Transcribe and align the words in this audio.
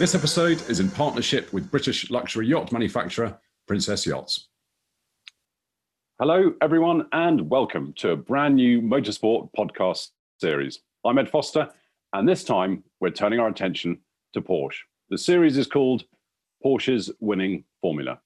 This 0.00 0.14
episode 0.14 0.62
is 0.70 0.80
in 0.80 0.90
partnership 0.90 1.52
with 1.52 1.70
British 1.70 2.10
luxury 2.10 2.46
yacht 2.46 2.72
manufacturer 2.72 3.38
Princess 3.68 4.06
Yachts. 4.06 4.48
Hello, 6.18 6.54
everyone, 6.62 7.06
and 7.12 7.50
welcome 7.50 7.92
to 7.98 8.12
a 8.12 8.16
brand 8.16 8.56
new 8.56 8.80
motorsport 8.80 9.50
podcast 9.54 10.08
series. 10.40 10.80
I'm 11.04 11.18
Ed 11.18 11.28
Foster, 11.28 11.68
and 12.14 12.26
this 12.26 12.44
time 12.44 12.82
we're 13.00 13.10
turning 13.10 13.40
our 13.40 13.48
attention 13.48 13.98
to 14.32 14.40
Porsche. 14.40 14.78
The 15.10 15.18
series 15.18 15.58
is 15.58 15.66
called 15.66 16.04
Porsche's 16.64 17.10
Winning 17.20 17.64
Formula. 17.82 18.20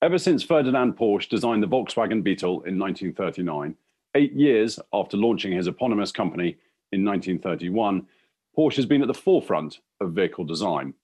Ever 0.00 0.16
since 0.16 0.42
Ferdinand 0.42 0.96
Porsche 0.96 1.28
designed 1.28 1.62
the 1.62 1.68
Volkswagen 1.68 2.22
Beetle 2.22 2.62
in 2.62 2.78
1939, 2.78 3.76
eight 4.14 4.32
years 4.32 4.80
after 4.94 5.18
launching 5.18 5.52
his 5.52 5.66
eponymous 5.66 6.12
company 6.12 6.56
in 6.92 7.04
1931, 7.04 8.06
Porsche 8.56 8.76
has 8.76 8.86
been 8.86 9.02
at 9.02 9.08
the 9.08 9.14
forefront 9.14 9.80
of 10.00 10.12
vehicle 10.12 10.44
design. 10.44 10.94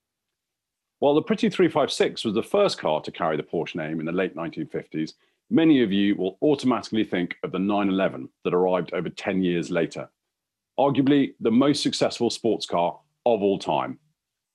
While 1.01 1.15
the 1.15 1.23
Pretty 1.23 1.51
356 1.51 2.25
was 2.25 2.35
the 2.35 2.43
first 2.43 2.79
car 2.79 3.03
to 3.03 3.13
carry 3.13 3.37
the 3.37 3.43
Porsche 3.43 3.75
name 3.75 4.01
in 4.01 4.07
the 4.07 4.13
late 4.13 4.35
1950s, 4.35 5.15
many 5.51 5.83
of 5.83 5.93
you 5.93 6.17
will 6.17 6.39
automatically 6.41 7.05
think 7.05 7.37
of 7.43 7.53
the 7.53 7.59
911 7.59 8.29
that 8.45 8.55
arrived 8.55 8.95
over 8.95 9.11
10 9.11 9.43
years 9.43 9.71
later. 9.71 10.09
Arguably 10.79 11.35
the 11.41 11.51
most 11.51 11.83
successful 11.83 12.31
sports 12.31 12.65
car 12.65 12.99
of 13.27 13.43
all 13.43 13.59
time. 13.59 13.99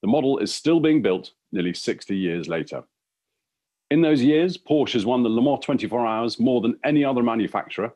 The 0.02 0.08
model 0.08 0.40
is 0.40 0.54
still 0.54 0.80
being 0.80 1.02
built 1.02 1.32
nearly 1.52 1.74
60 1.74 2.16
years 2.16 2.48
later. 2.48 2.84
In 3.92 4.02
those 4.02 4.22
years, 4.24 4.58
Porsche 4.58 4.94
has 4.94 5.06
won 5.06 5.22
the 5.22 5.30
Le 5.30 5.42
Mans 5.42 5.64
24 5.64 6.06
Hours 6.06 6.40
more 6.40 6.62
than 6.62 6.80
any 6.84 7.06
other 7.06 7.22
manufacturer. 7.22 7.94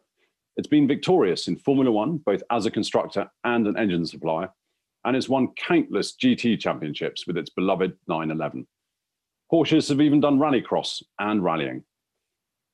It's 0.57 0.67
been 0.67 0.87
victorious 0.87 1.47
in 1.47 1.55
Formula 1.55 1.91
One, 1.91 2.17
both 2.17 2.43
as 2.51 2.65
a 2.65 2.71
constructor 2.71 3.29
and 3.43 3.65
an 3.67 3.77
engine 3.77 4.05
supplier, 4.05 4.49
and 5.05 5.15
has 5.15 5.29
won 5.29 5.49
countless 5.57 6.15
GT 6.15 6.59
championships 6.59 7.25
with 7.25 7.37
its 7.37 7.49
beloved 7.49 7.93
911. 8.07 8.67
Porsches 9.51 9.89
have 9.89 10.01
even 10.01 10.19
done 10.19 10.39
rallycross 10.39 11.03
and 11.19 11.43
rallying. 11.43 11.83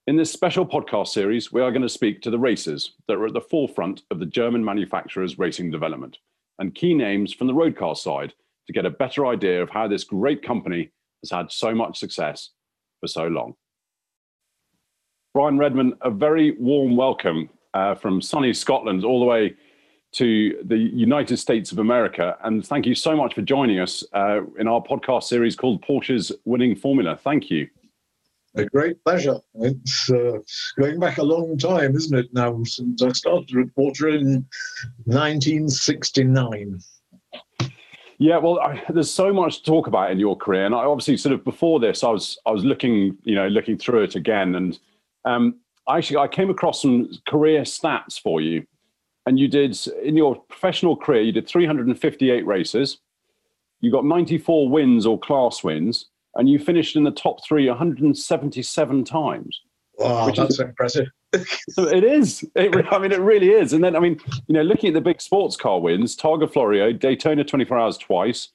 In 0.08 0.16
this 0.16 0.31
special 0.31 0.66
podcast 0.66 1.08
series, 1.08 1.52
we 1.52 1.61
are 1.61 1.72
going 1.72 1.81
to 1.81 1.89
speak 1.89 2.22
to 2.22 2.30
the 2.30 2.39
racers 2.39 2.94
that 3.08 3.17
are 3.17 3.25
at 3.25 3.34
the 3.34 3.42
forefront 3.42 4.03
of 4.11 4.19
the 4.19 4.25
German 4.25 4.64
manufacturer's 4.64 5.38
racing 5.38 5.72
development 5.72 6.17
and 6.59 6.75
key 6.75 6.94
names 6.94 7.34
from 7.34 7.47
the 7.47 7.53
road 7.53 7.75
car 7.75 7.95
side 7.95 8.34
to 8.67 8.73
get 8.73 8.86
a 8.86 8.89
better 8.89 9.25
idea 9.25 9.62
of 9.62 9.69
how 9.69 9.88
this 9.88 10.03
great 10.03 10.41
company 10.41 10.91
has 11.23 11.31
had 11.31 11.52
so 11.52 11.73
much 11.73 11.97
success 11.97 12.52
for 13.00 13.08
so 13.08 13.28
long. 13.28 13.53
Brian 15.34 15.58
Redman, 15.58 15.94
a 16.02 16.09
very 16.09 16.52
warm 16.59 16.95
welcome 16.95 17.50
uh, 17.73 17.95
from 17.95 18.22
sunny 18.22 18.53
Scotland 18.53 19.03
all 19.03 19.19
the 19.19 19.25
way 19.25 19.56
to 20.17 20.59
the 20.63 20.77
United 20.77 21.37
States 21.37 21.71
of 21.71 21.79
America. 21.79 22.37
And 22.43 22.65
thank 22.65 22.85
you 22.85 22.95
so 22.95 23.15
much 23.15 23.35
for 23.35 23.43
joining 23.43 23.79
us 23.79 24.03
uh, 24.13 24.41
in 24.57 24.67
our 24.67 24.81
podcast 24.81 25.23
series 25.23 25.55
called 25.55 25.83
Porsche's 25.83 26.31
Winning 26.45 26.75
Formula. 26.75 27.15
Thank 27.15 27.51
you. 27.51 27.67
A 28.55 28.65
great 28.65 29.03
pleasure. 29.03 29.39
It's 29.55 30.09
uh, 30.09 30.39
going 30.79 30.99
back 30.99 31.19
a 31.19 31.23
long 31.23 31.57
time, 31.59 31.95
isn't 31.95 32.17
it, 32.17 32.33
now, 32.33 32.63
since 32.63 33.03
I 33.03 33.11
started 33.11 33.53
reporter 33.53 34.09
in 34.09 34.47
1969. 35.05 36.79
Yeah, 38.17 38.38
well, 38.38 38.59
I, 38.59 38.83
there's 38.89 39.11
so 39.11 39.31
much 39.31 39.57
to 39.57 39.63
talk 39.63 39.85
about 39.85 40.09
in 40.09 40.17
your 40.19 40.35
career, 40.35 40.65
and 40.65 40.73
I 40.73 40.79
obviously 40.79 41.17
sort 41.17 41.33
of 41.33 41.43
before 41.43 41.79
this, 41.79 42.03
I 42.03 42.09
was 42.09 42.39
I 42.47 42.51
was 42.51 42.65
looking, 42.65 43.15
you 43.21 43.35
know, 43.35 43.47
looking 43.47 43.77
through 43.77 44.01
it 44.01 44.15
again, 44.15 44.55
and 44.55 44.79
um, 45.23 45.59
actually 45.88 46.17
I 46.17 46.27
came 46.27 46.49
across 46.49 46.81
some 46.81 47.11
career 47.27 47.61
stats 47.61 48.19
for 48.19 48.41
you, 48.41 48.65
and 49.28 49.38
you 49.38 49.50
did 49.50 49.78
in 50.01 50.16
your 50.16 50.38
professional 50.47 50.96
career, 50.96 51.22
you 51.22 51.34
did 51.34 51.47
358 51.50 52.47
races, 52.47 53.00
you 53.81 53.91
got 53.91 54.06
94 54.06 54.69
wins 54.69 55.06
or 55.06 55.19
class 55.19 55.66
wins, 55.66 56.06
and 56.35 56.50
you 56.50 56.57
finished 56.57 56.96
in 56.96 57.03
the 57.03 57.12
top 57.12 57.44
three 57.46 57.68
177 57.68 59.03
times. 59.03 59.62
Wow, 59.97 60.31
that's 60.31 60.53
is, 60.53 60.59
impressive. 60.62 61.07
it 61.34 62.03
is. 62.06 62.46
It, 62.56 62.74
I 62.90 63.00
mean, 63.00 63.12
it 63.12 63.19
really 63.19 63.50
is. 63.50 63.74
And 63.74 63.84
then, 63.84 63.97
I 63.97 64.00
mean, 64.00 64.18
you 64.47 64.53
know, 64.53 64.62
looking 64.62 64.88
at 64.88 64.94
the 64.94 65.01
big 65.01 65.19
sports 65.19 65.57
car 65.57 65.81
wins, 65.81 66.16
Targa 66.16 66.51
Florio, 66.51 66.94
Daytona 66.94 67.44
24 67.44 67.78
Hours 67.78 67.97
twice, 67.97 68.50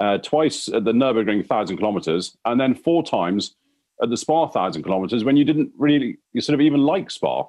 uh, 0.00 0.18
twice 0.18 0.68
at 0.68 0.84
the 0.84 0.92
Nurburgring 0.92 1.38
1,000 1.38 1.78
kilometers, 1.78 2.36
and 2.44 2.60
then 2.60 2.74
four 2.74 3.02
times 3.02 3.56
at 4.02 4.10
the 4.10 4.16
Spa 4.18 4.42
1,000 4.42 4.82
kilometers 4.82 5.24
when 5.24 5.38
you 5.38 5.44
didn't 5.46 5.72
really, 5.78 6.18
you 6.34 6.42
sort 6.42 6.54
of 6.54 6.60
even 6.60 6.80
like 6.80 7.10
Spa. 7.10 7.46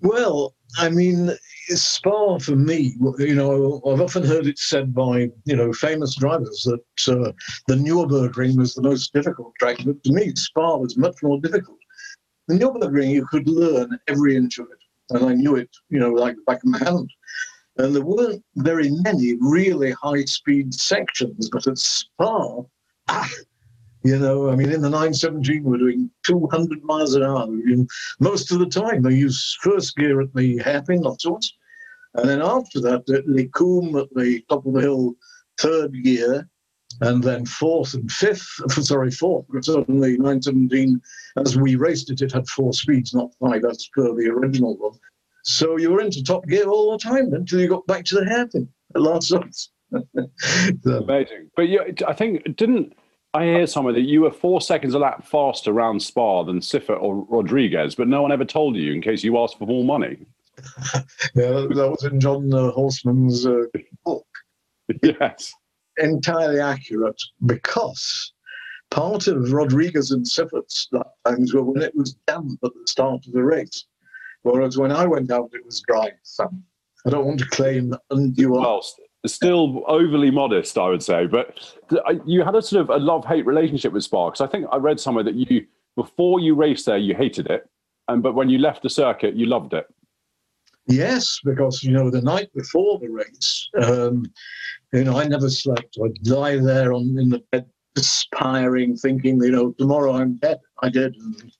Well, 0.00 0.54
I 0.76 0.90
mean, 0.90 1.30
Spa 1.68 2.38
for 2.38 2.54
me, 2.54 2.94
you 3.18 3.34
know, 3.34 3.80
I've 3.86 4.00
often 4.00 4.24
heard 4.24 4.46
it 4.46 4.58
said 4.58 4.94
by, 4.94 5.30
you 5.44 5.56
know, 5.56 5.72
famous 5.72 6.14
drivers 6.14 6.62
that 6.64 7.12
uh, 7.12 7.32
the 7.66 7.74
Nürburgring 7.74 8.56
was 8.56 8.74
the 8.74 8.82
most 8.82 9.12
difficult 9.12 9.54
track, 9.58 9.78
but 9.84 10.02
to 10.04 10.12
me, 10.12 10.32
Spa 10.34 10.76
was 10.76 10.96
much 10.96 11.16
more 11.22 11.40
difficult. 11.40 11.78
The 12.46 12.54
Nürburgring, 12.54 13.10
you 13.10 13.26
could 13.26 13.48
learn 13.48 13.98
every 14.06 14.36
inch 14.36 14.58
of 14.58 14.66
it, 14.70 15.14
and 15.14 15.28
I 15.28 15.34
knew 15.34 15.56
it, 15.56 15.70
you 15.88 15.98
know, 15.98 16.12
like 16.12 16.36
the 16.36 16.42
back 16.42 16.58
of 16.58 16.70
my 16.70 16.78
hand. 16.78 17.10
And 17.76 17.94
there 17.94 18.04
weren't 18.04 18.44
very 18.56 18.90
many 18.90 19.36
really 19.40 19.92
high 19.92 20.24
speed 20.24 20.74
sections, 20.74 21.48
but 21.50 21.66
at 21.66 21.78
Spa, 21.78 22.62
ah, 23.08 23.30
you 24.08 24.18
know, 24.18 24.48
I 24.48 24.56
mean, 24.56 24.72
in 24.72 24.80
the 24.80 24.88
917, 24.88 25.62
we're 25.64 25.76
doing 25.76 26.10
200 26.24 26.82
miles 26.82 27.14
an 27.14 27.22
hour. 27.22 27.46
most 28.20 28.50
of 28.50 28.58
the 28.58 28.66
time, 28.66 29.02
they 29.02 29.14
use 29.14 29.58
first 29.60 29.96
gear 29.96 30.22
at 30.22 30.34
the 30.34 30.58
hairpin, 30.58 31.02
not 31.02 31.20
sorts. 31.20 31.52
And 32.14 32.28
then 32.28 32.40
after 32.40 32.80
that, 32.80 33.08
at 33.10 33.28
Les 33.28 33.44
at 33.44 34.08
the 34.14 34.42
top 34.48 34.64
of 34.64 34.72
the 34.72 34.80
hill, 34.80 35.14
third 35.60 35.92
gear, 36.02 36.48
and 37.02 37.22
then 37.22 37.44
fourth 37.44 37.92
and 37.92 38.10
fifth, 38.10 38.48
sorry, 38.82 39.10
fourth, 39.10 39.44
certainly 39.60 40.12
917, 40.12 41.00
as 41.36 41.58
we 41.58 41.76
raced 41.76 42.10
it, 42.10 42.22
it 42.22 42.32
had 42.32 42.48
four 42.48 42.72
speeds, 42.72 43.12
not 43.12 43.30
five, 43.38 43.62
as 43.66 43.88
per 43.94 44.14
the 44.14 44.30
original 44.30 44.74
one. 44.78 44.98
So 45.44 45.76
you 45.76 45.90
were 45.90 46.00
into 46.00 46.22
top 46.24 46.46
gear 46.46 46.68
all 46.68 46.92
the 46.92 46.98
time 46.98 47.34
until 47.34 47.60
you 47.60 47.68
got 47.68 47.86
back 47.86 48.06
to 48.06 48.14
the 48.16 48.24
hairpin 48.24 48.68
at 48.94 49.02
last 49.02 49.28
sight. 49.28 49.56
Amazing. 50.86 51.50
But 51.56 51.68
you, 51.68 51.94
I 52.06 52.14
think, 52.14 52.56
didn't 52.56 52.94
I 53.34 53.44
hear 53.44 53.66
somewhere 53.66 53.92
that 53.92 54.02
you 54.02 54.22
were 54.22 54.30
four 54.30 54.60
seconds 54.60 54.94
a 54.94 54.98
lap 54.98 55.26
faster 55.26 55.70
around 55.70 56.00
Spa 56.00 56.44
than 56.44 56.60
Siffert 56.60 57.00
or 57.00 57.26
Rodriguez, 57.28 57.94
but 57.94 58.08
no 58.08 58.22
one 58.22 58.32
ever 58.32 58.44
told 58.44 58.76
you 58.76 58.92
in 58.92 59.02
case 59.02 59.22
you 59.22 59.38
asked 59.38 59.58
for 59.58 59.66
more 59.66 59.84
money. 59.84 60.16
yeah, 61.34 61.66
that 61.68 61.88
was 61.90 62.04
in 62.04 62.20
John 62.20 62.52
uh, 62.52 62.72
Horsman's 62.72 63.46
uh, 63.46 63.64
book. 64.04 64.26
Yes. 65.02 65.52
Entirely 65.98 66.60
accurate 66.60 67.20
because 67.44 68.32
part 68.90 69.26
of 69.26 69.52
Rodriguez 69.52 70.12
and 70.12 70.26
Siffert's 70.26 70.88
times 71.26 71.52
were 71.52 71.62
when 71.62 71.82
it 71.82 71.94
was 71.94 72.14
damp 72.26 72.58
at 72.64 72.72
the 72.72 72.86
start 72.86 73.26
of 73.26 73.32
the 73.34 73.44
race, 73.44 73.84
whereas 74.42 74.78
when 74.78 74.90
I 74.90 75.06
went 75.06 75.30
out, 75.30 75.50
it 75.52 75.66
was 75.66 75.82
dry. 75.82 76.12
So 76.22 76.48
I 77.06 77.10
don't 77.10 77.26
want 77.26 77.40
to 77.40 77.46
claim 77.46 77.94
undue. 78.10 78.52
Well, 78.52 78.82
still 79.26 79.84
overly 79.86 80.30
modest, 80.30 80.78
I 80.78 80.88
would 80.88 81.02
say. 81.02 81.26
But 81.26 81.74
you 82.24 82.42
had 82.44 82.54
a 82.54 82.62
sort 82.62 82.82
of 82.82 82.90
a 82.90 82.98
love 82.98 83.24
hate 83.24 83.46
relationship 83.46 83.92
with 83.92 84.04
Sparks. 84.04 84.40
I 84.40 84.46
think 84.46 84.66
I 84.72 84.76
read 84.76 85.00
somewhere 85.00 85.24
that 85.24 85.34
you, 85.34 85.66
before 85.96 86.40
you 86.40 86.54
raced 86.54 86.86
there, 86.86 86.96
you 86.96 87.14
hated 87.14 87.46
it, 87.48 87.68
and 88.08 88.22
but 88.22 88.34
when 88.34 88.48
you 88.48 88.58
left 88.58 88.82
the 88.82 88.90
circuit, 88.90 89.34
you 89.34 89.46
loved 89.46 89.74
it. 89.74 89.86
Yes, 90.86 91.40
because 91.44 91.82
you 91.82 91.92
know 91.92 92.10
the 92.10 92.22
night 92.22 92.50
before 92.54 92.98
the 92.98 93.08
race, 93.08 93.68
um, 93.82 94.24
you 94.92 95.04
know 95.04 95.18
I 95.18 95.24
never 95.24 95.50
slept. 95.50 95.98
I'd 96.02 96.26
lie 96.26 96.56
there 96.56 96.92
on 96.92 97.18
in 97.18 97.28
the 97.28 97.42
bed, 97.52 97.66
perspiring, 97.94 98.96
thinking, 98.96 99.42
you 99.42 99.50
know, 99.50 99.72
tomorrow 99.72 100.14
I'm 100.14 100.36
dead. 100.36 100.58
I 100.82 100.88
did. 100.88 101.14
And 101.16 101.52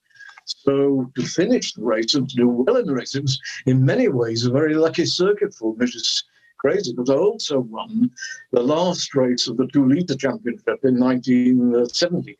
so 0.45 1.11
to 1.15 1.25
finish 1.25 1.73
the 1.73 1.83
race 1.83 2.15
and 2.15 2.27
to 2.29 2.35
do 2.35 2.47
well 2.47 2.77
in 2.77 2.85
the 2.85 2.93
race, 2.93 3.13
it 3.13 3.23
was 3.23 3.39
in 3.65 3.85
many 3.85 4.07
ways 4.07 4.45
a 4.45 4.51
very 4.51 4.73
lucky 4.73 5.05
circuit 5.05 5.53
for 5.53 5.75
me. 5.75 5.85
Just 5.85 6.23
crazy 6.59 6.93
because 6.93 7.09
I 7.09 7.15
also 7.15 7.61
won 7.61 8.11
the 8.51 8.61
last 8.61 9.15
race 9.15 9.47
of 9.47 9.57
the 9.57 9.67
two 9.67 9.87
litre 9.87 10.15
championship 10.15 10.79
in 10.83 10.99
1970 10.99 12.37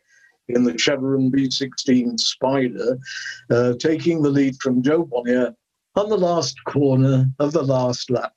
in 0.50 0.63
the 0.63 0.77
Chevron 0.77 1.31
B16 1.31 2.19
Spider, 2.19 2.98
uh, 3.50 3.74
taking 3.80 4.21
the 4.21 4.30
lead 4.30 4.56
from 4.62 4.81
Jo 4.81 5.06
Bonnier 5.06 5.56
on 5.95 6.10
the 6.10 6.18
last 6.18 6.63
corner 6.66 7.30
of 7.39 7.51
the 7.51 7.62
last 7.62 8.10
lap. 8.10 8.33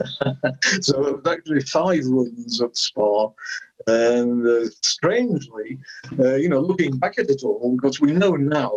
so 0.80 1.06
it 1.06 1.24
was 1.24 1.26
actually 1.26 1.60
five 1.62 2.04
runs 2.06 2.60
at 2.62 2.76
Spa. 2.76 3.28
And 3.86 4.46
uh, 4.46 4.68
strangely, 4.82 5.78
uh, 6.18 6.34
you 6.34 6.48
know, 6.48 6.60
looking 6.60 6.98
back 6.98 7.18
at 7.18 7.30
it 7.30 7.42
all, 7.42 7.76
because 7.76 8.00
we 8.00 8.12
know 8.12 8.32
now 8.32 8.72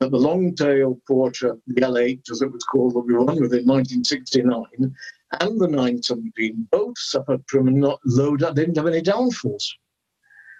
that 0.00 0.10
the 0.10 0.18
long 0.18 0.54
tail 0.54 1.00
Porsche, 1.08 1.58
the 1.66 1.80
L8, 1.80 2.30
as 2.30 2.42
it 2.42 2.52
was 2.52 2.64
called, 2.64 2.94
that 2.94 3.00
we 3.00 3.14
won 3.14 3.40
with 3.40 3.54
in 3.54 3.66
1969, 3.66 4.94
and 5.40 5.60
the 5.60 5.68
917 5.68 6.68
both 6.70 6.98
suffered 6.98 7.42
from 7.48 7.78
not 7.78 8.00
low, 8.04 8.36
didn't 8.36 8.76
have 8.76 8.86
any 8.86 9.02
downforce. 9.02 9.66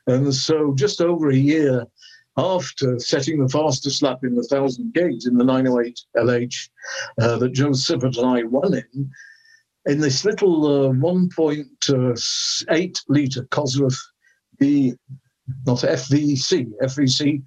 And 0.07 0.35
so 0.35 0.75
just 0.75 1.01
over 1.01 1.31
a 1.31 1.37
year 1.37 1.87
after 2.37 2.99
setting 2.99 3.39
the 3.39 3.49
fastest 3.49 4.03
lap 4.03 4.25
in 4.25 4.35
the 4.35 4.45
1,000 4.49 4.93
gauge 4.95 5.27
in 5.27 5.37
the 5.37 5.45
908 5.45 6.01
LH 6.17 6.71
uh, 7.21 7.37
that 7.37 7.53
Jo 7.53 7.69
Siffert 7.71 8.17
and 8.17 8.27
I 8.27 8.43
won 8.45 8.75
in, 8.75 9.11
in 9.87 10.01
this 10.01 10.25
little 10.25 10.87
uh, 10.87 10.93
1.8 10.93 13.01
litre 13.09 13.43
Cosworth 13.51 14.01
B, 14.59 14.95
not 15.67 15.79
FVC, 15.79 16.71
FVC, 16.83 17.43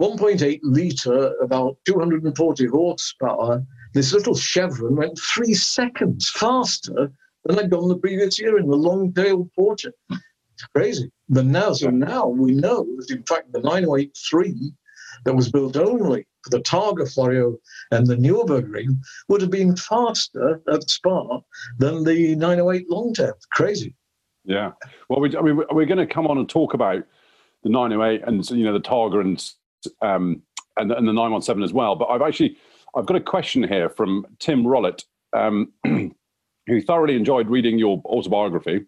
1.8 0.00 0.60
litre, 0.62 1.34
about 1.42 1.76
240 1.86 2.66
horsepower. 2.66 3.62
This 3.94 4.12
little 4.12 4.34
Chevron 4.34 4.96
went 4.96 5.18
three 5.18 5.54
seconds 5.54 6.28
faster 6.28 7.12
than 7.44 7.58
I'd 7.58 7.70
gone 7.70 7.88
the 7.88 7.96
previous 7.96 8.38
year 8.40 8.58
in 8.58 8.68
the 8.68 8.76
long-tailed 8.76 9.50
Porsche. 9.56 9.92
It's 10.10 10.64
crazy. 10.74 11.10
But 11.28 11.46
now, 11.46 11.72
so 11.72 11.90
now 11.90 12.26
we 12.26 12.52
know 12.52 12.86
that 12.98 13.10
in 13.10 13.22
fact 13.22 13.52
the 13.52 13.60
983 13.60 14.72
that 15.24 15.34
was 15.34 15.50
built 15.50 15.76
only 15.76 16.26
for 16.42 16.50
the 16.50 16.60
Targa 16.60 17.12
Florio 17.12 17.56
and 17.90 18.06
the 18.06 18.16
Nürburgring 18.16 18.98
would 19.28 19.40
have 19.40 19.50
been 19.50 19.76
faster 19.76 20.60
at 20.72 20.90
Spa 20.90 21.40
than 21.78 22.04
the 22.04 22.34
908 22.34 22.90
Longtail. 22.90 23.34
Crazy. 23.52 23.94
Yeah. 24.44 24.72
Well, 25.08 25.20
we, 25.20 25.36
I 25.36 25.40
mean, 25.40 25.60
we're 25.70 25.86
going 25.86 25.98
to 25.98 26.06
come 26.06 26.26
on 26.26 26.38
and 26.38 26.48
talk 26.48 26.74
about 26.74 27.02
the 27.62 27.70
908 27.70 28.22
and 28.26 28.48
you 28.50 28.64
know 28.64 28.74
the 28.74 28.80
Targa 28.80 29.20
and 29.20 29.50
um, 30.02 30.42
and, 30.76 30.92
and 30.92 31.08
the 31.08 31.12
917 31.12 31.62
as 31.62 31.72
well. 31.72 31.96
But 31.96 32.06
I've 32.06 32.22
actually 32.22 32.58
I've 32.96 33.06
got 33.06 33.16
a 33.16 33.20
question 33.20 33.62
here 33.64 33.88
from 33.88 34.26
Tim 34.38 34.64
Rollett, 34.64 35.04
um, 35.32 35.72
who 35.84 36.80
thoroughly 36.82 37.16
enjoyed 37.16 37.48
reading 37.48 37.78
your 37.78 38.00
autobiography 38.04 38.84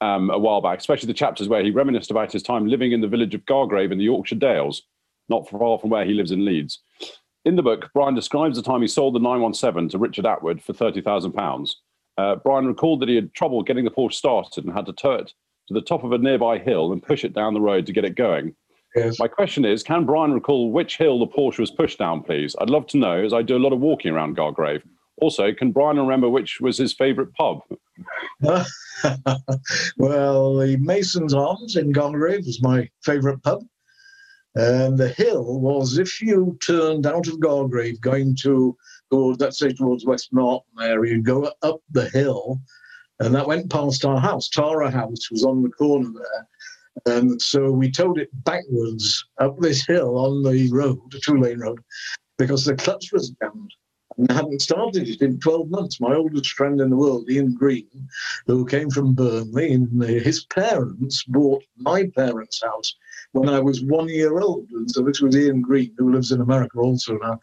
um, 0.00 0.30
a 0.30 0.38
while 0.38 0.60
back, 0.60 0.78
especially 0.78 1.08
the 1.08 1.14
chapters 1.14 1.48
where 1.48 1.64
he 1.64 1.70
reminisced 1.70 2.10
about 2.10 2.32
his 2.32 2.42
time 2.42 2.66
living 2.66 2.92
in 2.92 3.00
the 3.00 3.08
village 3.08 3.34
of 3.34 3.44
Gargrave 3.46 3.90
in 3.90 3.98
the 3.98 4.04
Yorkshire 4.04 4.36
Dales, 4.36 4.82
not 5.28 5.48
far 5.48 5.78
from 5.78 5.90
where 5.90 6.04
he 6.04 6.14
lives 6.14 6.30
in 6.30 6.44
Leeds. 6.44 6.80
In 7.44 7.56
the 7.56 7.62
book, 7.62 7.90
Brian 7.94 8.14
describes 8.14 8.56
the 8.56 8.62
time 8.62 8.82
he 8.82 8.88
sold 8.88 9.14
the 9.14 9.20
917 9.20 9.88
to 9.90 9.98
Richard 9.98 10.24
Attwood 10.24 10.62
for 10.62 10.72
£30,000. 10.72 11.70
Uh, 12.16 12.36
Brian 12.36 12.66
recalled 12.66 13.00
that 13.00 13.08
he 13.08 13.14
had 13.14 13.34
trouble 13.34 13.62
getting 13.62 13.84
the 13.84 13.90
Porsche 13.90 14.14
started 14.14 14.64
and 14.64 14.74
had 14.74 14.86
to 14.86 14.92
tow 14.92 15.14
it 15.14 15.32
to 15.68 15.74
the 15.74 15.80
top 15.80 16.04
of 16.04 16.12
a 16.12 16.18
nearby 16.18 16.58
hill 16.58 16.92
and 16.92 17.02
push 17.02 17.24
it 17.24 17.34
down 17.34 17.54
the 17.54 17.60
road 17.60 17.86
to 17.86 17.92
get 17.92 18.04
it 18.04 18.16
going. 18.16 18.54
Yes. 18.96 19.18
My 19.18 19.28
question 19.28 19.64
is, 19.64 19.82
can 19.82 20.06
Brian 20.06 20.32
recall 20.32 20.72
which 20.72 20.96
hill 20.96 21.18
the 21.18 21.26
Porsche 21.26 21.58
was 21.58 21.70
pushed 21.70 21.98
down, 21.98 22.22
please? 22.22 22.56
I'd 22.60 22.70
love 22.70 22.86
to 22.88 22.96
know, 22.96 23.24
as 23.24 23.32
I 23.32 23.42
do 23.42 23.56
a 23.56 23.58
lot 23.58 23.72
of 23.72 23.80
walking 23.80 24.12
around 24.12 24.36
Gargrave. 24.36 24.82
Also, 25.20 25.52
can 25.52 25.72
Brian 25.72 25.98
remember 25.98 26.28
which 26.28 26.60
was 26.60 26.78
his 26.78 26.92
favourite 26.92 27.32
pub? 27.34 27.60
well, 29.98 30.56
the 30.56 30.76
Mason's 30.80 31.34
Arms 31.34 31.76
in 31.76 31.92
Gargrave 31.92 32.46
was 32.46 32.62
my 32.62 32.88
favourite 33.04 33.42
pub. 33.42 33.64
And 34.54 34.96
the 34.96 35.08
hill 35.08 35.60
was 35.60 35.98
if 35.98 36.20
you 36.22 36.58
turned 36.64 37.06
out 37.06 37.28
of 37.28 37.38
Gargrave 37.40 38.00
going 38.00 38.34
to 38.42 38.76
go, 39.10 39.36
let's 39.38 39.58
say, 39.58 39.72
towards 39.72 40.06
West 40.06 40.32
Norton 40.32 40.70
area, 40.80 41.14
you 41.14 41.22
go 41.22 41.52
up 41.62 41.80
the 41.90 42.08
hill, 42.10 42.60
and 43.20 43.34
that 43.34 43.46
went 43.46 43.70
past 43.70 44.04
our 44.04 44.20
house. 44.20 44.48
Tara 44.48 44.90
House 44.90 45.30
was 45.30 45.44
on 45.44 45.62
the 45.62 45.68
corner 45.70 46.10
there. 46.12 46.48
And 47.06 47.40
so 47.40 47.70
we 47.70 47.90
towed 47.90 48.18
it 48.18 48.30
backwards 48.44 49.24
up 49.38 49.58
this 49.58 49.86
hill 49.86 50.16
on 50.16 50.42
the 50.42 50.68
road, 50.72 51.14
a 51.14 51.20
two 51.20 51.38
lane 51.38 51.60
road, 51.60 51.80
because 52.38 52.64
the 52.64 52.74
clutch 52.74 53.12
was 53.12 53.30
jammed 53.42 53.72
and 54.16 54.30
hadn't 54.32 54.62
started 54.62 55.08
it 55.08 55.22
in 55.22 55.38
12 55.38 55.70
months. 55.70 56.00
My 56.00 56.14
oldest 56.14 56.52
friend 56.52 56.80
in 56.80 56.90
the 56.90 56.96
world, 56.96 57.30
Ian 57.30 57.54
Green, 57.54 57.88
who 58.46 58.66
came 58.66 58.90
from 58.90 59.14
Burnley, 59.14 59.72
and 59.72 60.02
his 60.02 60.44
parents 60.46 61.24
bought 61.24 61.62
my 61.76 62.10
parents' 62.16 62.62
house 62.62 62.94
when 63.32 63.48
I 63.48 63.60
was 63.60 63.84
one 63.84 64.08
year 64.08 64.40
old. 64.40 64.68
And 64.70 64.90
so 64.90 65.02
this 65.02 65.20
was 65.20 65.36
Ian 65.36 65.60
Green, 65.62 65.94
who 65.98 66.12
lives 66.12 66.32
in 66.32 66.40
America 66.40 66.78
also 66.78 67.16
now. 67.18 67.38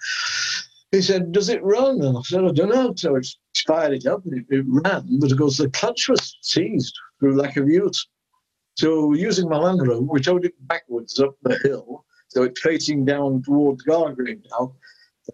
He 0.92 1.02
said, 1.02 1.32
Does 1.32 1.50
it 1.50 1.64
run? 1.64 2.02
And 2.02 2.18
I 2.18 2.22
said, 2.22 2.44
I 2.44 2.52
don't 2.52 2.70
know. 2.70 2.94
So 2.96 3.16
it's 3.16 3.38
fired 3.66 3.94
it 3.94 4.06
up 4.06 4.24
and 4.26 4.34
it, 4.40 4.46
it 4.50 4.66
ran, 4.68 5.20
but 5.20 5.32
of 5.32 5.38
course 5.38 5.58
the 5.58 5.70
clutch 5.70 6.10
was 6.10 6.38
seized 6.42 6.94
through 7.20 7.38
lack 7.38 7.58
of 7.58 7.68
use. 7.68 8.08
So 8.76 9.14
using 9.14 9.50
my 9.50 9.58
Land 9.58 9.88
Rover, 9.88 10.02
we 10.02 10.22
towed 10.22 10.46
it 10.46 10.54
backwards 10.68 11.20
up 11.20 11.36
the 11.44 11.58
hill, 11.64 12.06
so 12.28 12.44
it's 12.44 12.60
facing 12.62 13.06
down 13.06 13.42
towards 13.44 13.84
Gargrave 13.86 14.44
now. 14.52 14.76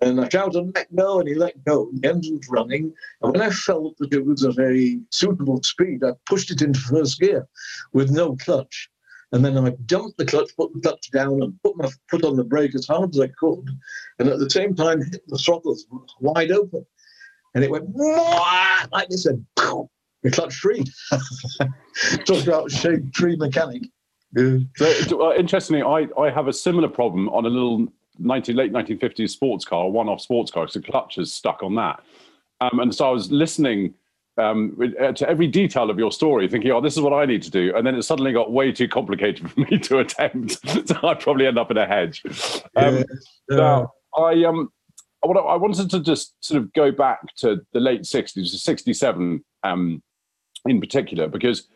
And 0.01 0.21
I 0.21 0.29
shouted, 0.29 0.71
let 0.73 0.95
go, 0.95 1.19
and 1.19 1.27
he 1.27 1.35
let 1.35 1.63
go. 1.65 1.89
The 1.93 2.09
engine 2.09 2.38
was 2.38 2.47
running. 2.49 2.93
And 3.21 3.33
when 3.33 3.41
I 3.41 3.49
felt 3.49 3.97
that 3.97 4.13
it 4.13 4.25
was 4.25 4.45
at 4.45 4.57
a 4.57 4.99
suitable 5.09 5.61
speed, 5.63 6.03
I 6.03 6.13
pushed 6.25 6.49
it 6.49 6.61
into 6.61 6.79
first 6.79 7.19
gear 7.19 7.45
with 7.91 8.09
no 8.09 8.38
clutch. 8.38 8.89
And 9.33 9.43
then 9.43 9.57
I 9.57 9.71
dumped 9.85 10.17
the 10.17 10.25
clutch, 10.25 10.55
put 10.55 10.73
the 10.73 10.79
clutch 10.79 11.11
down, 11.11 11.41
and 11.41 11.61
put 11.63 11.75
my 11.77 11.89
foot 12.09 12.23
on 12.23 12.38
the 12.38 12.43
brake 12.43 12.75
as 12.75 12.88
hard 12.88 13.13
as 13.13 13.19
I 13.19 13.27
could. 13.38 13.69
And 14.19 14.29
at 14.29 14.39
the 14.39 14.49
same 14.49 14.75
time, 14.75 15.01
hit 15.01 15.23
the 15.27 15.38
throttles 15.38 15.88
wide 16.19 16.51
open. 16.51 16.85
And 17.53 17.63
it 17.63 17.71
went 17.71 17.93
like 18.91 19.09
this, 19.09 19.25
and 19.25 19.45
the 20.23 20.31
clutch 20.31 20.56
free. 20.56 20.83
Talk 22.25 22.44
about 22.44 22.71
shade 22.71 23.13
tree 23.13 23.35
mechanic. 23.35 23.83
Yeah. 24.35 24.59
So, 24.77 25.29
uh, 25.29 25.35
interestingly, 25.35 25.81
I, 25.81 26.07
I 26.19 26.29
have 26.29 26.47
a 26.47 26.53
similar 26.53 26.88
problem 26.88 27.27
on 27.29 27.45
a 27.45 27.50
little 27.50 27.88
19, 28.19 28.56
late 28.56 28.71
1950s 28.71 29.29
sports 29.29 29.65
car, 29.65 29.89
one-off 29.89 30.21
sports 30.21 30.51
car, 30.51 30.63
because 30.63 30.75
the 30.75 30.81
clutch 30.81 31.18
is 31.18 31.33
stuck 31.33 31.63
on 31.63 31.75
that. 31.75 32.01
Um, 32.62 32.79
and 32.79 32.94
so 32.94 33.09
I 33.09 33.12
was 33.12 33.31
listening 33.31 33.94
um, 34.38 34.77
uh, 35.00 35.12
to 35.12 35.29
every 35.29 35.47
detail 35.47 35.89
of 35.89 36.00
your 36.00 36.12
story, 36.12 36.47
thinking, 36.47 36.71
"Oh, 36.71 36.79
this 36.79 36.95
is 36.95 37.01
what 37.01 37.13
I 37.13 37.25
need 37.25 37.41
to 37.44 37.51
do," 37.51 37.75
and 37.75 37.85
then 37.85 37.95
it 37.95 38.03
suddenly 38.03 38.31
got 38.31 38.51
way 38.51 38.71
too 38.71 38.88
complicated 38.88 39.51
for 39.51 39.59
me 39.62 39.77
to 39.79 40.00
attempt. 40.00 40.59
so 40.88 41.00
I'd 41.03 41.19
probably 41.19 41.47
end 41.47 41.57
up 41.57 41.71
in 41.71 41.77
a 41.77 41.85
hedge. 41.85 42.24
Um, 42.75 42.97
yeah. 42.97 43.03
Now, 43.50 43.94
I 44.15 44.44
um, 44.45 44.71
I 45.24 45.56
wanted 45.56 45.89
to 45.91 46.00
just 46.00 46.33
sort 46.44 46.62
of 46.62 46.71
go 46.74 46.91
back 46.91 47.35
to 47.38 47.62
the 47.74 47.79
late 47.79 48.03
'60s, 48.03 48.47
'67 48.47 49.44
um, 49.63 50.01
in 50.65 50.79
particular, 50.79 51.27
because 51.27 51.67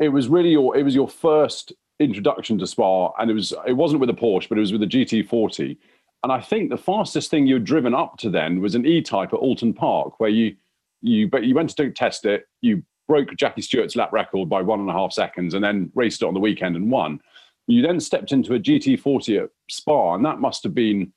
it 0.00 0.08
was 0.08 0.28
really 0.28 0.50
your 0.50 0.76
it 0.76 0.82
was 0.82 0.94
your 0.94 1.08
first 1.08 1.72
introduction 2.00 2.58
to 2.58 2.66
Spa, 2.66 3.12
and 3.18 3.30
it 3.30 3.34
was 3.34 3.52
it 3.66 3.72
wasn't 3.72 4.00
with 4.00 4.10
a 4.10 4.14
Porsche, 4.14 4.48
but 4.48 4.58
it 4.58 4.62
was 4.62 4.72
with 4.72 4.82
a 4.82 4.86
GT40. 4.86 5.76
And 6.24 6.32
I 6.32 6.40
think 6.40 6.70
the 6.70 6.76
fastest 6.76 7.30
thing 7.30 7.46
you'd 7.46 7.64
driven 7.64 7.94
up 7.94 8.16
to 8.18 8.30
then 8.30 8.60
was 8.60 8.74
an 8.74 8.84
E-Type 8.84 9.32
at 9.32 9.40
Oulton 9.40 9.74
Park, 9.74 10.18
where 10.18 10.30
you 10.30 10.56
you 11.00 11.28
but 11.28 11.44
you 11.44 11.54
went 11.54 11.70
to 11.76 11.90
test 11.90 12.24
it, 12.24 12.46
you 12.60 12.82
broke 13.06 13.34
Jackie 13.36 13.62
Stewart's 13.62 13.96
lap 13.96 14.12
record 14.12 14.48
by 14.48 14.60
one 14.60 14.80
and 14.80 14.90
a 14.90 14.92
half 14.92 15.12
seconds, 15.12 15.54
and 15.54 15.62
then 15.64 15.90
raced 15.94 16.22
it 16.22 16.26
on 16.26 16.34
the 16.34 16.40
weekend 16.40 16.76
and 16.76 16.90
won. 16.90 17.20
You 17.66 17.82
then 17.82 18.00
stepped 18.00 18.32
into 18.32 18.54
a 18.54 18.58
GT40 18.58 19.44
at 19.44 19.50
Spa, 19.68 20.14
and 20.14 20.24
that 20.24 20.40
must 20.40 20.62
have 20.62 20.74
been 20.74 21.12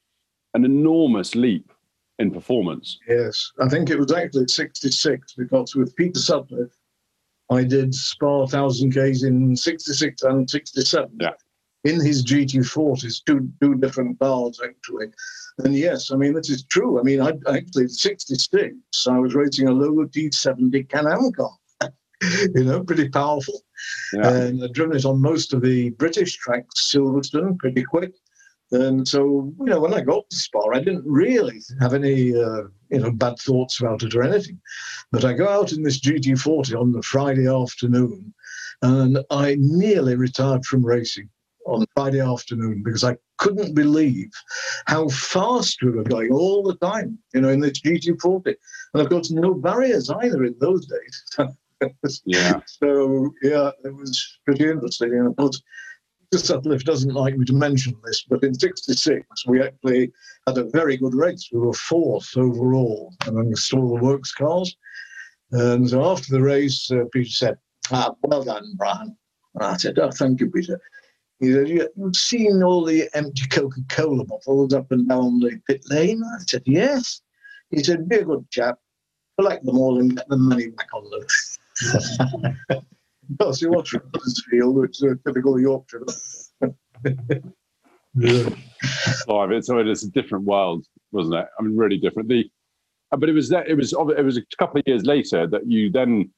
an 0.53 0.65
enormous 0.65 1.33
leap 1.33 1.71
in 2.19 2.31
performance. 2.31 2.99
Yes, 3.07 3.51
I 3.59 3.67
think 3.67 3.89
it 3.89 3.97
was 3.97 4.11
actually 4.11 4.47
66 4.47 5.33
because 5.33 5.75
with 5.75 5.95
Peter 5.95 6.19
Sutcliffe, 6.19 6.75
I 7.51 7.63
did 7.63 7.93
Spa 7.93 8.39
1000 8.39 8.91
Ks 8.91 9.24
in 9.24 9.55
66 9.55 10.24
and 10.24 10.50
67. 10.50 11.17
Yeah. 11.20 11.31
In 11.84 12.00
his 12.00 12.24
GT40s, 12.24 13.24
two, 13.25 13.50
two 13.60 13.75
different 13.75 14.20
cars 14.20 14.60
actually. 14.63 15.08
And 15.60 15.75
yes, 15.75 16.12
I 16.12 16.15
mean, 16.15 16.34
this 16.34 16.50
is 16.50 16.63
true. 16.63 17.00
I 17.00 17.03
mean, 17.03 17.20
I 17.20 17.34
actually, 17.50 17.88
66, 17.88 19.08
I 19.08 19.20
was 19.20 19.36
racing 19.36 19.67
a 19.67 19.72
Lola 19.72 20.08
T70 20.08 20.89
Can 20.89 21.08
Am 21.08 21.31
car. 21.34 21.51
you 22.55 22.63
know, 22.63 22.84
pretty 22.84 23.10
powerful. 23.10 23.62
Yeah. 24.13 24.29
And 24.29 24.63
I've 24.63 24.74
driven 24.74 24.96
it 24.96 25.05
on 25.05 25.22
most 25.22 25.53
of 25.53 25.62
the 25.62 25.89
British 25.91 26.38
tracks, 26.38 26.91
Silverstone, 26.91 27.58
pretty 27.58 27.84
quick. 27.84 28.13
And 28.71 29.05
so, 29.05 29.53
you 29.59 29.65
know, 29.65 29.81
when 29.81 29.93
I 29.93 30.01
got 30.01 30.29
to 30.29 30.35
Spa, 30.35 30.61
I 30.73 30.79
didn't 30.79 31.05
really 31.05 31.61
have 31.81 31.93
any, 31.93 32.33
uh, 32.33 32.63
you 32.89 32.99
know, 32.99 33.11
bad 33.11 33.37
thoughts 33.37 33.79
about 33.79 34.03
it 34.03 34.15
or 34.15 34.23
anything. 34.23 34.59
But 35.11 35.25
I 35.25 35.33
go 35.33 35.47
out 35.47 35.73
in 35.73 35.83
this 35.83 35.99
GT40 35.99 36.79
on 36.79 36.91
the 36.93 37.01
Friday 37.01 37.47
afternoon, 37.47 38.33
and 38.81 39.19
I 39.29 39.57
nearly 39.59 40.15
retired 40.15 40.65
from 40.65 40.85
racing 40.85 41.29
on 41.65 41.85
Friday 41.95 42.21
afternoon 42.21 42.81
because 42.83 43.03
I 43.03 43.17
couldn't 43.37 43.75
believe 43.75 44.31
how 44.87 45.09
fast 45.09 45.81
we 45.81 45.91
were 45.91 46.03
going 46.03 46.31
all 46.31 46.63
the 46.63 46.75
time, 46.75 47.17
you 47.33 47.41
know, 47.41 47.49
in 47.49 47.59
this 47.59 47.81
GT40. 47.81 48.55
And 48.93 49.01
of 49.01 49.09
course, 49.09 49.31
no 49.31 49.53
barriers 49.53 50.09
either 50.09 50.45
in 50.45 50.55
those 50.59 50.87
days. 50.87 51.51
yeah. 52.25 52.61
So, 52.65 53.33
yeah, 53.41 53.71
it 53.83 53.93
was 53.93 54.39
pretty 54.45 54.69
interesting. 54.69 55.11
And 55.13 55.27
of 55.27 55.35
course, 55.35 55.61
Sutcliffe 56.33 56.85
doesn't 56.85 57.13
like 57.13 57.38
me 57.38 57.45
to 57.45 57.53
mention 57.53 57.95
this, 58.05 58.23
but 58.23 58.41
in 58.43 58.53
66, 58.53 59.45
we 59.47 59.61
actually 59.61 60.11
had 60.47 60.57
a 60.57 60.63
very 60.63 60.95
good 60.95 61.13
race. 61.13 61.50
We 61.51 61.59
were 61.59 61.73
fourth 61.73 62.38
overall 62.38 63.13
amongst 63.27 63.73
all 63.73 63.95
the 63.95 64.01
works 64.01 64.31
cars. 64.31 64.77
And 65.51 65.89
so 65.89 66.09
after 66.09 66.31
the 66.31 66.41
race, 66.41 66.89
uh, 66.89 67.03
Peter 67.11 67.29
said, 67.29 67.57
ah, 67.91 68.15
well 68.23 68.43
done, 68.43 68.73
Brian. 68.77 69.17
And 69.55 69.63
I 69.63 69.75
said, 69.75 70.00
oh, 70.00 70.11
thank 70.11 70.39
you, 70.39 70.50
Peter. 70.50 70.79
He 71.41 71.51
said, 71.51 71.67
you've 71.67 72.15
seen 72.15 72.63
all 72.63 72.85
the 72.85 73.09
empty 73.13 73.47
Coca-Cola 73.47 74.23
bottles 74.23 74.73
up 74.73 74.89
and 74.91 75.09
down 75.09 75.41
the 75.41 75.59
pit 75.67 75.83
lane? 75.89 76.23
I 76.23 76.43
said, 76.47 76.63
yes. 76.65 77.21
He 77.71 77.83
said, 77.83 78.07
be 78.07 78.17
a 78.17 78.23
good 78.23 78.50
chap, 78.51 78.79
collect 79.38 79.65
them 79.65 79.77
all 79.77 80.00
and 80.00 80.15
get 80.15 80.29
the 80.29 80.38
money 80.38 80.69
back 80.69 80.88
on 80.93 81.09
them. 81.09 82.57
Because 83.38 83.61
you 83.61 83.71
watch 83.71 83.91
Huddersfield, 83.91 84.75
which 84.75 85.01
is 85.01 85.03
a 85.03 85.15
typical 85.25 85.59
Yorkshire. 85.59 86.05
yeah. 88.15 88.50
Oh, 89.27 89.50
it's, 89.50 89.69
it's 89.69 90.03
a 90.03 90.11
different 90.11 90.45
world, 90.45 90.85
wasn't 91.11 91.35
it? 91.35 91.47
I 91.57 91.61
mean, 91.61 91.77
really 91.77 91.97
different. 91.97 92.29
The 92.29 92.50
Uh, 93.11 93.17
but 93.17 93.29
it 93.29 93.33
was 93.33 93.50
that 93.50 93.67
it 93.67 93.75
was 93.75 93.93
it 93.93 94.25
was 94.25 94.38
a 94.38 94.43
couple 94.57 94.79
of 94.79 94.88
years 94.88 95.05
later 95.05 95.47
that 95.47 95.67
you 95.67 95.91
then, 95.91 96.31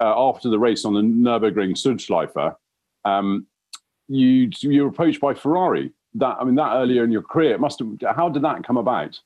uh, 0.00 0.14
after 0.16 0.48
the 0.50 0.58
race 0.58 0.84
on 0.84 0.94
the 0.94 1.00
Nurburgring 1.00 1.72
Südschleife, 1.72 2.54
um, 3.04 3.46
you 4.08 4.50
you 4.60 4.82
were 4.82 4.88
approached 4.88 5.20
by 5.20 5.34
Ferrari. 5.34 5.92
That 6.14 6.36
I 6.40 6.44
mean, 6.44 6.56
that 6.56 6.74
earlier 6.74 7.04
in 7.04 7.12
your 7.12 7.22
career, 7.22 7.54
it 7.54 7.60
must 7.60 7.78
have. 7.78 8.16
How 8.16 8.28
did 8.28 8.42
that 8.42 8.64
come 8.64 8.76
about? 8.76 9.18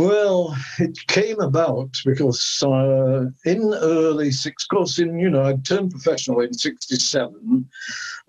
Well, 0.00 0.56
it 0.78 0.98
came 1.08 1.40
about 1.40 1.90
because 2.06 2.62
uh, 2.62 3.26
in 3.44 3.74
early 3.74 4.30
six, 4.30 4.64
course, 4.64 4.98
in 4.98 5.18
you 5.18 5.28
know, 5.28 5.44
I 5.44 5.56
turned 5.56 5.90
professional 5.90 6.40
in 6.40 6.54
'67 6.54 7.68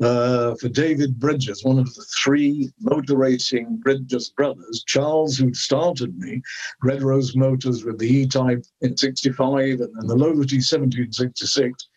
uh, 0.01 0.55
for 0.55 0.67
David 0.67 1.17
Bridges, 1.17 1.63
one 1.63 1.79
of 1.79 1.85
the 1.95 2.03
three 2.21 2.73
motor 2.81 3.15
racing 3.15 3.77
Bridges 3.77 4.31
brothers. 4.31 4.83
Charles, 4.85 5.37
who 5.37 5.53
started 5.53 6.19
me, 6.19 6.41
Red 6.83 7.03
Rose 7.03 7.37
Motors 7.37 7.85
with 7.85 7.99
the 7.99 8.17
E-Type 8.17 8.65
in 8.81 8.97
'65 8.97 9.79
and 9.79 9.95
then 9.95 10.07
the 10.07 10.15
Lola 10.15 10.43
T70 10.43 10.97
in 10.97 11.13
'66. 11.13 11.87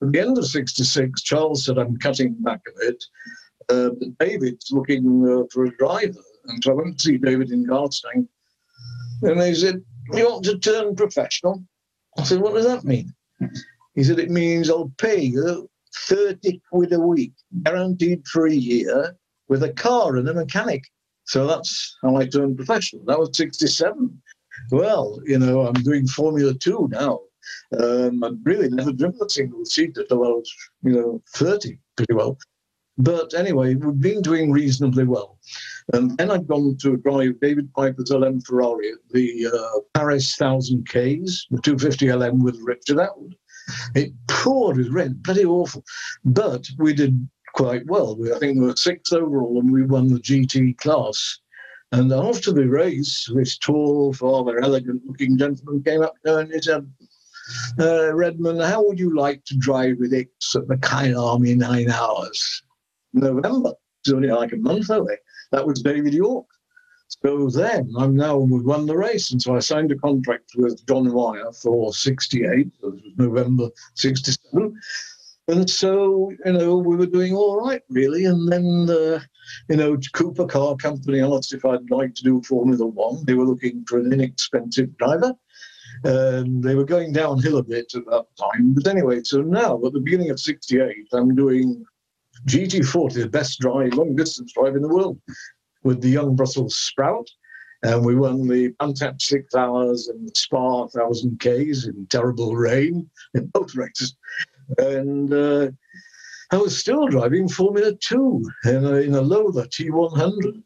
At 0.00 0.12
the 0.12 0.20
end 0.20 0.38
of 0.38 0.46
'66, 0.46 1.22
Charles 1.22 1.64
said, 1.64 1.76
"I'm 1.76 1.96
cutting 1.96 2.34
back 2.34 2.60
a 2.68 2.78
bit." 2.78 3.04
Uh, 3.68 3.90
David's 4.20 4.70
looking 4.70 5.28
uh, 5.28 5.42
for 5.52 5.64
a 5.64 5.76
driver, 5.76 6.22
and 6.44 6.62
so 6.62 6.70
I 6.70 6.74
went 6.74 7.00
to 7.00 7.04
see 7.04 7.18
David 7.18 7.50
in 7.50 7.66
Garstang 7.66 8.28
and 9.22 9.40
they 9.40 9.54
said, 9.54 9.82
You 10.12 10.30
want 10.30 10.44
to 10.44 10.58
turn 10.58 10.96
professional? 10.96 11.62
I 12.18 12.24
said, 12.24 12.40
What 12.40 12.54
does 12.54 12.66
that 12.66 12.84
mean? 12.84 13.12
He 13.94 14.04
said, 14.04 14.18
It 14.18 14.30
means 14.30 14.70
I'll 14.70 14.92
pay 14.98 15.20
you 15.20 15.68
30 16.06 16.60
quid 16.70 16.92
a 16.92 17.00
week, 17.00 17.32
guaranteed 17.62 18.26
for 18.26 18.46
a 18.46 18.52
year, 18.52 19.16
with 19.48 19.62
a 19.62 19.72
car 19.72 20.16
and 20.16 20.28
a 20.28 20.34
mechanic. 20.34 20.84
So 21.24 21.46
that's 21.46 21.96
how 22.02 22.16
I 22.16 22.26
turned 22.26 22.56
professional. 22.56 23.04
That 23.06 23.18
was 23.18 23.36
67. 23.36 24.22
Well, 24.70 25.20
you 25.24 25.38
know, 25.38 25.66
I'm 25.66 25.82
doing 25.82 26.06
Formula 26.06 26.54
Two 26.54 26.88
now. 26.90 27.20
Um, 27.78 28.22
I'd 28.24 28.44
really 28.44 28.68
never 28.68 28.92
driven 28.92 29.20
a 29.22 29.28
single 29.28 29.64
seat 29.64 29.96
until 29.96 30.24
I 30.24 30.28
was, 30.28 30.54
you 30.82 30.92
know, 30.92 31.22
30, 31.34 31.78
pretty 31.96 32.14
well. 32.14 32.38
But 32.96 33.34
anyway, 33.34 33.74
we've 33.74 34.00
been 34.00 34.22
doing 34.22 34.52
reasonably 34.52 35.04
well. 35.04 35.38
And 35.92 36.16
then 36.16 36.30
I'd 36.30 36.46
gone 36.46 36.76
to 36.80 36.96
drive 36.96 37.40
David 37.40 37.72
Piper's 37.74 38.10
LM 38.10 38.40
Ferrari 38.40 38.90
at 38.90 38.98
the 39.10 39.46
uh, 39.46 39.80
Paris 39.92 40.34
1000 40.38 40.86
Ks, 40.88 41.46
the 41.50 41.60
250 41.62 42.12
LM 42.12 42.42
with 42.42 42.58
Richard 42.62 42.96
Attwood. 42.96 43.34
It 43.94 44.12
poured 44.28 44.78
with 44.78 44.88
rain, 44.88 45.14
bloody 45.22 45.44
awful. 45.44 45.84
But 46.24 46.66
we 46.78 46.94
did 46.94 47.28
quite 47.54 47.86
well. 47.86 48.16
We, 48.16 48.32
I 48.32 48.38
think 48.38 48.58
we 48.58 48.66
were 48.66 48.76
sixth 48.76 49.12
overall 49.12 49.60
and 49.60 49.70
we 49.70 49.84
won 49.84 50.08
the 50.08 50.20
GT 50.20 50.78
class. 50.78 51.38
And 51.92 52.12
after 52.12 52.52
the 52.52 52.66
race, 52.66 53.30
this 53.34 53.56
tall, 53.58 54.14
rather 54.20 54.60
elegant 54.60 55.02
looking 55.06 55.38
gentleman 55.38 55.82
came 55.82 56.02
up 56.02 56.14
to 56.24 56.36
me 56.36 56.42
and 56.42 56.52
he 56.52 56.62
said, 56.62 56.90
uh, 57.78 58.12
Redman, 58.14 58.58
how 58.58 58.82
would 58.84 58.98
you 58.98 59.14
like 59.14 59.44
to 59.44 59.56
drive 59.56 59.98
with 59.98 60.14
X 60.14 60.56
at 60.56 60.66
the 60.66 60.76
Kyalami 60.76 61.56
nine 61.56 61.90
hours? 61.90 62.62
November. 63.12 63.72
It's 64.00 64.12
only 64.12 64.28
like 64.28 64.52
a 64.52 64.56
month 64.56 64.90
away. 64.90 65.16
That 65.54 65.68
was 65.68 65.82
David 65.82 66.12
Yorke. 66.12 66.48
So 67.22 67.48
then 67.48 67.92
I'm 67.96 68.16
now 68.16 68.38
we've 68.38 68.64
won 68.64 68.86
the 68.86 68.96
race, 68.96 69.30
and 69.30 69.40
so 69.40 69.54
I 69.54 69.60
signed 69.60 69.92
a 69.92 69.96
contract 69.96 70.50
with 70.56 70.84
John 70.88 71.12
Wyer 71.12 71.52
for 71.52 71.92
68. 71.92 72.72
So 72.80 72.88
was 72.90 73.00
November 73.16 73.68
67. 73.94 74.74
And 75.46 75.70
so, 75.70 76.32
you 76.44 76.52
know, 76.52 76.76
we 76.78 76.96
were 76.96 77.06
doing 77.06 77.36
all 77.36 77.60
right, 77.60 77.82
really. 77.88 78.24
And 78.24 78.50
then, 78.50 78.88
uh, 78.90 79.20
you 79.68 79.76
know, 79.76 79.96
Cooper 80.12 80.46
Car 80.46 80.74
Company 80.74 81.20
asked 81.20 81.54
if 81.54 81.64
I'd 81.64 81.88
like 81.88 82.14
to 82.16 82.24
do 82.24 82.42
Formula 82.42 82.84
One. 82.84 83.24
They 83.24 83.34
were 83.34 83.44
looking 83.44 83.84
for 83.86 84.00
an 84.00 84.12
inexpensive 84.12 84.96
driver. 84.96 85.34
And 86.02 86.64
they 86.64 86.74
were 86.74 86.84
going 86.84 87.12
downhill 87.12 87.58
a 87.58 87.62
bit 87.62 87.94
at 87.94 88.06
that 88.06 88.26
time. 88.36 88.74
But 88.74 88.88
anyway, 88.88 89.22
so 89.22 89.42
now 89.42 89.80
at 89.86 89.92
the 89.92 90.00
beginning 90.00 90.30
of 90.30 90.40
68, 90.40 91.06
I'm 91.12 91.36
doing 91.36 91.84
GT40, 92.46 93.14
the 93.14 93.28
best 93.28 93.60
drive, 93.60 93.94
long 93.94 94.14
distance 94.16 94.52
drive 94.52 94.76
in 94.76 94.82
the 94.82 94.88
world, 94.88 95.20
with 95.82 96.00
the 96.00 96.08
young 96.08 96.36
Brussels 96.36 96.76
Sprout. 96.76 97.28
And 97.82 98.04
we 98.04 98.14
won 98.14 98.48
the 98.48 98.68
Bantam 98.78 99.20
six 99.20 99.54
hours 99.54 100.08
and 100.08 100.26
the 100.26 100.32
Spa 100.34 100.86
1000 100.86 101.38
Ks 101.38 101.84
in 101.86 102.06
terrible 102.08 102.56
rain 102.56 103.10
in 103.34 103.46
both 103.48 103.74
races. 103.74 104.16
And 104.78 105.32
uh, 105.32 105.68
I 106.50 106.56
was 106.56 106.78
still 106.78 107.06
driving 107.06 107.48
Formula 107.48 107.92
Two 107.94 108.42
in 108.64 108.84
a, 108.84 108.94
in 108.94 109.14
a 109.14 109.20
Lola 109.20 109.66
T100. 109.68 110.62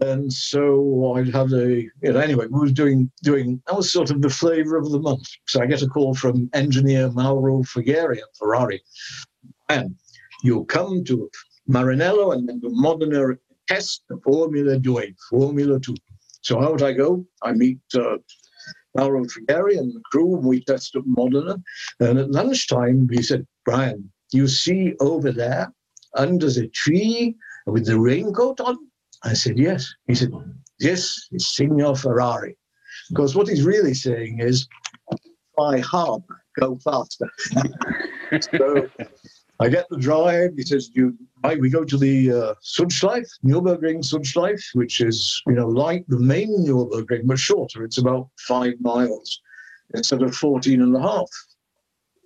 And 0.00 0.30
so 0.30 1.14
I'd 1.14 1.34
had 1.34 1.52
a, 1.52 1.82
you 2.02 2.12
know, 2.12 2.18
anyway, 2.20 2.46
we 2.50 2.60
were 2.60 2.68
doing, 2.68 3.10
doing, 3.22 3.62
that 3.66 3.76
was 3.76 3.90
sort 3.90 4.10
of 4.10 4.20
the 4.20 4.28
flavor 4.28 4.76
of 4.76 4.90
the 4.90 4.98
month. 4.98 5.26
So 5.46 5.60
I 5.60 5.66
get 5.66 5.82
a 5.82 5.86
call 5.86 6.14
from 6.14 6.50
engineer 6.52 7.10
Mauro 7.10 7.62
Forghieri 7.62 8.18
at 8.18 8.36
Ferrari. 8.38 8.82
And 9.68 9.96
you 10.46 10.64
come 10.66 11.04
to 11.04 11.28
Maranello 11.68 12.32
and 12.32 12.48
then 12.48 12.60
to 12.60 12.68
Modena 12.70 13.34
test 13.66 14.04
the 14.08 14.18
Formula 14.24 14.78
2, 14.78 15.14
Formula 15.30 15.80
2. 15.80 15.94
So 16.42 16.62
out 16.62 16.82
I 16.82 16.92
go. 16.92 17.26
I 17.42 17.52
meet 17.52 17.80
uh, 17.94 18.18
Mauro 18.96 19.24
Forghieri 19.24 19.78
and 19.78 19.92
the 19.92 20.00
crew, 20.10 20.36
and 20.36 20.44
we 20.44 20.62
test 20.62 20.94
at 20.94 21.02
Modena. 21.04 21.56
And 22.00 22.18
at 22.18 22.30
lunchtime, 22.30 23.08
he 23.10 23.22
said, 23.22 23.46
Brian, 23.64 24.10
you 24.32 24.46
see 24.46 24.94
over 25.00 25.32
there 25.32 25.72
under 26.14 26.48
the 26.50 26.68
tree 26.68 27.36
with 27.66 27.86
the 27.86 27.98
raincoat 27.98 28.60
on? 28.60 28.76
I 29.24 29.32
said, 29.32 29.58
yes. 29.58 29.92
He 30.06 30.14
said, 30.14 30.30
this 30.78 31.28
is 31.32 31.48
Signor 31.48 31.96
Ferrari. 31.96 32.56
Because 33.10 33.34
what 33.34 33.48
he's 33.48 33.64
really 33.64 33.94
saying 33.94 34.40
is, 34.40 34.68
try 35.58 35.80
hard, 35.80 36.22
go 36.60 36.78
faster. 36.84 37.28
so 38.40 38.88
I 39.58 39.68
get 39.68 39.88
the 39.88 39.96
drive. 39.96 40.50
He 40.56 40.62
says, 40.62 40.90
"You, 40.92 41.16
right, 41.42 41.58
we 41.58 41.70
go 41.70 41.84
to 41.84 41.96
the 41.96 42.30
uh, 42.30 42.54
Südschleife, 42.62 43.30
Nürburgring 43.44 44.02
Südschleife, 44.02 44.62
which 44.74 45.00
is, 45.00 45.42
you 45.46 45.54
know, 45.54 45.68
like 45.68 46.04
the 46.08 46.18
main 46.18 46.66
Nürburgring, 46.66 47.26
but 47.26 47.38
shorter. 47.38 47.84
It's 47.84 47.98
about 47.98 48.28
five 48.38 48.74
miles 48.80 49.40
instead 49.94 50.22
of 50.22 50.34
14 50.34 50.82
and 50.82 50.94
a 50.94 51.00
half. 51.00 51.30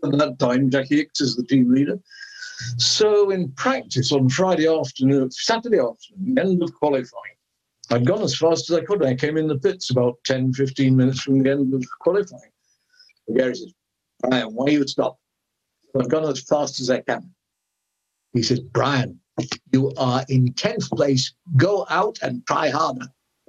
At 0.03 0.19
that 0.19 0.39
time, 0.39 0.71
Jackie 0.71 1.05
Ickx 1.05 1.21
is 1.21 1.37
the 1.37 1.45
team 1.45 1.73
leader. 1.73 2.01
So 2.79 3.31
in 3.31 3.53
practice 3.53 4.13
on 4.13 4.29
Friday 4.29 4.67
afternoon, 4.67 5.31
Saturday 5.31 5.79
afternoon, 5.79 6.39
end 6.39 6.63
of 6.63 6.75
qualifying, 6.75 7.37
I'd 7.91 8.07
gone 8.07 8.23
as 8.23 8.37
fast 8.37 8.71
as 8.71 8.77
I 8.77 8.85
could. 8.85 9.05
I 9.05 9.15
came 9.15 9.37
in 9.37 9.47
the 9.47 9.59
pits 9.59 9.91
about 9.91 10.19
10, 10.25 10.53
15 10.53 10.97
minutes 10.97 11.21
from 11.21 11.43
the 11.43 11.51
end 11.51 11.75
of 11.75 11.85
qualifying. 12.01 12.53
Gary 13.35 13.55
says, 13.55 13.73
Brian, 14.21 14.49
why 14.49 14.67
you 14.69 14.87
stop? 14.87 15.20
I've 15.99 16.09
gone 16.09 16.25
as 16.25 16.43
fast 16.43 16.81
as 16.81 16.91
I 16.91 17.01
can. 17.01 17.33
He 18.33 18.43
says, 18.43 18.61
Brian, 18.61 19.19
you 19.73 19.93
are 19.97 20.25
in 20.29 20.53
10th 20.53 20.91
place. 20.91 21.33
Go 21.57 21.87
out 21.91 22.19
and 22.23 22.47
try 22.47 22.71
harder. 22.71 23.07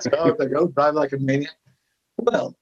so 0.00 0.36
I 0.40 0.46
go 0.46 0.66
drive 0.68 0.94
like 0.94 1.12
a 1.12 1.18
maniac. 1.18 1.52
Well, 2.18 2.56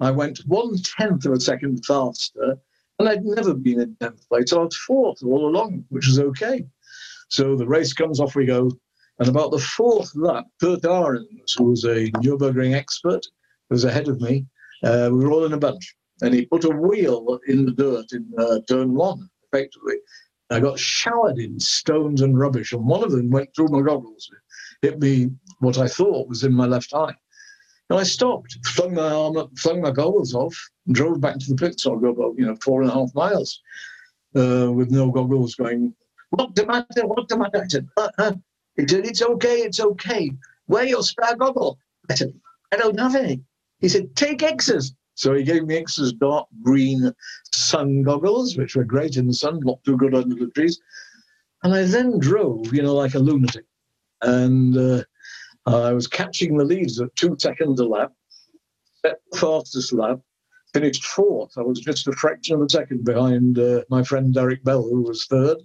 I 0.00 0.10
went 0.10 0.40
one 0.46 0.76
tenth 0.98 1.24
of 1.24 1.32
a 1.32 1.40
second 1.40 1.84
faster, 1.86 2.58
and 2.98 3.08
I'd 3.08 3.24
never 3.24 3.54
been 3.54 3.80
in 3.80 3.96
10th 3.96 4.28
place. 4.28 4.50
So 4.50 4.60
I 4.60 4.64
was 4.64 4.76
fourth 4.76 5.22
all 5.22 5.46
along, 5.46 5.84
which 5.88 6.08
is 6.08 6.18
okay. 6.18 6.66
So 7.28 7.56
the 7.56 7.66
race 7.66 7.92
comes 7.92 8.20
off, 8.20 8.34
we 8.34 8.44
go. 8.44 8.70
And 9.18 9.28
about 9.28 9.52
the 9.52 9.58
fourth 9.58 10.14
lap, 10.14 10.46
Kurt 10.60 10.84
Ahrens, 10.84 11.54
who 11.56 11.64
was 11.64 11.84
a 11.84 12.10
Nürburgring 12.22 12.74
expert, 12.74 13.24
was 13.70 13.84
ahead 13.84 14.08
of 14.08 14.20
me. 14.20 14.46
Uh, 14.82 15.08
we 15.12 15.24
were 15.24 15.30
all 15.30 15.44
in 15.44 15.52
a 15.52 15.58
bunch 15.58 15.94
and 16.22 16.32
he 16.32 16.46
put 16.46 16.64
a 16.64 16.70
wheel 16.70 17.38
in 17.48 17.66
the 17.66 17.72
dirt 17.72 18.12
in 18.12 18.26
uh, 18.38 18.60
turn 18.68 18.94
one, 18.94 19.28
effectively. 19.52 19.96
I 20.50 20.60
got 20.60 20.78
showered 20.78 21.38
in 21.38 21.58
stones 21.58 22.22
and 22.22 22.38
rubbish, 22.38 22.72
and 22.72 22.86
one 22.86 23.02
of 23.02 23.10
them 23.10 23.30
went 23.30 23.54
through 23.54 23.68
my 23.68 23.82
goggles, 23.82 24.30
hit 24.82 25.00
me 25.00 25.30
what 25.58 25.78
I 25.78 25.88
thought 25.88 26.28
was 26.28 26.44
in 26.44 26.52
my 26.52 26.66
left 26.66 26.94
eye. 26.94 27.14
And 27.90 27.98
I 27.98 28.04
stopped, 28.04 28.56
flung 28.64 28.94
my 28.94 29.10
arm 29.10 29.36
up, 29.36 29.50
flung 29.58 29.80
my 29.80 29.90
goggles 29.90 30.34
off, 30.34 30.56
and 30.86 30.94
drove 30.94 31.20
back 31.20 31.38
to 31.38 31.46
the 31.48 31.56
pits. 31.56 31.86
I 31.86 31.90
go 31.90 32.10
about, 32.10 32.34
you 32.38 32.46
know, 32.46 32.56
four 32.62 32.82
and 32.82 32.90
a 32.90 32.94
half 32.94 33.14
miles 33.14 33.60
uh, 34.36 34.70
with 34.72 34.90
no 34.90 35.10
goggles 35.10 35.54
going, 35.54 35.94
What 36.30 36.54
the 36.54 36.66
matter? 36.66 37.06
What 37.06 37.28
the 37.28 37.38
matter? 37.38 37.62
I 37.62 37.68
said, 37.68 37.88
uh, 37.96 38.08
uh. 38.18 38.32
He 38.76 38.86
said, 38.88 39.06
It's 39.06 39.22
okay, 39.22 39.56
it's 39.58 39.80
okay. 39.80 40.30
Wear 40.68 40.84
your 40.84 41.02
spare 41.02 41.36
goggle. 41.36 41.78
I 42.10 42.14
said, 42.14 42.32
I 42.72 42.76
don't 42.76 42.98
have 42.98 43.16
any. 43.16 43.42
He 43.80 43.88
said, 43.88 44.14
Take 44.16 44.38
Ickx's. 44.38 44.94
So 45.22 45.34
he 45.34 45.44
gave 45.44 45.64
me 45.64 45.76
Ickx's 45.76 46.12
dark 46.14 46.48
green 46.64 47.12
sun 47.52 48.02
goggles, 48.02 48.56
which 48.56 48.74
were 48.74 48.82
great 48.82 49.16
in 49.16 49.28
the 49.28 49.32
sun, 49.32 49.60
not 49.62 49.78
too 49.84 49.96
good 49.96 50.16
under 50.16 50.34
the 50.34 50.48
trees. 50.48 50.80
And 51.62 51.72
I 51.72 51.84
then 51.84 52.18
drove, 52.18 52.74
you 52.74 52.82
know, 52.82 52.96
like 52.96 53.14
a 53.14 53.20
lunatic. 53.20 53.64
And 54.22 54.76
uh, 54.76 55.04
I 55.64 55.92
was 55.92 56.08
catching 56.08 56.56
the 56.56 56.64
leads 56.64 57.00
at 57.00 57.14
two 57.14 57.36
seconds 57.38 57.78
a 57.78 57.84
lap, 57.84 58.10
set 59.06 59.20
the 59.30 59.38
fastest 59.38 59.92
lap, 59.92 60.18
finished 60.74 61.04
fourth. 61.04 61.52
I 61.56 61.62
was 61.62 61.78
just 61.78 62.08
a 62.08 62.12
fraction 62.14 62.56
of 62.56 62.62
a 62.62 62.68
second 62.68 63.04
behind 63.04 63.60
uh, 63.60 63.84
my 63.90 64.02
friend 64.02 64.34
Derek 64.34 64.64
Bell, 64.64 64.82
who 64.82 65.02
was 65.02 65.26
third. 65.26 65.58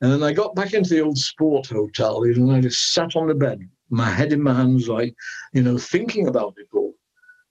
And 0.00 0.12
then 0.12 0.22
I 0.22 0.32
got 0.32 0.54
back 0.54 0.74
into 0.74 0.90
the 0.90 1.00
old 1.00 1.18
sport 1.18 1.66
hotel, 1.66 2.24
you 2.24 2.34
know, 2.36 2.50
and 2.50 2.58
I 2.58 2.60
just 2.60 2.92
sat 2.92 3.16
on 3.16 3.26
the 3.26 3.34
bed, 3.34 3.68
my 3.90 4.08
head 4.08 4.32
in 4.32 4.42
my 4.42 4.54
hands, 4.54 4.88
like, 4.88 5.16
you 5.52 5.62
know, 5.62 5.76
thinking 5.76 6.28
about 6.28 6.54
it 6.58 6.68
all. 6.72 6.94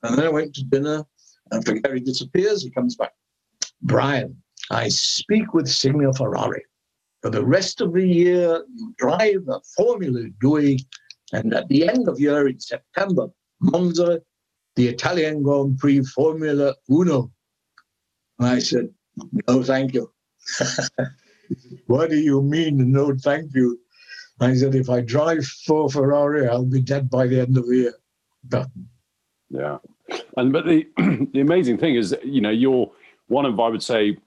And 0.04 0.18
then 0.18 0.28
I 0.28 0.30
went 0.30 0.56
to 0.56 0.64
dinner, 0.64 1.06
and 1.52 1.84
Gary 1.84 2.00
disappears. 2.00 2.64
He 2.64 2.70
comes 2.70 2.96
back. 2.96 3.14
Brian, 3.82 4.36
I 4.72 4.88
speak 4.90 5.54
with 5.54 5.68
Signor 5.68 6.14
Ferrari. 6.14 6.64
For 7.22 7.30
the 7.30 7.46
rest 7.46 7.82
of 7.82 7.94
the 7.94 8.06
year, 8.06 8.64
you 8.76 8.94
drive 8.98 9.48
a 9.50 9.60
Formula 9.76 10.24
Due, 10.42 10.78
and 11.34 11.54
at 11.54 11.68
the 11.70 11.88
end 11.88 12.08
of 12.08 12.20
year 12.20 12.48
in 12.48 12.60
September, 12.60 13.28
Monza, 13.62 14.22
the 14.76 14.88
Italian 14.88 15.42
Grand 15.42 15.78
Prix 15.80 16.04
Formula 16.04 16.76
Uno. 16.90 17.32
And 18.40 18.48
I 18.48 18.60
said, 18.60 18.90
no, 19.48 19.64
thank 19.64 19.94
you. 19.94 20.12
what 21.88 22.10
do 22.10 22.18
you 22.18 22.42
mean, 22.42 22.92
no, 22.92 23.16
thank 23.16 23.54
you? 23.56 23.80
I 24.40 24.54
said, 24.54 24.76
if 24.76 24.90
I 24.90 25.02
drive 25.02 25.46
for 25.66 25.90
Ferrari, 25.90 26.48
I'll 26.48 26.66
be 26.66 26.82
dead 26.82 27.10
by 27.10 27.28
the 27.28 27.40
end 27.40 27.58
of 27.58 27.68
the 27.68 27.76
year. 27.76 27.94
But, 28.44 28.68
yeah. 29.50 29.78
And 30.38 30.52
but 30.52 30.66
the 30.66 30.88
the 31.34 31.42
amazing 31.42 31.78
thing 31.78 31.96
is, 31.96 32.16
you 32.24 32.42
know, 32.42 32.50
you're 32.50 32.92
one 33.28 33.46
of 33.46 33.60
I 33.60 33.70
would 33.70 33.84
say 33.84 34.18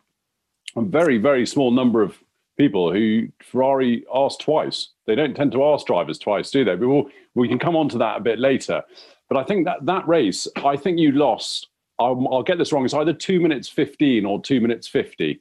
a 0.76 0.82
very 0.82 1.18
very 1.18 1.46
small 1.46 1.70
number 1.70 2.02
of 2.02 2.18
people 2.58 2.92
who 2.92 3.28
Ferrari 3.40 4.04
asked 4.12 4.40
twice. 4.40 4.90
They 5.06 5.14
don't 5.14 5.34
tend 5.34 5.52
to 5.52 5.64
ask 5.64 5.86
drivers 5.86 6.18
twice, 6.18 6.50
do 6.50 6.64
they? 6.64 6.74
But 6.74 6.88
we'll, 6.88 7.06
we 7.34 7.48
can 7.48 7.58
come 7.58 7.76
on 7.76 7.88
to 7.90 7.98
that 7.98 8.18
a 8.18 8.20
bit 8.20 8.38
later. 8.38 8.82
But 9.28 9.38
I 9.38 9.44
think 9.44 9.64
that 9.66 9.86
that 9.86 10.06
race, 10.08 10.46
I 10.56 10.76
think 10.76 10.98
you 10.98 11.12
lost. 11.12 11.68
I'll, 12.00 12.28
I'll 12.30 12.42
get 12.42 12.58
this 12.58 12.72
wrong. 12.72 12.84
It's 12.84 12.94
either 12.94 13.12
two 13.12 13.40
minutes 13.40 13.68
fifteen 13.68 14.24
or 14.24 14.42
two 14.42 14.60
minutes 14.60 14.88
fifty, 14.88 15.40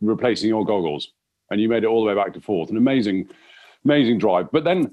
replacing 0.00 0.48
your 0.48 0.64
goggles, 0.64 1.12
and 1.50 1.60
you 1.60 1.68
made 1.68 1.84
it 1.84 1.86
all 1.86 2.02
the 2.02 2.06
way 2.06 2.14
back 2.14 2.32
to 2.34 2.40
fourth. 2.40 2.70
An 2.70 2.76
amazing, 2.76 3.28
amazing 3.84 4.18
drive. 4.18 4.50
But 4.52 4.64
then 4.64 4.92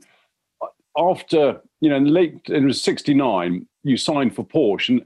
uh, 0.62 0.68
after 0.98 1.62
you 1.84 1.90
know, 1.90 1.98
in 1.98 2.06
late 2.06 2.40
it 2.48 2.64
was 2.64 2.82
sixty 2.82 3.14
nine, 3.14 3.68
you 3.84 3.98
signed 3.98 4.36
for 4.36 4.46
Porsche, 4.46 4.90
and 4.90 5.06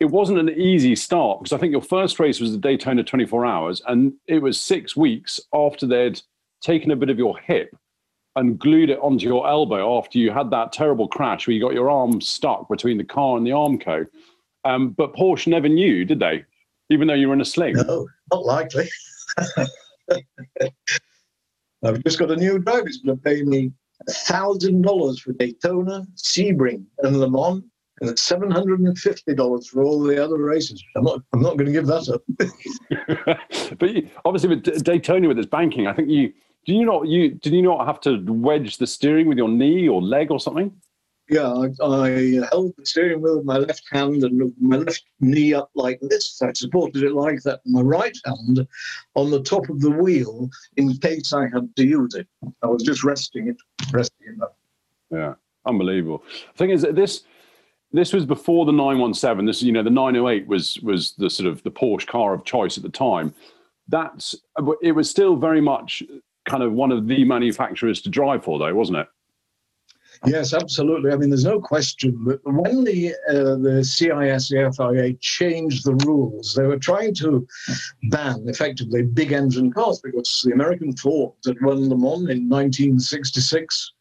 it 0.00 0.06
wasn't 0.06 0.38
an 0.38 0.48
easy 0.50 0.96
start 0.96 1.40
because 1.40 1.52
I 1.52 1.58
think 1.58 1.72
your 1.72 1.82
first 1.82 2.18
race 2.18 2.40
was 2.40 2.52
the 2.52 2.58
Daytona 2.58 3.04
24 3.04 3.44
Hours, 3.44 3.82
and 3.86 4.14
it 4.26 4.40
was 4.40 4.60
six 4.60 4.96
weeks 4.96 5.40
after 5.52 5.86
they'd 5.86 6.20
taken 6.62 6.90
a 6.90 6.96
bit 6.96 7.10
of 7.10 7.18
your 7.18 7.38
hip 7.38 7.76
and 8.34 8.58
glued 8.58 8.90
it 8.90 8.98
onto 9.00 9.26
your 9.26 9.46
elbow 9.48 9.98
after 9.98 10.18
you 10.18 10.30
had 10.30 10.50
that 10.50 10.72
terrible 10.72 11.08
crash 11.08 11.46
where 11.46 11.54
you 11.54 11.60
got 11.60 11.74
your 11.74 11.90
arm 11.90 12.20
stuck 12.20 12.68
between 12.68 12.98
the 12.98 13.04
car 13.04 13.36
and 13.36 13.46
the 13.46 13.50
Armco. 13.50 14.06
Um, 14.64 14.90
but 14.90 15.14
Porsche 15.14 15.48
never 15.48 15.68
knew, 15.68 16.04
did 16.04 16.20
they? 16.20 16.44
Even 16.90 17.08
though 17.08 17.14
you 17.14 17.28
were 17.28 17.34
in 17.34 17.40
a 17.40 17.46
sling. 17.46 17.74
No, 17.74 18.08
not 18.32 18.44
likely. 18.44 18.88
I've 21.82 22.02
just 22.04 22.18
got 22.18 22.30
a 22.30 22.36
new 22.36 22.58
driver. 22.58 22.86
He's 22.86 22.98
going 22.98 23.16
to 23.16 23.22
pay 23.22 23.42
me 23.42 23.72
thousand 24.08 24.82
dollars 24.82 25.20
for 25.20 25.32
Daytona, 25.32 26.06
Sebring, 26.16 26.84
and 27.02 27.18
Le 27.18 27.30
Mans, 27.30 27.62
and 28.00 28.10
it's 28.10 28.22
seven 28.22 28.50
hundred 28.50 28.80
and 28.80 28.96
fifty 28.98 29.34
dollars 29.34 29.68
for 29.68 29.82
all 29.82 30.02
the 30.02 30.22
other 30.22 30.38
races. 30.38 30.82
I'm 30.96 31.04
not. 31.04 31.20
I'm 31.32 31.42
not 31.42 31.56
going 31.56 31.66
to 31.66 31.72
give 31.72 31.86
that 31.86 32.08
up. 32.08 32.22
but 33.78 33.90
obviously, 34.24 34.50
with 34.50 34.84
Daytona 34.84 35.28
with 35.28 35.38
its 35.38 35.48
banking, 35.48 35.86
I 35.86 35.92
think 35.92 36.08
you 36.08 36.32
do 36.66 36.74
you 36.74 36.84
not 36.84 37.06
you 37.06 37.30
did 37.30 37.52
you 37.52 37.62
not 37.62 37.86
have 37.86 38.00
to 38.02 38.22
wedge 38.26 38.76
the 38.78 38.86
steering 38.86 39.28
with 39.28 39.38
your 39.38 39.48
knee 39.48 39.88
or 39.88 40.02
leg 40.02 40.30
or 40.30 40.40
something? 40.40 40.72
Yeah, 41.28 41.52
I, 41.52 41.84
I 41.84 42.10
held 42.52 42.74
the 42.76 42.86
steering 42.86 43.20
wheel 43.20 43.38
with 43.38 43.46
my 43.46 43.58
left 43.58 43.82
hand 43.90 44.22
and 44.22 44.52
my 44.60 44.76
left 44.76 45.04
knee 45.20 45.54
up 45.54 45.70
like 45.74 45.98
this. 46.00 46.40
I 46.40 46.52
supported 46.52 47.02
it 47.02 47.14
like 47.14 47.42
that. 47.42 47.60
My 47.66 47.80
right 47.80 48.16
hand 48.24 48.66
on 49.16 49.30
the 49.30 49.42
top 49.42 49.68
of 49.68 49.80
the 49.80 49.90
wheel 49.90 50.48
in 50.76 50.96
case 50.98 51.32
I 51.32 51.48
had 51.52 51.74
to 51.76 51.84
use 51.84 52.14
it. 52.14 52.28
I 52.62 52.66
was 52.66 52.84
just 52.84 53.02
resting 53.02 53.48
it, 53.48 53.56
resting 53.92 54.34
it 54.36 54.42
up. 54.42 54.56
Yeah, 55.10 55.34
unbelievable. 55.66 56.22
The 56.52 56.58
thing 56.58 56.70
is 56.70 56.82
that 56.82 56.94
this 56.94 57.24
this 57.92 58.12
was 58.12 58.24
before 58.24 58.66
the 58.66 58.72
917. 58.72 59.46
This, 59.46 59.62
you 59.62 59.72
know, 59.72 59.82
the 59.82 59.90
908 59.90 60.46
was 60.46 60.78
was 60.80 61.12
the 61.12 61.30
sort 61.30 61.48
of 61.48 61.62
the 61.64 61.70
Porsche 61.70 62.06
car 62.06 62.34
of 62.34 62.44
choice 62.44 62.76
at 62.76 62.84
the 62.84 62.88
time. 62.88 63.34
That's 63.88 64.34
it 64.82 64.92
was 64.92 65.10
still 65.10 65.34
very 65.34 65.60
much 65.60 66.02
kind 66.48 66.62
of 66.62 66.72
one 66.72 66.92
of 66.92 67.08
the 67.08 67.24
manufacturers 67.24 68.00
to 68.02 68.08
drive 68.08 68.44
for, 68.44 68.58
though, 68.58 68.74
wasn't 68.74 68.98
it? 68.98 69.08
Yes, 70.24 70.54
absolutely. 70.54 71.12
I 71.12 71.16
mean, 71.16 71.30
there's 71.30 71.44
no 71.44 71.60
question 71.60 72.24
that 72.24 72.40
when 72.44 72.84
the 72.84 73.14
uh, 73.28 73.56
the 73.56 73.82
CSI, 73.82 74.48
the 74.48 74.72
FIA 74.72 75.14
changed 75.20 75.84
the 75.84 75.94
rules, 76.06 76.54
they 76.54 76.66
were 76.66 76.78
trying 76.78 77.14
to 77.16 77.46
ban 78.04 78.44
effectively 78.46 79.02
big 79.02 79.32
engine 79.32 79.72
cars 79.72 80.00
because 80.02 80.42
the 80.44 80.52
American 80.52 80.96
Ford 80.96 81.34
had 81.44 81.60
won 81.60 81.88
them 81.88 82.04
on 82.04 82.30
in 82.30 82.48
1966 82.48 83.92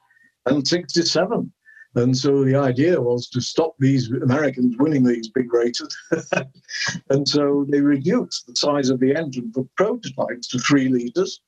and 0.46 0.68
67. 0.68 1.52
And 1.96 2.18
so 2.18 2.44
the 2.44 2.56
idea 2.56 3.02
was 3.02 3.30
to 3.30 3.40
stop 3.40 3.76
these 3.80 4.12
Americans 4.12 4.76
winning 4.78 5.04
these 5.04 5.30
big 5.30 5.52
races. 5.54 5.98
and 7.10 7.28
so 7.28 7.66
they 7.70 7.80
reduced 7.80 8.48
the 8.48 8.56
size 8.56 8.90
of 8.90 9.00
the 9.00 9.16
engine 9.16 9.52
for 9.54 9.66
prototypes 9.78 10.48
to 10.50 10.60
three 10.60 10.90
litres. 10.90 11.40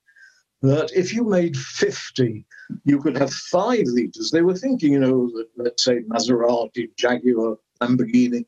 That 0.61 0.91
if 0.95 1.13
you 1.13 1.23
made 1.23 1.55
50, 1.55 2.45
you 2.83 2.99
could 2.99 3.17
have 3.17 3.31
five 3.31 3.85
litres. 3.85 4.31
They 4.31 4.41
were 4.41 4.55
thinking, 4.55 4.93
you 4.93 4.99
know, 4.99 5.27
that 5.27 5.47
let's 5.55 5.83
say 5.83 6.01
Maserati, 6.01 6.89
Jaguar, 6.97 7.57
Lamborghini 7.81 8.45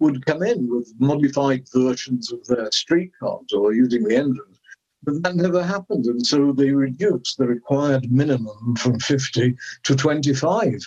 would 0.00 0.26
come 0.26 0.42
in 0.42 0.68
with 0.68 0.92
modified 0.98 1.68
versions 1.72 2.32
of 2.32 2.44
their 2.46 2.70
street 2.72 3.12
cars 3.20 3.52
or 3.52 3.72
using 3.72 4.04
the 4.04 4.16
engines. 4.16 4.60
But 5.04 5.22
that 5.22 5.36
never 5.36 5.62
happened. 5.62 6.06
And 6.06 6.26
so 6.26 6.52
they 6.52 6.70
reduced 6.70 7.38
the 7.38 7.46
required 7.46 8.10
minimum 8.10 8.74
from 8.76 8.98
50 8.98 9.54
to 9.84 9.94
25. 9.94 10.80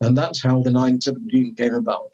And 0.00 0.16
that's 0.16 0.42
how 0.42 0.62
the 0.62 0.70
917 0.70 1.54
came 1.54 1.74
about. 1.74 2.10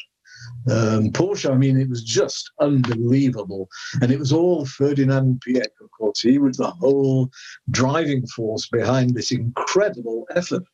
Um, 0.71 1.11
Porsche, 1.11 1.51
I 1.51 1.57
mean, 1.57 1.79
it 1.79 1.89
was 1.89 2.03
just 2.03 2.51
unbelievable. 2.61 3.69
And 4.03 4.11
it 4.11 4.19
was 4.19 4.33
all 4.33 4.67
Ferdinand 4.67 5.43
Piëch, 5.47 5.65
of 5.81 5.91
course. 5.97 6.21
He 6.21 6.39
was 6.39 6.57
the 6.57 6.71
whole 6.71 7.31
driving 7.71 8.27
force 8.27 8.69
behind 8.69 9.15
this 9.15 9.31
incredible 9.31 10.27
effort 10.35 10.65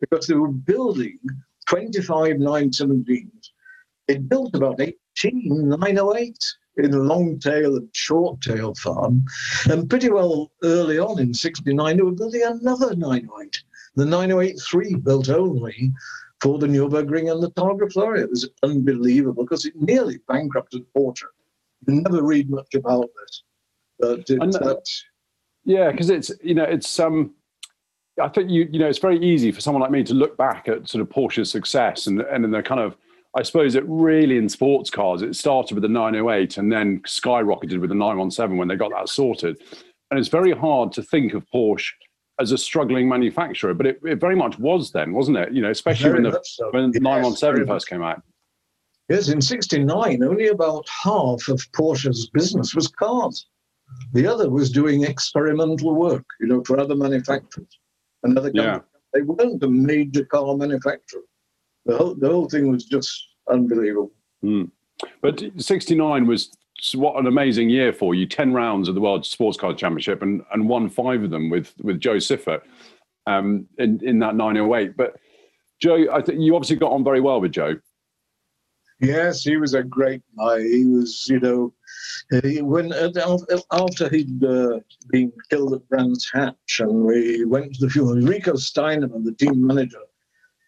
because 0.00 0.26
they 0.26 0.34
were 0.34 0.48
building 0.48 1.18
25 1.66 2.36
917s. 2.36 3.50
They 4.08 4.18
built 4.18 4.54
about 4.54 4.80
18 4.80 5.68
908 5.68 6.38
in 6.78 6.94
a 6.94 6.98
long 6.98 7.38
tail 7.38 7.76
and 7.76 7.88
short 7.92 8.40
tail 8.40 8.74
farm. 8.74 9.24
And 9.68 9.88
pretty 9.88 10.10
well 10.10 10.52
early 10.62 10.98
on 10.98 11.18
in 11.18 11.34
69, 11.34 11.96
they 11.96 12.02
were 12.02 12.12
building 12.12 12.42
another 12.44 12.94
908, 12.94 13.62
the 13.96 14.04
908 14.04 15.04
built 15.04 15.28
only 15.30 15.92
for 16.40 16.58
the 16.58 16.66
Nürburgring 16.66 17.30
and 17.30 17.42
the 17.42 17.50
Targa 17.52 17.90
Florio. 17.92 18.24
It 18.24 18.30
was 18.30 18.48
unbelievable 18.62 19.44
because 19.44 19.64
it 19.64 19.74
nearly 19.76 20.18
bankrupted 20.28 20.84
Porsche. 20.96 21.24
You 21.86 22.02
never 22.02 22.22
read 22.22 22.50
much 22.50 22.74
about 22.74 23.08
this, 23.20 23.42
but 23.98 24.24
it's, 24.28 24.56
uh, 24.56 24.74
yeah, 25.64 25.90
because 25.90 26.10
it's 26.10 26.32
you 26.42 26.54
know 26.54 26.64
it's 26.64 26.98
um. 26.98 27.34
I 28.20 28.28
think 28.28 28.50
you 28.50 28.66
you 28.70 28.78
know 28.78 28.88
it's 28.88 28.98
very 28.98 29.18
easy 29.22 29.52
for 29.52 29.60
someone 29.60 29.82
like 29.82 29.90
me 29.90 30.02
to 30.04 30.14
look 30.14 30.36
back 30.36 30.68
at 30.68 30.88
sort 30.88 31.02
of 31.02 31.08
Porsche's 31.08 31.50
success 31.50 32.06
and 32.06 32.20
and 32.22 32.44
in 32.44 32.50
the 32.50 32.62
kind 32.62 32.80
of 32.80 32.96
I 33.36 33.42
suppose 33.42 33.74
it 33.74 33.84
really 33.86 34.38
in 34.38 34.48
sports 34.48 34.88
cars 34.88 35.20
it 35.20 35.36
started 35.36 35.74
with 35.74 35.82
the 35.82 35.88
908 35.88 36.56
and 36.56 36.72
then 36.72 37.00
skyrocketed 37.00 37.78
with 37.78 37.90
the 37.90 37.94
917 37.94 38.56
when 38.56 38.68
they 38.68 38.76
got 38.76 38.92
that 38.92 39.10
sorted, 39.10 39.62
and 40.10 40.18
it's 40.18 40.30
very 40.30 40.52
hard 40.52 40.92
to 40.92 41.02
think 41.02 41.34
of 41.34 41.44
Porsche 41.54 41.92
as 42.40 42.52
a 42.52 42.58
struggling 42.58 43.08
manufacturer, 43.08 43.74
but 43.74 43.86
it, 43.86 44.00
it 44.04 44.20
very 44.20 44.36
much 44.36 44.58
was 44.58 44.92
then, 44.92 45.12
wasn't 45.12 45.36
it? 45.38 45.52
You 45.52 45.62
know, 45.62 45.70
especially 45.70 46.10
very 46.10 46.22
when 46.22 46.32
the 46.32 46.40
so. 46.44 46.70
when 46.70 46.92
yes, 46.92 47.02
917 47.02 47.66
first 47.66 47.88
came 47.88 48.02
out. 48.02 48.22
Yes, 49.08 49.28
in 49.28 49.40
69, 49.40 50.22
only 50.22 50.48
about 50.48 50.86
half 50.88 51.48
of 51.48 51.60
Porsche's 51.72 52.28
business 52.30 52.74
was 52.74 52.88
cars. 52.88 53.46
The 54.12 54.26
other 54.26 54.50
was 54.50 54.70
doing 54.70 55.04
experimental 55.04 55.94
work, 55.94 56.24
you 56.40 56.48
know, 56.48 56.62
for 56.64 56.80
other 56.80 56.96
manufacturers 56.96 57.78
and 58.24 58.36
other 58.36 58.50
companies. 58.50 58.80
Yeah. 58.82 59.00
They 59.14 59.22
weren't 59.22 59.62
a 59.62 59.68
major 59.68 60.24
car 60.24 60.56
manufacturer. 60.56 61.22
The 61.84 61.96
whole, 61.96 62.14
the 62.16 62.28
whole 62.28 62.48
thing 62.48 62.70
was 62.70 62.84
just 62.84 63.28
unbelievable. 63.48 64.10
Mm. 64.44 64.70
But 65.22 65.40
69 65.56 66.26
was 66.26 66.50
what 66.94 67.18
an 67.18 67.26
amazing 67.26 67.70
year 67.70 67.92
for 67.92 68.14
you. 68.14 68.26
10 68.26 68.52
rounds 68.52 68.88
of 68.88 68.94
the 68.94 69.00
world 69.00 69.24
sports 69.24 69.56
car 69.56 69.74
championship 69.74 70.22
and, 70.22 70.42
and 70.52 70.68
won 70.68 70.88
five 70.88 71.22
of 71.22 71.30
them 71.30 71.50
with 71.50 71.74
with 71.82 72.00
jo 72.00 72.16
siffert 72.16 72.62
um, 73.26 73.66
in, 73.78 74.00
in 74.04 74.18
that 74.18 74.36
908 74.36 74.96
but 74.96 75.16
jo 75.80 76.06
i 76.12 76.20
think 76.20 76.40
you 76.40 76.54
obviously 76.54 76.76
got 76.76 76.92
on 76.92 77.04
very 77.04 77.20
well 77.20 77.40
with 77.40 77.52
jo. 77.52 77.76
Yes 79.00 79.44
he 79.44 79.58
was 79.58 79.74
a 79.74 79.82
great 79.82 80.22
guy. 80.38 80.62
He 80.62 80.86
was 80.86 81.26
you 81.28 81.40
know 81.40 81.74
he, 82.42 82.62
when 82.62 82.92
uh, 82.92 83.10
after 83.70 84.08
he'd 84.08 84.42
uh, 84.42 84.80
been 85.10 85.32
killed 85.50 85.74
at 85.74 85.88
brands 85.88 86.30
hatch 86.32 86.80
and 86.80 87.04
we 87.04 87.44
went 87.44 87.74
to 87.74 87.86
the 87.86 87.90
funeral 87.90 88.26
rico 88.26 88.52
steinemann 88.52 89.24
the 89.24 89.32
team 89.32 89.66
manager 89.66 90.00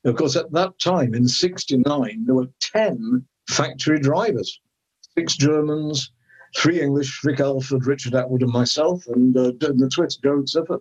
of 0.04 0.16
course 0.16 0.36
at 0.36 0.52
that 0.52 0.78
time 0.78 1.14
in 1.14 1.26
69 1.26 2.24
there 2.26 2.34
were 2.34 2.48
10 2.60 3.24
factory 3.48 3.98
drivers 3.98 4.60
six 5.18 5.36
Germans, 5.36 6.12
three 6.56 6.80
English, 6.80 7.20
Vic 7.24 7.40
Elford, 7.40 7.86
Richard 7.86 8.12
Attwood, 8.12 8.42
and 8.42 8.52
myself, 8.52 9.04
and 9.08 9.36
uh, 9.36 9.52
the 9.60 9.88
Swiss, 9.92 10.16
Jo 10.16 10.42
Siffert. 10.42 10.80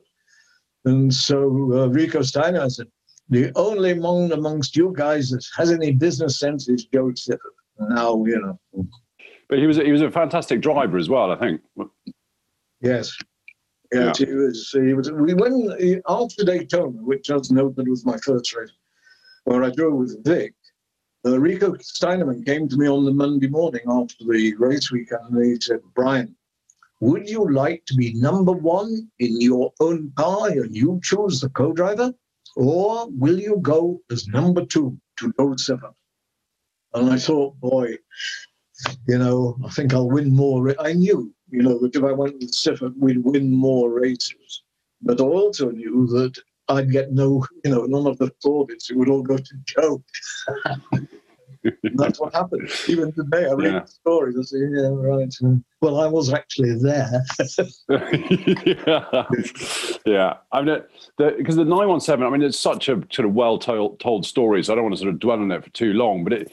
And 0.86 1.14
so 1.14 1.40
uh, 1.74 1.88
Rico 1.88 2.22
Steiner 2.22 2.70
said, 2.70 2.88
the 3.30 3.52
only 3.56 4.00
one 4.00 4.32
amongst 4.32 4.76
you 4.76 4.94
guys 4.96 5.32
that 5.32 5.44
has 5.58 5.72
any 5.72 5.92
business 5.92 6.40
sense 6.40 6.70
is 6.70 6.86
Jo 6.86 7.06
Siffert. 7.12 7.58
Now, 7.80 8.24
you 8.26 8.40
know. 8.40 8.88
But 9.50 9.60
he 9.60 9.68
was 9.68 9.78
he 9.78 9.92
was 9.92 10.02
a 10.02 10.12
fantastic 10.12 10.62
driver 10.62 10.98
as 10.98 11.10
well, 11.10 11.32
I 11.32 11.38
think. 11.38 11.62
Yes. 12.82 13.18
Yeah. 13.92 14.14
he 14.18 14.26
was. 14.26 14.70
He 14.72 14.94
was. 14.94 15.12
We 15.12 15.34
went 15.34 16.02
after 16.08 16.44
Daytona, 16.44 17.02
which 17.04 17.30
I 17.32 17.38
was 17.38 17.52
noted 17.52 17.88
was 17.88 18.06
my 18.06 18.18
first 18.18 18.56
race, 18.56 18.72
where 19.46 19.64
I 19.64 19.70
drove 19.70 19.94
with 19.94 20.24
Vic. 20.24 20.54
Uh, 21.28 21.38
Rico 21.38 21.74
Steinemann 21.74 22.46
came 22.46 22.70
to 22.70 22.78
me 22.78 22.88
on 22.88 23.04
the 23.04 23.12
Monday 23.12 23.48
morning 23.48 23.82
after 23.90 24.24
the 24.24 24.56
race 24.56 24.92
weekend, 24.92 25.30
and 25.30 25.46
he 25.46 25.60
said, 25.60 25.82
"Brian, 25.94 26.34
would 27.02 27.28
you 27.28 27.52
like 27.52 27.84
to 27.88 27.96
be 27.96 28.14
number 28.14 28.54
one 28.54 29.12
in 29.20 29.42
your 29.42 29.74
own 29.82 30.14
car 30.16 30.48
and 30.48 30.74
you 30.74 31.02
choose 31.04 31.42
the 31.42 31.50
co-driver, 31.50 32.14
or 32.56 33.10
will 33.10 33.38
you 33.38 33.58
go 33.62 34.02
as 34.10 34.30
number 34.30 34.66
two 34.66 34.98
to 35.18 35.34
Jo 35.38 35.48
Siffert?" 35.56 35.96
And 36.94 37.10
I 37.10 37.18
thought, 37.18 37.60
boy, 37.60 37.98
you 39.10 39.18
know, 39.18 39.58
I 39.66 39.70
think 39.72 39.94
I'll 39.94 40.10
win 40.10 40.34
more. 40.34 40.74
I 40.80 40.94
knew, 40.94 41.34
you 41.50 41.62
know, 41.62 41.78
that 41.80 41.96
if 41.96 42.04
I 42.06 42.14
went 42.14 42.36
with 42.36 42.54
Siffert, 42.54 42.96
we'd 42.98 43.26
win 43.26 43.52
more 43.52 43.90
races. 43.90 44.64
But 45.02 45.20
I 45.20 45.26
also 45.26 45.72
knew 45.72 46.08
that 46.08 46.40
I'd 46.70 46.92
get 46.92 47.12
no, 47.12 47.46
you 47.66 47.72
know, 47.72 47.84
none 47.84 48.08
of 48.08 48.18
the 48.18 48.32
plaudits. 48.42 48.90
It 48.90 48.96
would 48.96 49.10
all 49.10 49.24
go 49.24 49.38
to 49.38 49.56
Jo. 49.66 50.04
that's 51.96 52.20
what 52.20 52.34
happened. 52.34 52.70
Even 52.88 53.12
today, 53.12 53.46
I 53.46 53.54
read 53.54 53.74
yeah. 53.74 53.80
the 53.80 53.88
story. 53.88 54.34
I 54.38 54.42
say, 54.42 54.58
yeah, 54.60 54.90
right. 54.92 55.34
Well, 55.82 56.00
I 56.00 56.08
was 56.08 56.34
actually 56.34 56.76
there. 56.80 57.24
yeah. 58.66 59.26
yeah. 60.06 60.34
I 60.52 60.62
mean, 60.62 60.82
because 61.18 61.56
the, 61.56 61.64
the 61.64 61.70
917, 61.70 62.26
I 62.26 62.30
mean, 62.30 62.42
it's 62.42 62.60
such 62.60 62.90
a 62.90 63.02
sort 63.12 63.28
of 63.28 63.34
well 63.34 63.58
told, 63.58 64.00
told 64.00 64.26
story, 64.26 64.64
so 64.64 64.74
I 64.74 64.76
don't 64.76 64.86
want 64.86 64.96
to 64.96 65.00
sort 65.00 65.14
of 65.14 65.20
dwell 65.20 65.40
on 65.40 65.52
it 65.52 65.64
for 65.64 65.70
too 65.72 65.94
long, 65.94 66.24
but 66.24 66.34
it, 66.34 66.52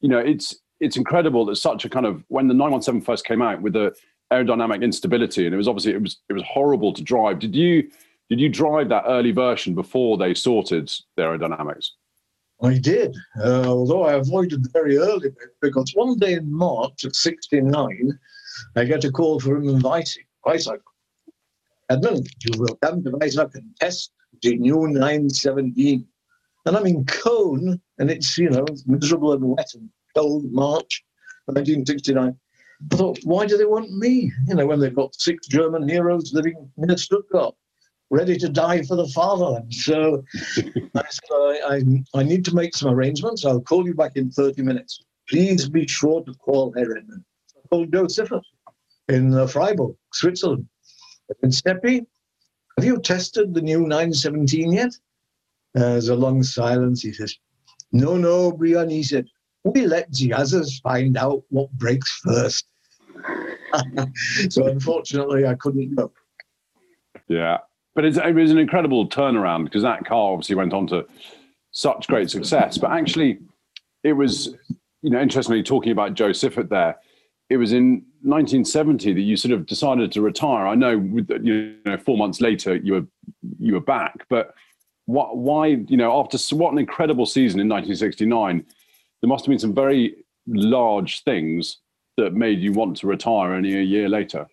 you 0.00 0.08
know, 0.08 0.18
it's, 0.18 0.56
it's 0.80 0.96
incredible 0.96 1.44
that 1.46 1.56
such 1.56 1.84
a 1.84 1.88
kind 1.88 2.06
of 2.06 2.24
when 2.28 2.48
the 2.48 2.54
917 2.54 3.04
first 3.04 3.26
came 3.26 3.42
out 3.42 3.60
with 3.60 3.74
the 3.74 3.94
aerodynamic 4.32 4.82
instability, 4.82 5.44
and 5.44 5.54
it 5.54 5.58
was 5.58 5.68
obviously 5.68 5.92
it 5.92 6.02
was 6.02 6.18
it 6.28 6.32
was 6.32 6.42
horrible 6.46 6.92
to 6.92 7.02
drive. 7.02 7.38
Did 7.38 7.54
you 7.54 7.90
did 8.28 8.40
you 8.40 8.48
drive 8.48 8.88
that 8.90 9.04
early 9.06 9.32
version 9.32 9.74
before 9.74 10.16
they 10.16 10.34
sorted 10.34 10.88
the 11.16 11.22
aerodynamics? 11.22 11.90
I 12.62 12.78
did, 12.78 13.16
uh, 13.42 13.64
although 13.66 14.02
I 14.02 14.14
avoided 14.14 14.62
the 14.62 14.70
very 14.70 14.98
early 14.98 15.30
bit 15.30 15.56
because 15.62 15.92
one 15.94 16.18
day 16.18 16.34
in 16.34 16.52
March 16.52 17.04
of 17.04 17.16
'69, 17.16 18.18
I 18.76 18.84
get 18.84 19.04
a 19.04 19.10
call 19.10 19.40
from 19.40 19.68
inviting 19.68 20.24
Weissach. 20.46 20.80
Edmund, 21.88 22.28
you 22.44 22.60
will 22.60 22.76
come 22.76 23.02
to 23.02 23.10
Weissach 23.12 23.54
and 23.54 23.74
test 23.80 24.12
new 24.44 24.88
917. 24.88 26.06
And 26.66 26.76
I'm 26.76 26.86
in 26.86 27.04
Colne, 27.06 27.80
and 27.98 28.10
it's, 28.10 28.36
you 28.36 28.50
know, 28.50 28.64
miserable 28.86 29.32
and 29.32 29.42
wet 29.42 29.70
and 29.74 29.88
cold 30.14 30.44
March 30.52 31.02
1969. 31.46 32.36
I 32.92 32.96
thought, 32.96 33.18
why 33.24 33.46
do 33.46 33.56
they 33.56 33.64
want 33.64 33.90
me? 33.92 34.32
You 34.46 34.54
know, 34.54 34.66
when 34.66 34.80
they've 34.80 34.94
got 34.94 35.14
six 35.14 35.46
German 35.46 35.88
heroes 35.88 36.32
living 36.32 36.70
near 36.76 36.96
Stuttgart, 36.96 37.54
ready 38.10 38.36
to 38.36 38.48
die 38.48 38.82
for 38.82 38.96
the 38.96 39.08
fatherland. 39.08 39.72
So 39.72 40.24
I 40.36 41.04
said, 41.08 41.30
I, 41.32 41.60
I, 41.68 42.20
I, 42.20 42.22
need 42.22 42.44
to 42.46 42.54
make 42.54 42.76
some 42.76 42.92
arrangements. 42.92 43.44
I'll 43.44 43.60
call 43.60 43.86
you 43.86 43.94
back 43.94 44.16
in 44.16 44.30
30 44.30 44.62
minutes. 44.62 45.04
Please 45.28 45.68
be 45.68 45.86
sure 45.86 46.22
to 46.24 46.34
call 46.34 46.72
Herr 46.76 46.96
Edmund. 46.96 47.24
I 47.56 47.60
called 47.68 47.92
Jo 47.92 48.04
Siffert 48.04 48.42
in 49.08 49.32
uh, 49.34 49.46
Freiburg, 49.46 49.94
Switzerland. 50.12 50.66
And 51.42 51.54
Seppi, 51.54 52.04
have 52.76 52.84
you 52.84 53.00
tested 53.00 53.54
the 53.54 53.62
new 53.62 53.80
917 53.80 54.72
yet? 54.72 54.92
Uh, 55.76 55.80
there's 55.80 56.08
a 56.08 56.16
long 56.16 56.42
silence. 56.42 57.02
He 57.02 57.12
says, 57.12 57.36
No, 57.92 58.16
no, 58.16 58.50
Brian. 58.50 58.90
He 58.90 59.04
said, 59.04 59.26
we 59.64 59.86
let 59.86 60.10
the 60.12 60.32
others 60.32 60.80
find 60.80 61.16
out 61.16 61.42
what 61.50 61.70
breaks 61.72 62.20
first. 62.24 62.66
so 64.48 64.66
unfortunately, 64.66 65.46
I 65.46 65.54
couldn't 65.54 65.94
go. 65.94 66.10
Yeah, 67.28 67.58
but 67.94 68.04
it 68.04 68.34
was 68.34 68.50
an 68.50 68.58
incredible 68.58 69.08
turnaround 69.08 69.64
because 69.64 69.82
that 69.82 70.04
car 70.04 70.32
obviously 70.32 70.56
went 70.56 70.72
on 70.72 70.86
to 70.88 71.06
such 71.72 72.06
great 72.06 72.30
success. 72.30 72.78
But 72.78 72.92
actually, 72.92 73.38
it 74.04 74.12
was, 74.12 74.54
you 75.02 75.10
know, 75.10 75.20
interestingly 75.20 75.62
talking 75.62 75.92
about 75.92 76.14
Jo 76.14 76.30
Siffert 76.30 76.68
there. 76.68 76.98
It 77.48 77.56
was 77.56 77.72
in 77.72 78.04
1970 78.22 79.12
that 79.12 79.20
you 79.20 79.36
sort 79.36 79.52
of 79.52 79.66
decided 79.66 80.12
to 80.12 80.22
retire. 80.22 80.66
I 80.66 80.74
know, 80.74 80.92
you 81.42 81.76
know, 81.84 81.98
four 81.98 82.16
months 82.16 82.40
later 82.40 82.76
you 82.76 82.92
were 82.94 83.06
you 83.58 83.74
were 83.74 83.80
back, 83.80 84.26
but 84.28 84.54
what, 85.06 85.36
why, 85.36 85.66
you 85.66 85.96
know, 85.96 86.20
after 86.20 86.38
what 86.54 86.72
an 86.72 86.78
incredible 86.78 87.26
season 87.26 87.58
in 87.58 87.68
1969 87.68 88.64
there 89.20 89.28
must 89.28 89.44
have 89.44 89.50
been 89.50 89.58
some 89.58 89.74
very 89.74 90.24
large 90.46 91.22
things 91.24 91.78
that 92.16 92.34
made 92.34 92.60
you 92.60 92.72
want 92.72 92.96
to 92.98 93.06
retire 93.06 93.52
only 93.52 93.76
a 93.76 93.82
year 93.82 94.08
later. 94.08 94.46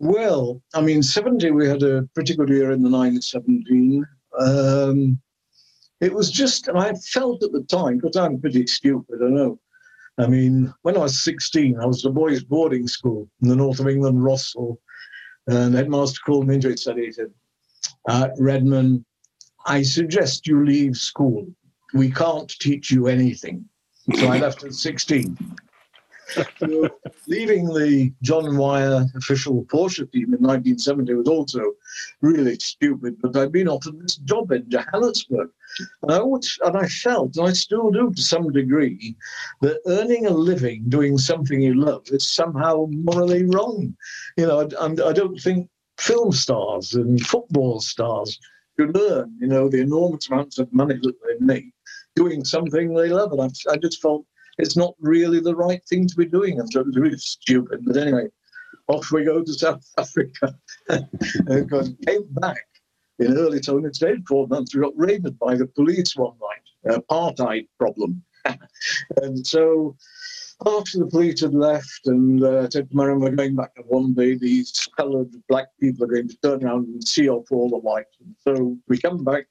Well, 0.00 0.60
I 0.74 0.80
mean, 0.80 1.02
70, 1.02 1.52
we 1.52 1.68
had 1.68 1.82
a 1.82 2.08
pretty 2.14 2.34
good 2.34 2.48
year 2.48 2.72
in 2.72 2.82
the 2.82 2.90
917. 2.90 4.04
Um, 4.38 5.20
it 6.00 6.12
was 6.12 6.30
just, 6.30 6.68
I 6.68 6.94
felt 6.94 7.42
at 7.42 7.52
the 7.52 7.62
time, 7.64 7.98
because 7.98 8.16
I'm 8.16 8.40
pretty 8.40 8.66
stupid, 8.66 9.20
I 9.22 9.28
know. 9.28 9.60
I 10.18 10.26
mean, 10.26 10.72
when 10.82 10.96
I 10.96 11.00
was 11.00 11.22
16, 11.22 11.78
I 11.78 11.86
was 11.86 12.04
at 12.04 12.10
a 12.10 12.12
boys' 12.12 12.42
boarding 12.42 12.88
school 12.88 13.28
in 13.42 13.48
the 13.48 13.56
north 13.56 13.78
of 13.78 13.88
England, 13.88 14.18
Rossall. 14.18 14.78
And 15.46 15.74
headmaster 15.74 16.20
called 16.24 16.46
me 16.46 16.56
into 16.56 16.70
it 16.70 16.80
said, 16.80 16.96
uh, 18.08 18.28
Redman, 18.38 19.04
I 19.66 19.82
suggest 19.82 20.46
you 20.46 20.64
leave 20.64 20.96
school 20.96 21.46
we 21.92 22.10
can't 22.10 22.48
teach 22.48 22.90
you 22.90 23.06
anything. 23.06 23.64
So 24.14 24.28
I 24.28 24.38
left 24.38 24.64
at 24.64 24.74
16. 24.74 25.36
So 26.58 26.88
leaving 27.26 27.66
the 27.66 28.12
John 28.22 28.56
Wyer 28.56 29.06
official 29.16 29.64
Porsche 29.64 30.10
team 30.10 30.34
in 30.34 30.40
1970 30.40 31.14
was 31.14 31.28
also 31.28 31.60
really 32.20 32.56
stupid, 32.56 33.16
but 33.20 33.36
I'd 33.36 33.52
been 33.52 33.68
offered 33.68 34.00
this 34.00 34.16
job 34.16 34.52
in 34.52 34.68
Johannesburg. 34.68 35.50
And 36.02 36.12
I, 36.12 36.18
always, 36.18 36.58
and 36.64 36.76
I 36.76 36.86
felt, 36.86 37.36
and 37.36 37.48
I 37.48 37.52
still 37.52 37.90
do 37.90 38.12
to 38.12 38.22
some 38.22 38.50
degree, 38.52 39.16
that 39.60 39.80
earning 39.86 40.26
a 40.26 40.30
living 40.30 40.84
doing 40.88 41.18
something 41.18 41.60
you 41.60 41.74
love 41.74 42.06
is 42.06 42.28
somehow 42.28 42.86
morally 42.90 43.44
wrong. 43.44 43.96
You 44.36 44.46
know, 44.46 44.68
and 44.80 45.00
I 45.00 45.12
don't 45.12 45.38
think 45.38 45.68
film 45.98 46.32
stars 46.32 46.94
and 46.94 47.20
football 47.26 47.80
stars 47.80 48.38
should 48.78 48.96
earn, 48.96 49.36
you 49.40 49.46
know, 49.46 49.68
the 49.68 49.80
enormous 49.80 50.28
amounts 50.28 50.58
of 50.58 50.72
money 50.72 50.98
that 51.02 51.14
they 51.22 51.44
make 51.44 51.72
doing 52.16 52.44
something 52.44 52.92
they 52.92 53.08
love. 53.08 53.32
And 53.32 53.42
I, 53.42 53.72
I 53.72 53.76
just 53.76 54.00
felt 54.00 54.24
it's 54.58 54.76
not 54.76 54.94
really 55.00 55.40
the 55.40 55.54
right 55.54 55.82
thing 55.88 56.06
to 56.06 56.16
be 56.16 56.26
doing. 56.26 56.60
And 56.60 56.70
so 56.72 56.80
it 56.80 56.86
was 56.86 56.96
really 56.96 57.18
stupid. 57.18 57.80
But 57.84 57.96
anyway, 57.96 58.28
off 58.88 59.10
we 59.10 59.24
go 59.24 59.42
to 59.42 59.52
South 59.52 59.84
Africa. 59.98 60.54
and 60.88 62.06
came 62.06 62.26
back 62.32 62.66
in 63.18 63.36
early 63.36 63.60
tone. 63.60 63.84
It 63.84 63.96
stayed 63.96 64.26
four 64.26 64.46
months. 64.48 64.74
We 64.74 64.82
got 64.82 64.92
raided 64.96 65.38
by 65.38 65.56
the 65.56 65.66
police 65.66 66.16
one 66.16 66.34
night, 66.84 67.02
apartheid 67.10 67.68
problem. 67.78 68.22
and 69.16 69.46
so 69.46 69.96
after 70.66 70.98
the 70.98 71.06
police 71.06 71.40
had 71.40 71.54
left 71.54 72.06
and 72.06 72.42
uh, 72.42 72.68
said 72.70 72.90
to 72.90 72.96
Marion, 72.96 73.20
we're 73.20 73.30
going 73.30 73.56
back, 73.56 73.72
and 73.76 73.84
one 73.86 74.14
day 74.14 74.36
these 74.36 74.88
coloured 74.96 75.30
black 75.48 75.68
people 75.80 76.04
are 76.04 76.08
going 76.08 76.28
to 76.28 76.36
turn 76.42 76.64
around 76.64 76.86
and 76.88 77.06
see 77.06 77.28
off 77.28 77.50
all 77.50 77.68
the 77.68 77.78
whites. 77.78 78.16
And 78.20 78.34
so 78.44 78.76
we 78.88 78.98
come 78.98 79.24
back 79.24 79.46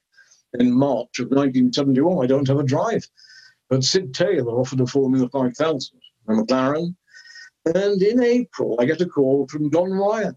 in 0.58 0.72
March 0.72 1.18
of 1.18 1.26
1971. 1.30 2.24
I 2.24 2.26
don't 2.26 2.48
have 2.48 2.58
a 2.58 2.64
drive. 2.64 3.06
But 3.70 3.84
Sid 3.84 4.12
Taylor 4.12 4.58
offered 4.58 4.80
a 4.80 4.86
Formula 4.86 5.28
5000, 5.28 6.00
a 6.28 6.32
McLaren. 6.32 6.94
And 7.74 8.02
in 8.02 8.22
April, 8.22 8.76
I 8.80 8.84
get 8.84 9.00
a 9.00 9.06
call 9.06 9.46
from 9.46 9.70
Don 9.70 9.96
Wyer. 9.96 10.34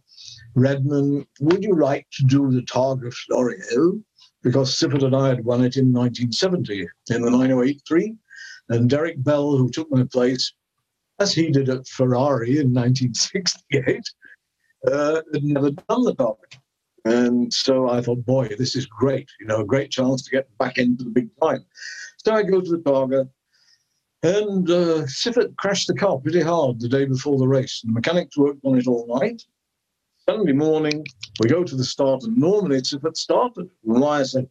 Redman, 0.55 1.25
would 1.39 1.63
you 1.63 1.75
like 1.79 2.05
to 2.13 2.23
do 2.23 2.51
the 2.51 2.61
Targa 2.61 3.11
Florio? 3.11 3.99
Because 4.43 4.75
Siffert 4.75 5.03
and 5.03 5.15
I 5.15 5.29
had 5.29 5.43
won 5.43 5.63
it 5.63 5.77
in 5.77 5.91
1970 5.91 6.87
in 7.09 7.21
the 7.21 7.31
9083. 7.31 8.15
And 8.69 8.89
Derek 8.89 9.23
Bell, 9.23 9.57
who 9.57 9.69
took 9.69 9.89
my 9.89 10.03
place, 10.03 10.53
as 11.19 11.33
he 11.33 11.49
did 11.49 11.69
at 11.69 11.87
Ferrari 11.87 12.59
in 12.59 12.73
1968, 12.73 14.01
uh, 14.91 15.21
had 15.33 15.43
never 15.43 15.71
done 15.71 16.03
the 16.03 16.13
Targa. 16.13 16.59
And 17.05 17.53
so 17.53 17.89
I 17.89 18.01
thought, 18.01 18.25
boy, 18.25 18.49
this 18.57 18.75
is 18.75 18.85
great. 18.85 19.29
You 19.39 19.47
know, 19.47 19.61
a 19.61 19.65
great 19.65 19.91
chance 19.91 20.21
to 20.23 20.31
get 20.31 20.57
back 20.57 20.77
into 20.77 21.03
the 21.03 21.09
big 21.09 21.29
time. 21.41 21.65
So 22.25 22.33
I 22.33 22.43
go 22.43 22.61
to 22.61 22.69
the 22.69 22.77
Targa, 22.77 23.29
and 24.23 24.69
uh, 24.69 25.03
Siffert 25.07 25.55
crashed 25.57 25.87
the 25.87 25.93
car 25.93 26.17
pretty 26.17 26.39
hard 26.39 26.79
the 26.79 26.87
day 26.87 27.03
before 27.05 27.37
the 27.37 27.47
race. 27.47 27.81
The 27.83 27.91
mechanics 27.91 28.37
worked 28.37 28.63
on 28.63 28.77
it 28.77 28.87
all 28.87 29.05
night. 29.19 29.43
Sunday 30.29 30.53
morning, 30.53 31.05
we 31.41 31.49
go 31.49 31.65
to 31.65 31.75
the 31.75 31.83
start, 31.83 32.23
and 32.23 32.37
normally 32.37 32.81
Siffert 32.81 33.17
started. 33.17 33.69
And 33.85 34.05
I 34.05 34.23
said, 34.23 34.47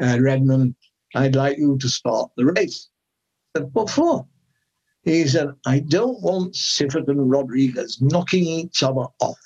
uh, 0.00 0.18
Redman, 0.20 0.76
I'd 1.16 1.34
like 1.34 1.58
you 1.58 1.76
to 1.78 1.88
start 1.88 2.30
the 2.36 2.46
race. 2.46 2.88
I 3.56 3.60
said, 3.60 3.70
what 3.72 3.90
for? 3.90 4.24
He 5.08 5.26
said, 5.26 5.54
I 5.64 5.78
don't 5.78 6.20
want 6.20 6.52
Siffert 6.52 7.08
and 7.08 7.30
Rodriguez 7.30 7.98
knocking 8.02 8.44
each 8.44 8.82
other 8.82 9.06
off. 9.20 9.38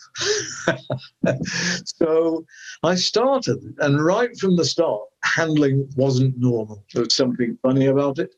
so 1.84 2.44
I 2.82 2.96
started, 2.96 3.72
and 3.78 4.04
right 4.04 4.36
from 4.40 4.56
the 4.56 4.64
start, 4.64 5.02
handling 5.22 5.88
wasn't 5.94 6.36
normal. 6.36 6.84
There 6.92 7.04
was 7.04 7.14
something 7.14 7.56
funny 7.62 7.86
about 7.86 8.18
it. 8.18 8.34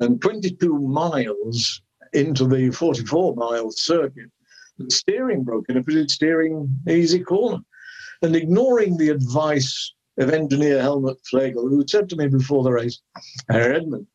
And 0.00 0.18
22 0.22 0.78
miles 0.78 1.82
into 2.14 2.48
the 2.48 2.70
44 2.70 3.34
mile 3.34 3.70
circuit, 3.70 4.30
the 4.78 4.90
steering 4.90 5.44
broke 5.44 5.68
in 5.68 5.76
a 5.76 5.82
pretty 5.82 6.08
steering 6.08 6.74
easy 6.88 7.20
corner. 7.20 7.58
And 8.22 8.34
ignoring 8.34 8.96
the 8.96 9.10
advice 9.10 9.92
of 10.16 10.30
engineer 10.30 10.80
Helmut 10.80 11.18
Flegl, 11.30 11.68
who 11.68 11.84
said 11.86 12.08
to 12.08 12.16
me 12.16 12.28
before 12.28 12.64
the 12.64 12.72
race, 12.72 12.98
Edmund, 13.50 14.06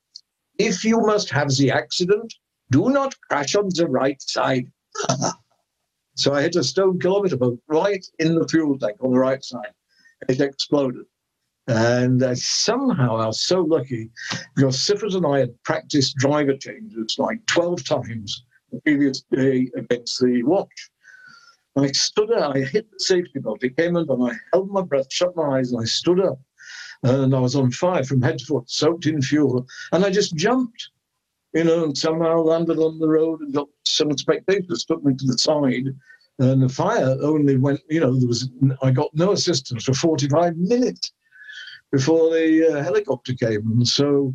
if 0.57 0.83
you 0.83 0.99
must 1.01 1.29
have 1.29 1.49
the 1.55 1.69
accident, 1.69 2.33
do 2.71 2.89
not 2.89 3.15
crash 3.29 3.55
on 3.55 3.69
the 3.69 3.87
right 3.87 4.21
side. 4.21 4.71
so 6.15 6.33
I 6.33 6.41
hit 6.41 6.55
a 6.55 6.63
stone 6.63 6.99
kilometer 6.99 7.37
boat 7.37 7.59
right 7.67 8.05
in 8.19 8.35
the 8.35 8.47
fuel 8.47 8.77
tank 8.77 8.97
on 9.01 9.11
the 9.11 9.19
right 9.19 9.43
side. 9.43 9.73
It 10.27 10.41
exploded. 10.41 11.05
And 11.67 12.23
uh, 12.23 12.33
somehow 12.35 13.17
I 13.17 13.27
was 13.27 13.41
so 13.41 13.61
lucky 13.61 14.09
because 14.55 14.77
Siffert 14.77 15.15
and 15.15 15.25
I 15.25 15.39
had 15.39 15.63
practiced 15.63 16.15
driver 16.15 16.55
changes 16.55 17.17
like 17.19 17.45
12 17.47 17.83
times 17.83 18.43
the 18.71 18.79
previous 18.81 19.21
day 19.31 19.69
against 19.75 20.19
the 20.21 20.43
watch. 20.43 20.89
I 21.77 21.91
stood 21.91 22.31
up, 22.31 22.55
I 22.55 22.59
hit 22.61 22.89
the 22.89 22.99
safety 22.99 23.39
belt, 23.39 23.63
it 23.63 23.77
came 23.77 23.95
under, 23.95 24.13
and 24.13 24.31
I 24.31 24.35
held 24.51 24.71
my 24.71 24.81
breath, 24.81 25.11
shut 25.11 25.35
my 25.35 25.59
eyes, 25.59 25.71
and 25.71 25.81
I 25.81 25.85
stood 25.85 26.19
up. 26.19 26.39
And 27.03 27.35
I 27.35 27.39
was 27.39 27.55
on 27.55 27.71
fire 27.71 28.03
from 28.03 28.21
head 28.21 28.39
to 28.39 28.45
foot, 28.45 28.69
soaked 28.69 29.05
in 29.05 29.21
fuel. 29.21 29.67
And 29.91 30.03
I 30.03 30.09
just 30.09 30.35
jumped, 30.35 30.89
you 31.53 31.63
know, 31.63 31.85
and 31.85 31.97
somehow 31.97 32.39
landed 32.39 32.77
on 32.77 32.99
the 32.99 33.07
road 33.07 33.41
and 33.41 33.53
got 33.53 33.67
some 33.85 34.15
spectators, 34.17 34.85
took 34.85 35.03
me 35.03 35.13
to 35.15 35.25
the 35.25 35.37
side. 35.37 35.85
And 36.39 36.61
the 36.61 36.69
fire 36.69 37.17
only 37.21 37.57
went, 37.57 37.79
you 37.89 37.99
know, 37.99 38.15
there 38.15 38.27
was 38.27 38.49
I 38.81 38.91
got 38.91 39.09
no 39.13 39.31
assistance 39.31 39.85
for 39.85 39.93
45 39.93 40.55
minutes 40.55 41.11
before 41.91 42.31
the 42.31 42.77
uh, 42.77 42.83
helicopter 42.83 43.33
came. 43.33 43.65
And 43.71 43.87
so 43.87 44.33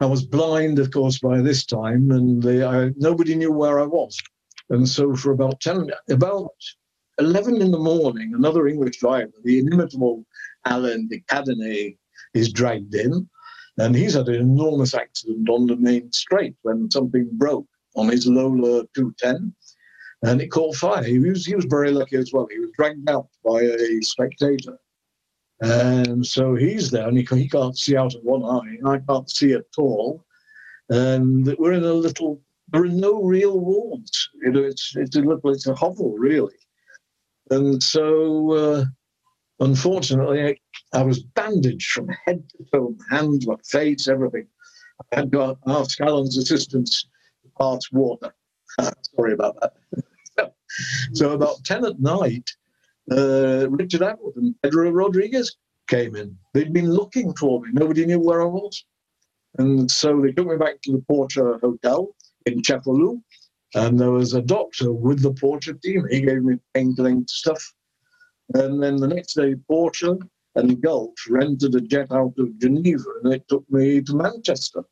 I 0.00 0.06
was 0.06 0.24
blind, 0.24 0.78
of 0.78 0.90
course, 0.90 1.18
by 1.18 1.40
this 1.40 1.66
time, 1.66 2.10
and 2.10 2.42
the, 2.42 2.66
I, 2.66 2.90
nobody 2.96 3.34
knew 3.34 3.52
where 3.52 3.80
I 3.80 3.84
was. 3.84 4.18
And 4.70 4.88
so 4.88 5.14
for 5.14 5.32
about 5.32 5.60
10, 5.60 5.90
about 6.08 6.54
11 7.18 7.60
in 7.60 7.70
the 7.70 7.78
morning, 7.78 8.32
another 8.34 8.66
English 8.66 8.98
driver, 8.98 9.32
the 9.44 9.58
inimitable 9.58 10.24
Alain 10.64 11.08
de 11.08 11.20
Cadenet, 11.28 11.98
is 12.34 12.52
dragged 12.52 12.94
in. 12.94 13.28
And 13.78 13.96
he's 13.96 14.14
had 14.14 14.28
an 14.28 14.34
enormous 14.34 14.94
accident 14.94 15.48
on 15.48 15.66
the 15.66 15.76
main 15.76 16.12
straight 16.12 16.54
when 16.62 16.90
something 16.90 17.28
broke 17.32 17.66
on 17.96 18.08
his 18.08 18.26
Lola 18.26 18.84
210 18.94 19.54
and 20.24 20.40
it 20.40 20.48
caught 20.48 20.76
fire. 20.76 21.02
He 21.02 21.18
was, 21.18 21.46
he 21.46 21.54
was 21.54 21.64
very 21.64 21.90
lucky 21.90 22.16
as 22.16 22.32
well. 22.32 22.46
He 22.50 22.58
was 22.58 22.70
dragged 22.76 23.08
out 23.08 23.28
by 23.44 23.62
a 23.62 24.00
spectator 24.02 24.78
and 25.62 26.26
so 26.26 26.56
he's 26.56 26.90
there 26.90 27.06
and 27.06 27.16
he, 27.16 27.24
he 27.36 27.48
can't 27.48 27.78
see 27.78 27.96
out 27.96 28.14
of 28.16 28.22
one 28.24 28.44
eye. 28.44 28.78
I 28.84 28.98
can't 28.98 29.30
see 29.30 29.52
at 29.52 29.64
all. 29.78 30.24
And 30.88 31.54
we're 31.56 31.72
in 31.72 31.84
a 31.84 31.92
little, 31.92 32.40
there 32.72 32.82
are 32.82 32.88
no 32.88 33.22
real 33.22 33.60
walls. 33.60 34.28
You 34.42 34.50
know, 34.50 34.64
it's, 34.64 34.92
it's 34.96 35.14
a 35.14 35.20
little, 35.20 35.52
it's 35.52 35.68
a 35.68 35.74
hovel 35.74 36.14
really. 36.18 36.56
And 37.50 37.80
so, 37.80 38.50
uh, 38.52 38.84
unfortunately, 39.60 40.60
I 40.92 41.02
was 41.02 41.22
bandaged 41.42 41.90
from 41.90 42.08
head 42.26 42.48
to 42.50 42.64
toe, 42.72 42.96
hands, 43.10 43.46
my 43.46 43.56
face, 43.64 44.08
everything. 44.08 44.46
I 45.12 45.16
had 45.16 45.32
to 45.32 45.56
ask 45.66 46.00
Alan's 46.00 46.36
assistants 46.36 47.06
to 47.42 47.50
pass 47.58 47.80
water. 47.92 48.34
Sorry 49.14 49.32
about 49.32 49.58
that. 49.60 50.54
so 51.12 51.32
about 51.32 51.64
10 51.64 51.84
at 51.84 52.00
night, 52.00 52.48
uh, 53.10 53.68
Richard 53.70 54.02
Attwood 54.02 54.36
and 54.36 54.54
Pedro 54.62 54.90
Rodriguez 54.90 55.56
came 55.88 56.14
in. 56.14 56.36
They'd 56.54 56.72
been 56.72 56.90
looking 56.90 57.34
for 57.34 57.60
me. 57.60 57.70
Nobody 57.72 58.06
knew 58.06 58.20
where 58.20 58.42
I 58.42 58.46
was. 58.46 58.84
And 59.58 59.90
so 59.90 60.20
they 60.20 60.32
took 60.32 60.46
me 60.46 60.56
back 60.56 60.80
to 60.82 60.92
the 60.92 61.04
Porsche 61.10 61.60
Hotel 61.60 62.14
in 62.46 62.62
Cefalù. 62.62 63.20
And 63.74 63.98
there 63.98 64.10
was 64.10 64.34
a 64.34 64.42
doctor 64.42 64.92
with 64.92 65.22
the 65.22 65.32
Porsche 65.32 65.80
team. 65.82 66.06
He 66.10 66.20
gave 66.20 66.42
me 66.42 66.58
painkilling 66.74 67.28
stuff. 67.28 67.62
And 68.54 68.82
then 68.82 68.96
the 68.96 69.08
next 69.08 69.34
day, 69.34 69.54
Porsche 69.70 70.20
and 70.54 70.80
Gulf 70.80 71.14
rented 71.28 71.74
a 71.74 71.80
jet 71.80 72.12
out 72.12 72.34
of 72.38 72.58
Geneva 72.58 73.04
and 73.22 73.32
it 73.32 73.48
took 73.48 73.64
me 73.70 74.02
to 74.02 74.14
Manchester. 74.14 74.84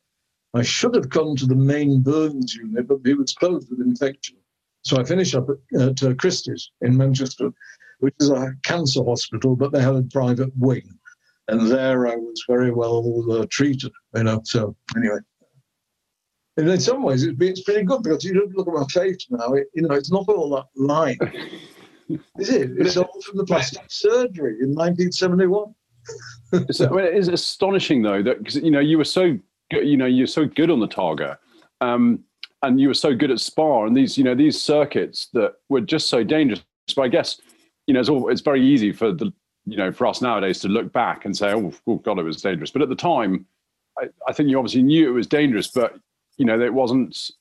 I 0.54 0.62
should 0.62 0.94
have 0.94 1.10
come 1.10 1.36
to 1.36 1.46
the 1.46 1.54
main 1.54 2.00
burns 2.00 2.54
unit, 2.54 2.88
but 2.88 3.00
it 3.04 3.18
was 3.18 3.32
closed 3.32 3.70
with 3.70 3.80
infection. 3.80 4.36
So 4.82 4.98
I 4.98 5.04
finished 5.04 5.34
up 5.34 5.48
at, 5.78 6.02
uh, 6.02 6.14
Christie's 6.14 6.70
in 6.80 6.96
Manchester 6.96 7.52
which 8.00 8.14
is 8.18 8.30
a 8.30 8.54
cancer 8.64 9.04
hospital, 9.04 9.54
but 9.54 9.72
they 9.72 9.80
had 9.80 9.94
a 9.94 10.02
private 10.02 10.50
wing. 10.58 10.88
And 11.48 11.70
there 11.70 12.08
I 12.08 12.16
was 12.16 12.44
very 12.48 12.70
well 12.70 13.24
uh, 13.30 13.46
treated, 13.50 13.92
you 14.14 14.24
know. 14.24 14.40
So, 14.44 14.76
anyway. 14.96 15.18
And 16.56 16.68
in 16.68 16.80
some 16.80 17.02
ways, 17.02 17.22
it's, 17.22 17.36
it's 17.40 17.62
pretty 17.62 17.84
good 17.84 18.02
because 18.02 18.24
you 18.24 18.50
look 18.54 18.68
at 18.68 18.74
my 18.74 18.84
face 18.86 19.26
now, 19.30 19.52
it, 19.52 19.68
you 19.74 19.82
know, 19.82 19.94
it's 19.94 20.10
not 20.10 20.28
all 20.28 20.50
that 20.50 20.66
line. 20.76 21.18
Is 22.38 22.50
it? 22.50 22.70
It's 22.76 22.96
all 22.96 23.20
from 23.22 23.38
the 23.38 23.44
plastic 23.44 23.84
surgery 23.88 24.56
in 24.60 24.74
1971. 24.74 25.74
so, 26.70 26.86
I 26.86 26.90
mean, 26.90 27.04
it 27.04 27.14
is 27.14 27.28
astonishing 27.28 28.02
though 28.02 28.22
that 28.22 28.38
because 28.38 28.56
you 28.56 28.70
know 28.70 28.80
you 28.80 28.98
were 28.98 29.04
so 29.04 29.38
good, 29.70 29.86
you 29.86 29.96
know 29.96 30.06
you're 30.06 30.26
so 30.26 30.46
good 30.46 30.70
on 30.70 30.80
the 30.80 30.88
Targa, 30.88 31.36
um, 31.80 32.24
and 32.62 32.80
you 32.80 32.88
were 32.88 32.94
so 32.94 33.14
good 33.14 33.30
at 33.30 33.40
Spa 33.40 33.84
and 33.84 33.96
these 33.96 34.18
you 34.18 34.24
know 34.24 34.34
these 34.34 34.60
circuits 34.60 35.28
that 35.34 35.54
were 35.68 35.80
just 35.80 36.08
so 36.08 36.24
dangerous. 36.24 36.62
But 36.96 37.02
I 37.02 37.08
guess 37.08 37.40
you 37.90 37.94
know, 37.94 38.00
it's, 38.00 38.08
all, 38.08 38.28
it's 38.28 38.40
very 38.40 38.64
easy 38.64 38.92
for 38.92 39.10
the, 39.10 39.32
you 39.66 39.76
know, 39.76 39.90
for 39.90 40.06
us 40.06 40.22
nowadays 40.22 40.60
to 40.60 40.68
look 40.68 40.92
back 40.92 41.24
and 41.24 41.36
say, 41.36 41.52
oh, 41.52 41.72
oh 41.88 41.96
God, 41.96 42.20
it 42.20 42.22
was 42.22 42.40
dangerous. 42.40 42.70
But 42.70 42.82
at 42.82 42.88
the 42.88 42.94
time, 42.94 43.46
I, 43.98 44.04
I 44.28 44.32
think 44.32 44.48
you 44.48 44.58
obviously 44.58 44.84
knew 44.84 45.08
it 45.08 45.12
was 45.12 45.26
dangerous, 45.26 45.66
but 45.66 45.98
you 46.36 46.44
know, 46.44 46.60
it 46.60 46.72
wasn't 46.72 47.32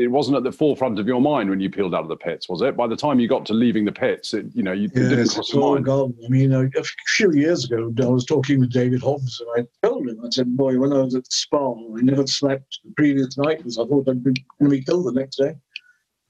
it 0.00 0.10
wasn't 0.10 0.36
at 0.36 0.42
the 0.42 0.52
forefront 0.52 0.98
of 0.98 1.06
your 1.06 1.20
mind 1.20 1.50
when 1.50 1.60
you 1.60 1.70
peeled 1.70 1.94
out 1.94 2.02
of 2.02 2.08
the 2.08 2.16
pits, 2.16 2.48
was 2.48 2.62
it? 2.62 2.76
By 2.76 2.86
the 2.86 2.96
time 2.96 3.20
you 3.20 3.28
got 3.28 3.44
to 3.46 3.54
leaving 3.54 3.84
the 3.84 3.92
pits, 3.92 4.34
it, 4.34 4.46
you 4.54 4.62
know, 4.62 4.72
you 4.72 4.90
yes, 4.94 5.08
didn't 5.08 5.28
cross 5.30 5.52
your 5.52 5.74
mind. 5.74 5.84
Gone. 5.84 6.14
I 6.24 6.28
mean, 6.28 6.52
a, 6.52 6.64
a 6.64 6.84
few 7.08 7.32
years 7.32 7.64
ago, 7.64 7.92
I 8.02 8.06
was 8.06 8.24
talking 8.24 8.60
with 8.60 8.72
David 8.72 9.02
Hobbs, 9.02 9.40
and 9.40 9.66
I 9.66 9.86
told 9.86 10.08
him, 10.08 10.20
I 10.24 10.30
said, 10.30 10.56
"Boy, 10.56 10.78
when 10.78 10.92
I 10.92 11.02
was 11.02 11.14
at 11.14 11.30
Spa, 11.32 11.72
I 11.72 12.00
never 12.00 12.26
slept 12.26 12.80
the 12.84 12.92
previous 12.96 13.36
night 13.36 13.58
because 13.58 13.78
I 13.78 13.84
thought 13.84 14.08
I'd 14.08 14.24
be 14.24 14.32
going 14.58 14.70
to 14.70 14.76
be 14.76 14.82
killed 14.82 15.06
the 15.06 15.12
next 15.12 15.36
day." 15.36 15.54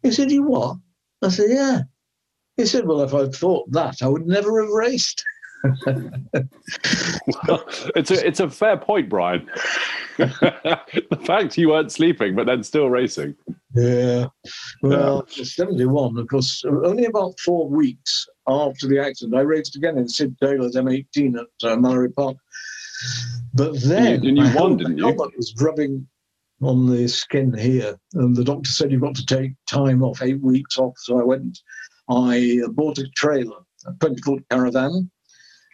He 0.02 0.10
said, 0.10 0.30
"You 0.30 0.42
what?" 0.42 0.76
I 1.22 1.28
said, 1.28 1.50
"Yeah." 1.50 1.82
He 2.60 2.66
said, 2.66 2.86
Well, 2.86 3.00
if 3.00 3.14
I'd 3.14 3.34
thought 3.34 3.70
that, 3.72 4.02
I 4.02 4.08
would 4.08 4.26
never 4.26 4.60
have 4.60 4.70
raced. 4.70 5.24
well, 7.46 7.64
it's 7.94 8.10
a 8.10 8.26
it's 8.26 8.40
a 8.40 8.48
fair 8.50 8.76
point, 8.76 9.08
Brian. 9.08 9.48
the 10.16 11.20
fact 11.24 11.56
you 11.58 11.68
weren't 11.68 11.92
sleeping, 11.92 12.34
but 12.34 12.46
then 12.46 12.62
still 12.62 12.90
racing. 12.90 13.34
Yeah. 13.74 14.26
Well, 14.82 15.26
yeah. 15.36 15.44
71, 15.44 16.18
of 16.18 16.28
course, 16.28 16.64
only 16.64 17.06
about 17.06 17.38
four 17.40 17.68
weeks 17.68 18.26
after 18.46 18.86
the 18.86 18.98
accident, 18.98 19.36
I 19.36 19.42
raced 19.42 19.76
again 19.76 19.96
in 19.96 20.08
Sid 20.08 20.36
Taylor's 20.42 20.76
M18 20.76 21.38
at 21.38 21.70
uh, 21.70 21.76
Mallory 21.76 22.10
Park. 22.10 22.36
But 23.54 23.80
then, 23.80 24.14
and 24.14 24.24
you, 24.24 24.28
and 24.30 24.38
you 24.38 24.60
won, 24.60 24.76
didn't 24.76 24.98
you? 24.98 25.06
was 25.06 25.54
rubbing 25.60 26.06
on 26.62 26.86
the 26.86 27.08
skin 27.08 27.54
here, 27.56 27.98
and 28.14 28.36
the 28.36 28.44
doctor 28.44 28.70
said 28.70 28.92
you've 28.92 29.00
got 29.00 29.14
to 29.14 29.26
take 29.26 29.52
time 29.68 30.02
off, 30.02 30.22
eight 30.22 30.40
weeks 30.40 30.78
off. 30.78 30.94
So 30.98 31.18
I 31.18 31.24
went 31.24 31.58
I 32.10 32.60
bought 32.72 32.98
a 32.98 33.08
trailer, 33.14 33.58
a 33.86 33.92
20 34.00 34.22
foot 34.22 34.44
caravan, 34.50 35.10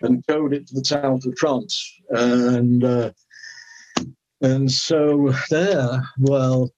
and 0.03 0.27
towed 0.27 0.53
it 0.53 0.67
to 0.69 0.75
the 0.75 0.85
south 0.85 1.25
of 1.25 1.39
France. 1.39 2.01
And 2.11 2.85
uh, 2.85 3.11
and 4.43 4.71
so 4.71 5.33
there, 5.51 6.03
well, 6.19 6.71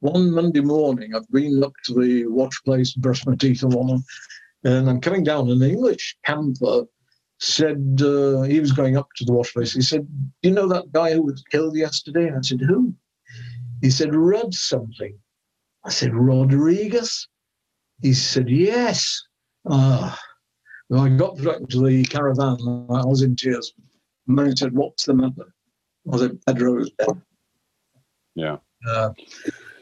one 0.00 0.30
Monday 0.30 0.60
morning, 0.60 1.14
I've 1.14 1.28
been 1.30 1.62
up 1.62 1.72
to 1.84 1.94
the 1.94 2.26
watch 2.26 2.56
place, 2.64 2.94
brushed 2.94 3.26
my 3.26 3.34
teeth 3.34 3.62
and 3.62 3.72
one, 3.72 4.02
and 4.64 4.88
I'm 4.88 5.00
coming 5.00 5.24
down. 5.24 5.50
An 5.50 5.62
English 5.62 6.16
camper 6.24 6.84
said 7.40 8.00
uh, 8.00 8.42
he 8.42 8.60
was 8.60 8.72
going 8.72 8.96
up 8.96 9.08
to 9.16 9.24
the 9.24 9.32
watch 9.32 9.52
place. 9.52 9.72
He 9.72 9.82
said, 9.82 10.06
"Do 10.42 10.48
you 10.48 10.54
know 10.54 10.68
that 10.68 10.92
guy 10.92 11.12
who 11.12 11.22
was 11.22 11.42
killed 11.50 11.76
yesterday?" 11.76 12.28
And 12.28 12.38
I 12.38 12.40
said, 12.42 12.60
"Who?" 12.60 12.94
He 13.82 13.90
said, 13.90 14.14
"Rod 14.14 14.54
something." 14.54 15.18
I 15.84 15.90
said, 15.90 16.14
"Rodriguez." 16.14 17.28
He 18.02 18.12
said, 18.12 18.48
Yes. 18.50 19.22
Ah. 19.66 20.20
Well, 20.88 21.02
I 21.02 21.08
got 21.08 21.42
back 21.42 21.66
to 21.70 21.86
the 21.86 22.04
caravan. 22.04 22.58
I 22.90 23.04
was 23.04 23.22
in 23.22 23.36
tears. 23.36 23.72
He 24.26 24.56
said, 24.56 24.72
What's 24.72 25.04
the 25.04 25.14
matter? 25.14 25.54
I 26.12 26.18
said, 26.18 26.38
Pedro 26.46 26.78
is 26.80 26.90
dead. 26.98 27.20
Yeah. 28.34 28.56
Uh, 28.86 29.10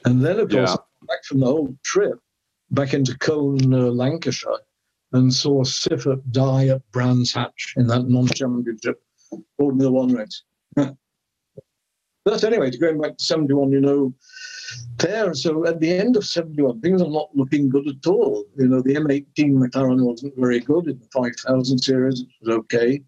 and 0.04 0.24
then, 0.24 0.38
of 0.38 0.50
course, 0.50 0.70
yeah. 0.70 1.06
back 1.06 1.24
from 1.24 1.40
the 1.40 1.46
whole 1.46 1.76
trip, 1.84 2.18
back 2.70 2.94
into 2.94 3.18
Colne, 3.18 3.74
uh, 3.74 3.90
Lancashire, 3.90 4.58
and 5.12 5.32
saw 5.32 5.62
Siffert 5.64 6.22
die 6.30 6.68
at 6.68 6.88
Brands 6.92 7.32
Hatch 7.32 7.74
in 7.76 7.86
that 7.88 8.08
non 8.08 8.26
championship 8.28 9.02
Formula 9.58 9.90
One 9.90 10.12
race. 10.12 10.42
but 10.74 12.44
anyway, 12.44 12.70
going 12.70 13.00
back 13.00 13.16
to 13.16 13.24
71, 13.24 13.72
you 13.72 13.80
know, 13.80 14.14
there. 14.98 15.34
So 15.34 15.66
at 15.66 15.80
the 15.80 15.90
end 15.90 16.16
of 16.16 16.24
71, 16.24 16.80
things 16.80 17.02
are 17.02 17.08
not 17.08 17.30
looking 17.34 17.68
good 17.68 17.88
at 17.88 18.06
all. 18.06 18.44
You 18.56 18.68
know, 18.68 18.80
the 18.80 18.94
M18 18.94 19.52
McLaren 19.52 20.04
wasn't 20.04 20.34
very 20.36 20.60
good 20.60 20.88
in 20.88 20.98
the 20.98 21.08
5000 21.12 21.78
series, 21.78 22.20
it 22.20 22.28
was 22.40 22.56
okay. 22.58 23.02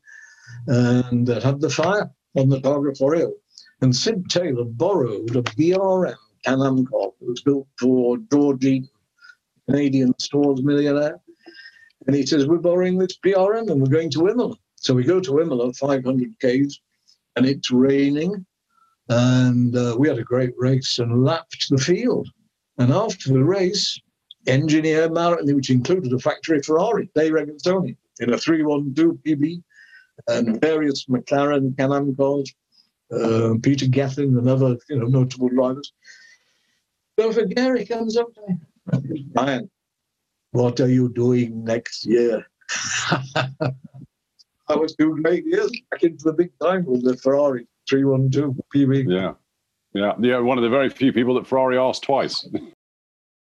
And 0.67 1.29
it 1.29 1.43
had 1.43 1.61
the 1.61 1.71
fire 1.71 2.11
on 2.37 2.49
the 2.49 2.61
Targa 2.61 2.97
Florio. 2.97 3.33
And 3.81 3.95
Sid 3.95 4.29
Taylor 4.31 4.65
borrowed 4.65 5.37
a 5.37 5.43
BRM 5.43 6.17
Can-Am 6.45 6.87
car 6.87 7.11
that 7.21 7.29
was 7.29 7.43
built 7.43 7.67
for 7.79 8.19
George 8.33 8.65
Eaton, 8.65 8.89
Canadian 9.69 10.19
stores 10.19 10.63
millionaire. 10.63 11.21
And 12.07 12.15
he 12.15 12.27
says, 12.27 12.47
We're 12.47 12.59
borrowing 12.59 12.99
this 12.99 13.19
BRM 13.19 13.71
and 13.71 13.81
we're 13.81 13.89
going 13.89 14.11
to 14.11 14.29
Imola. 14.29 14.57
So 14.77 14.95
we 14.95 15.05
go 15.05 15.21
to 15.21 15.41
Imola, 15.41 15.73
500 15.73 16.35
Ks, 16.39 16.81
and 17.37 17.47
it's 17.47 17.71
raining. 17.71 18.45
And 19.09 19.77
uh, 19.77 19.97
we 19.99 20.09
had 20.09 20.19
a 20.19 20.25
great 20.25 20.55
race 20.57 20.99
and 20.99 21.25
lapped 21.25 21.69
the 21.69 21.79
field. 21.79 22.29
And 22.79 22.93
after 22.93 23.33
the 23.33 23.45
race, 23.45 24.01
engineer 24.47 25.09
Marilyn, 25.11 25.55
which 25.55 25.71
included 25.71 26.13
a 26.13 26.19
factory 26.19 26.61
Ferrari, 26.63 27.11
they 27.15 27.31
Dave 27.31 27.33
Regazzoni, 27.33 27.97
in 28.21 28.33
a 28.33 28.39
312 28.39 29.17
PB, 29.27 29.63
and 30.29 30.61
various 30.61 31.07
McLaren 31.07 31.77
Can-Am 31.77 32.17
cars, 32.17 32.53
uh, 33.13 33.55
Peter 33.63 33.87
Gethin 33.87 34.39
and 34.39 34.49
other 34.49 34.77
you 34.89 34.99
know, 34.99 35.07
notable 35.07 35.49
drivers. 35.49 35.93
So 37.19 37.33
Forghieri 37.33 37.89
comes 37.89 38.17
up 38.17 38.29
to 38.35 39.01
me, 39.01 39.27
Brian, 39.33 39.71
what 40.51 40.81
are 40.81 40.89
you 40.89 41.09
doing 41.11 41.65
next 41.65 42.07
year? 42.07 42.45
I 44.67 44.77
was 44.77 44.97
two 44.97 45.21
great 45.23 45.45
years 45.45 45.71
back 45.91 46.03
into 46.03 46.25
the 46.25 46.33
big 46.33 46.51
time 46.61 46.87
with 46.87 47.05
the 47.05 47.17
Ferrari 47.17 47.69
312 47.89 48.55
PB. 48.75 49.05
Yeah. 49.09 49.33
Yeah. 49.93 50.13
Yeah. 50.21 50.39
One 50.39 50.59
of 50.59 50.65
the 50.65 50.71
very 50.71 50.89
few 50.89 51.13
people 51.13 51.35
that 51.35 51.47
Ferrari 51.47 51.79
asked 51.79 52.03
twice. 52.03 52.49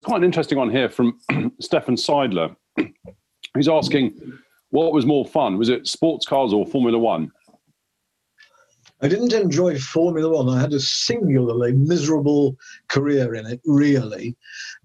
Quite 0.03 0.17
an 0.17 0.23
interesting 0.23 0.57
one 0.57 0.69
here 0.69 0.89
from 0.89 1.19
Stefan 1.59 1.95
Seidler. 1.95 2.55
He's 3.55 3.67
asking, 3.67 4.13
what 4.69 4.93
was 4.93 5.05
more 5.05 5.25
fun? 5.25 5.57
Was 5.57 5.69
it 5.69 5.87
sports 5.87 6.25
cars 6.25 6.53
or 6.53 6.65
Formula 6.65 6.97
One? 6.97 7.31
I 8.99 9.07
didn't 9.07 9.33
enjoy 9.33 9.77
Formula 9.77 10.43
One. 10.43 10.49
I 10.49 10.59
had 10.59 10.73
a 10.73 10.79
singularly 10.79 11.73
miserable 11.73 12.57
career 12.87 13.35
in 13.35 13.45
it, 13.45 13.61
really. 13.65 14.35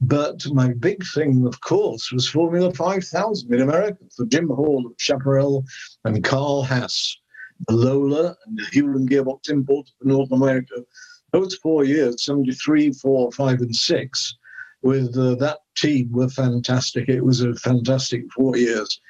But 0.03 0.45
my 0.53 0.75
big 0.75 1.03
thing, 1.15 1.47
of 1.47 1.61
course, 1.63 2.13
was 2.13 2.29
Formula 2.29 2.73
5000 2.75 3.55
in 3.55 3.63
America 3.63 4.05
for 4.15 4.27
Jim 4.27 4.49
Hall 4.49 4.87
of 4.87 4.93
Chaparral 4.99 5.65
and 6.05 6.23
Carl 6.23 6.63
Haas, 6.63 7.17
the 7.69 7.75
Lola 7.75 8.37
and 8.47 8.59
the 8.59 8.65
Hewland 8.73 9.11
gearbox 9.11 9.51
importer 9.51 9.91
for 9.99 10.09
North 10.09 10.33
America. 10.33 10.85
Those 11.33 11.55
four 11.57 11.85
years, 11.85 12.25
73, 12.25 12.93
4, 12.93 13.33
5, 13.33 13.61
and 13.61 13.75
6, 13.75 14.37
with 14.83 15.17
uh, 15.17 15.35
that 15.37 15.61
team 15.77 16.11
were 16.13 16.29
fantastic. 16.29 17.09
It 17.09 17.25
was 17.25 17.41
a 17.41 17.55
fantastic 17.55 18.31
four 18.33 18.57
years. 18.57 19.01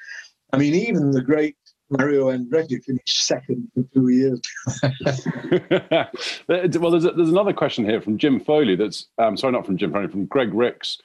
I 0.53 0.57
mean, 0.57 0.73
even 0.75 1.11
the 1.11 1.21
great 1.21 1.55
Mario 1.89 2.31
Andretti 2.31 2.83
finished 2.83 3.25
second 3.25 3.69
for 3.73 3.83
two 3.93 4.09
years. 4.09 4.41
well, 6.47 6.91
there's, 6.91 7.05
a, 7.05 7.11
there's 7.11 7.29
another 7.29 7.53
question 7.53 7.85
here 7.85 8.01
from 8.01 8.17
Jim 8.17 8.39
Foley. 8.39 8.75
That's 8.75 9.07
um, 9.17 9.37
sorry, 9.37 9.53
not 9.53 9.65
from 9.65 9.77
Jim 9.77 9.91
Foley, 9.91 10.07
from 10.07 10.25
Greg 10.25 10.53
Ricks. 10.53 10.99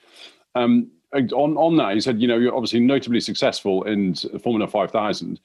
Um, 0.55 0.91
on 1.13 1.57
on 1.57 1.77
that, 1.77 1.95
he 1.95 2.01
said, 2.01 2.21
you 2.21 2.29
know, 2.29 2.37
you're 2.37 2.55
obviously 2.55 2.81
notably 2.81 3.21
successful 3.21 3.83
in 3.85 4.15
Formula 4.15 4.67
5000. 4.67 5.41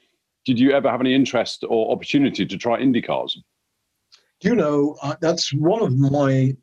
Did 0.46 0.60
you 0.60 0.72
ever 0.72 0.90
have 0.90 1.02
any 1.02 1.14
interest 1.14 1.64
or 1.68 1.92
opportunity 1.92 2.46
to 2.46 2.58
try 2.58 2.80
Indy 2.80 3.02
cars? 3.02 3.42
You 4.42 4.56
know, 4.56 4.98
uh, 5.02 5.16
that's 5.22 5.54
one 5.54 5.82
of 5.82 5.98
my 5.98 6.56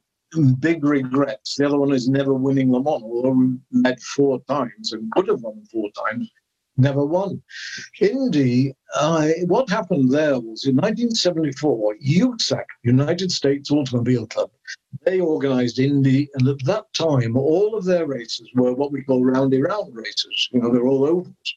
big 0.61 0.85
regrets. 0.85 1.57
The 1.57 1.66
other 1.66 1.79
one 1.79 1.93
is 1.93 2.09
never 2.09 2.35
winning 2.35 2.71
Le 2.71 2.83
Mans, 2.83 3.03
although 3.03 3.31
we 3.31 3.57
met 3.73 4.01
four 4.01 4.40
times 4.49 4.93
and 4.93 5.11
could 5.12 5.29
have 5.29 5.40
won 5.40 5.64
four 5.73 5.90
times 6.07 6.31
never 6.81 7.05
won. 7.05 7.43
Indy, 8.01 8.75
I, 8.95 9.35
what 9.47 9.69
happened 9.69 10.11
there 10.11 10.40
was 10.40 10.66
in 10.66 10.77
1974, 10.77 11.97
USAC, 11.97 12.64
United 12.83 13.31
States 13.31 13.71
Automobile 13.71 14.27
Club, 14.27 14.51
they 15.05 15.21
organized 15.21 15.79
Indy, 15.79 16.29
and 16.35 16.49
at 16.49 16.64
that 16.64 16.93
time, 16.95 17.37
all 17.37 17.77
of 17.77 17.85
their 17.85 18.07
races 18.07 18.49
were 18.55 18.73
what 18.73 18.93
we 18.93 19.03
call 19.03 19.25
roundy 19.25 19.62
round 19.62 19.95
races. 19.95 20.49
You 20.53 20.61
know, 20.61 20.73
they're 20.73 20.87
all 20.87 21.05
ovals. 21.05 21.55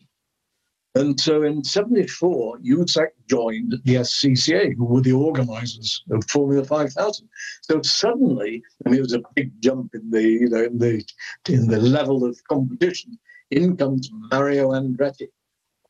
And 0.96 1.20
so 1.20 1.42
in 1.42 1.64
74, 1.64 2.60
USAC 2.60 3.08
joined 3.28 3.76
the 3.84 3.96
SCCA, 3.96 4.76
who 4.76 4.86
were 4.86 5.02
the 5.02 5.14
organizers 5.14 6.04
of 6.12 6.24
Formula 6.30 6.64
5000. 6.64 7.28
So 7.62 7.82
suddenly, 7.82 8.62
and 8.86 8.94
it 8.94 9.02
was 9.02 9.14
a 9.14 9.24
big 9.34 9.60
jump 9.60 9.96
in 9.96 10.12
the, 10.12 10.22
you 10.22 10.50
know, 10.50 10.64
in 10.64 10.78
the, 10.78 11.04
in 11.50 11.68
the 11.68 11.80
level 11.80 12.24
of 12.24 12.38
competition 12.48 13.18
in 13.50 13.76
comes 13.76 14.10
Mario 14.32 14.72
Andretti, 14.72 15.28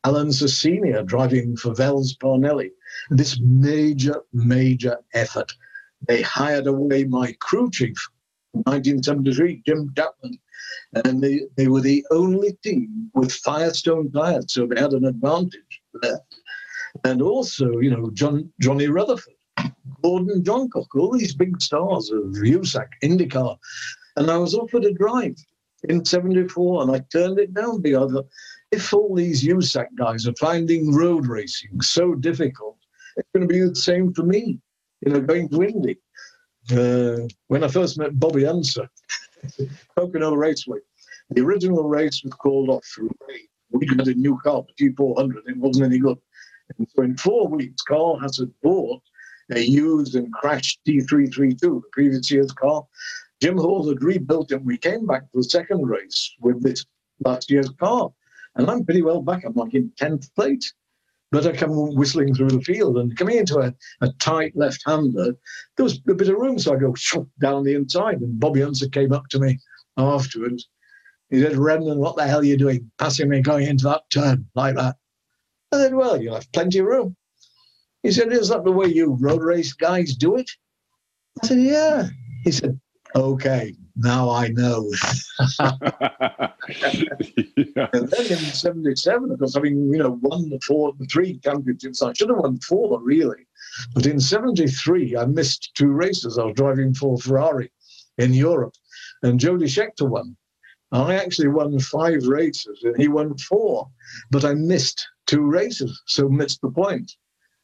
Al 0.04 0.16
Unser 0.16 1.02
driving 1.04 1.56
for 1.56 1.74
Vel's 1.74 2.16
Parnelli. 2.16 2.70
This 3.10 3.38
major, 3.40 4.22
major 4.32 4.98
effort. 5.14 5.52
They 6.06 6.22
hired 6.22 6.66
away 6.66 7.04
my 7.04 7.32
crew 7.40 7.70
chief 7.70 7.96
in 8.52 8.60
1973, 8.60 9.62
Jim 9.66 9.92
Chapman, 9.96 10.38
and 11.04 11.22
they, 11.22 11.42
they 11.56 11.68
were 11.68 11.80
the 11.80 12.04
only 12.10 12.52
team 12.62 13.10
with 13.14 13.32
Firestone 13.32 14.10
tires, 14.12 14.52
so 14.52 14.66
they 14.66 14.80
had 14.80 14.92
an 14.92 15.04
advantage 15.04 15.82
there. 16.02 16.20
And 17.04 17.20
also, 17.20 17.78
you 17.78 17.90
know, 17.90 18.10
John, 18.12 18.52
Johnny 18.60 18.86
Rutherford, 18.86 19.34
Gordon 20.02 20.42
Johncock, 20.42 20.86
all 20.94 21.12
these 21.12 21.34
big 21.34 21.60
stars 21.60 22.10
of 22.10 22.22
USAC, 22.22 22.86
IndyCar. 23.02 23.56
And 24.16 24.30
I 24.30 24.36
was 24.36 24.54
offered 24.54 24.84
a 24.84 24.92
drive 24.92 25.36
in 25.88 26.04
74 26.04 26.82
and 26.82 26.90
I 26.94 27.00
turned 27.12 27.38
it 27.38 27.52
down 27.52 27.80
because 27.80 28.16
if 28.70 28.92
all 28.92 29.14
these 29.14 29.44
USAC 29.44 29.86
guys 29.96 30.26
are 30.26 30.34
finding 30.34 30.94
road 30.94 31.26
racing 31.26 31.80
so 31.80 32.14
difficult, 32.14 32.78
it's 33.16 33.28
going 33.34 33.46
to 33.46 33.52
be 33.52 33.60
the 33.60 33.74
same 33.74 34.12
for 34.12 34.24
me, 34.24 34.58
you 35.00 35.12
know, 35.12 35.20
going 35.20 35.48
to 35.48 35.62
Indy. 35.62 35.98
Uh, 36.72 37.28
when 37.48 37.62
I 37.62 37.68
first 37.68 37.98
met 37.98 38.18
Bobby 38.18 38.46
Unser, 38.46 38.88
Pocono 39.96 40.34
Raceway, 40.34 40.78
the 41.30 41.42
original 41.42 41.84
race 41.84 42.22
was 42.22 42.34
called 42.34 42.70
off 42.70 42.84
for 42.84 43.02
rain. 43.02 43.46
We 43.70 43.86
had 43.88 44.06
a 44.06 44.14
new 44.14 44.38
car, 44.38 44.64
the 44.78 44.90
T400, 44.90 45.48
it 45.48 45.56
wasn't 45.56 45.86
any 45.86 45.98
good. 45.98 46.18
And 46.78 46.86
so 46.94 47.02
in 47.02 47.16
four 47.16 47.48
weeks, 47.48 47.82
Carl 47.82 48.18
Haas 48.18 48.40
bought 48.62 49.02
a 49.50 49.60
used 49.60 50.14
and 50.14 50.32
crashed 50.32 50.80
T332, 50.86 51.60
the 51.60 51.82
previous 51.92 52.30
year's 52.30 52.52
car, 52.52 52.86
Jim 53.40 53.58
Hall 53.58 53.88
had 53.88 54.02
rebuilt 54.02 54.52
it. 54.52 54.56
And 54.56 54.66
we 54.66 54.78
came 54.78 55.06
back 55.06 55.22
to 55.22 55.38
the 55.38 55.44
second 55.44 55.86
race 55.86 56.34
with 56.40 56.62
this 56.62 56.86
last 57.24 57.50
year's 57.50 57.70
car. 57.70 58.10
And 58.56 58.70
I'm 58.70 58.84
pretty 58.84 59.02
well 59.02 59.20
back. 59.20 59.44
I'm 59.44 59.54
like 59.54 59.74
in 59.74 59.90
10th 60.00 60.32
place. 60.34 60.72
But 61.34 61.48
I 61.48 61.52
come 61.52 61.96
whistling 61.96 62.32
through 62.32 62.50
the 62.50 62.60
field 62.60 62.96
and 62.96 63.16
coming 63.16 63.38
into 63.38 63.58
a, 63.58 63.74
a 64.00 64.08
tight 64.20 64.52
left 64.54 64.80
hander, 64.86 65.34
there 65.76 65.82
was 65.82 66.00
a 66.08 66.14
bit 66.14 66.28
of 66.28 66.36
room. 66.36 66.60
So 66.60 66.72
I 66.72 66.76
go 66.76 66.94
down 67.40 67.64
the 67.64 67.74
inside. 67.74 68.20
And 68.20 68.38
Bobby 68.38 68.62
Unser 68.62 68.88
came 68.88 69.12
up 69.12 69.26
to 69.30 69.40
me 69.40 69.58
afterwards. 69.96 70.68
He 71.30 71.42
said, 71.42 71.56
Redman, 71.56 71.98
what 71.98 72.14
the 72.14 72.24
hell 72.24 72.38
are 72.38 72.44
you 72.44 72.56
doing? 72.56 72.88
Passing 72.98 73.28
me 73.28 73.40
going 73.40 73.66
into 73.66 73.82
that 73.82 74.02
turn 74.10 74.48
like 74.54 74.76
that. 74.76 74.94
I 75.72 75.78
said, 75.78 75.94
Well, 75.94 76.22
you'll 76.22 76.36
have 76.36 76.52
plenty 76.52 76.78
of 76.78 76.86
room. 76.86 77.16
He 78.04 78.12
said, 78.12 78.32
Is 78.32 78.50
that 78.50 78.62
the 78.62 78.70
way 78.70 78.86
you 78.86 79.18
road 79.20 79.42
race 79.42 79.72
guys 79.72 80.14
do 80.14 80.36
it? 80.36 80.48
I 81.42 81.48
said, 81.48 81.58
Yeah. 81.58 82.10
He 82.44 82.52
said, 82.52 82.78
okay, 83.16 83.74
now 83.96 84.30
I 84.30 84.48
know. 84.48 84.90
yeah. 85.58 85.78
And 87.92 88.08
then 88.08 88.26
in 88.26 88.38
77, 88.38 89.30
of 89.30 89.38
course, 89.38 89.54
having, 89.54 89.92
you 89.92 89.98
know, 89.98 90.18
won 90.20 90.50
the 90.50 90.60
four, 90.66 90.92
the 90.98 91.06
three 91.06 91.38
championships, 91.38 92.02
I 92.02 92.12
should 92.12 92.30
have 92.30 92.38
won 92.38 92.58
four, 92.58 93.00
really. 93.02 93.46
But 93.94 94.06
in 94.06 94.20
73, 94.20 95.16
I 95.16 95.26
missed 95.26 95.72
two 95.74 95.88
races. 95.88 96.38
I 96.38 96.44
was 96.44 96.54
driving 96.54 96.94
for 96.94 97.18
Ferrari 97.18 97.70
in 98.18 98.34
Europe, 98.34 98.74
and 99.22 99.40
Jody 99.40 99.66
Scheckter 99.66 100.08
won. 100.08 100.36
I 100.92 101.16
actually 101.16 101.48
won 101.48 101.78
five 101.80 102.24
races, 102.26 102.84
and 102.84 102.96
he 102.96 103.08
won 103.08 103.36
four, 103.38 103.88
but 104.30 104.44
I 104.44 104.54
missed 104.54 105.06
two 105.26 105.42
races, 105.42 106.00
so 106.06 106.28
missed 106.28 106.60
the 106.60 106.70
point. 106.70 107.10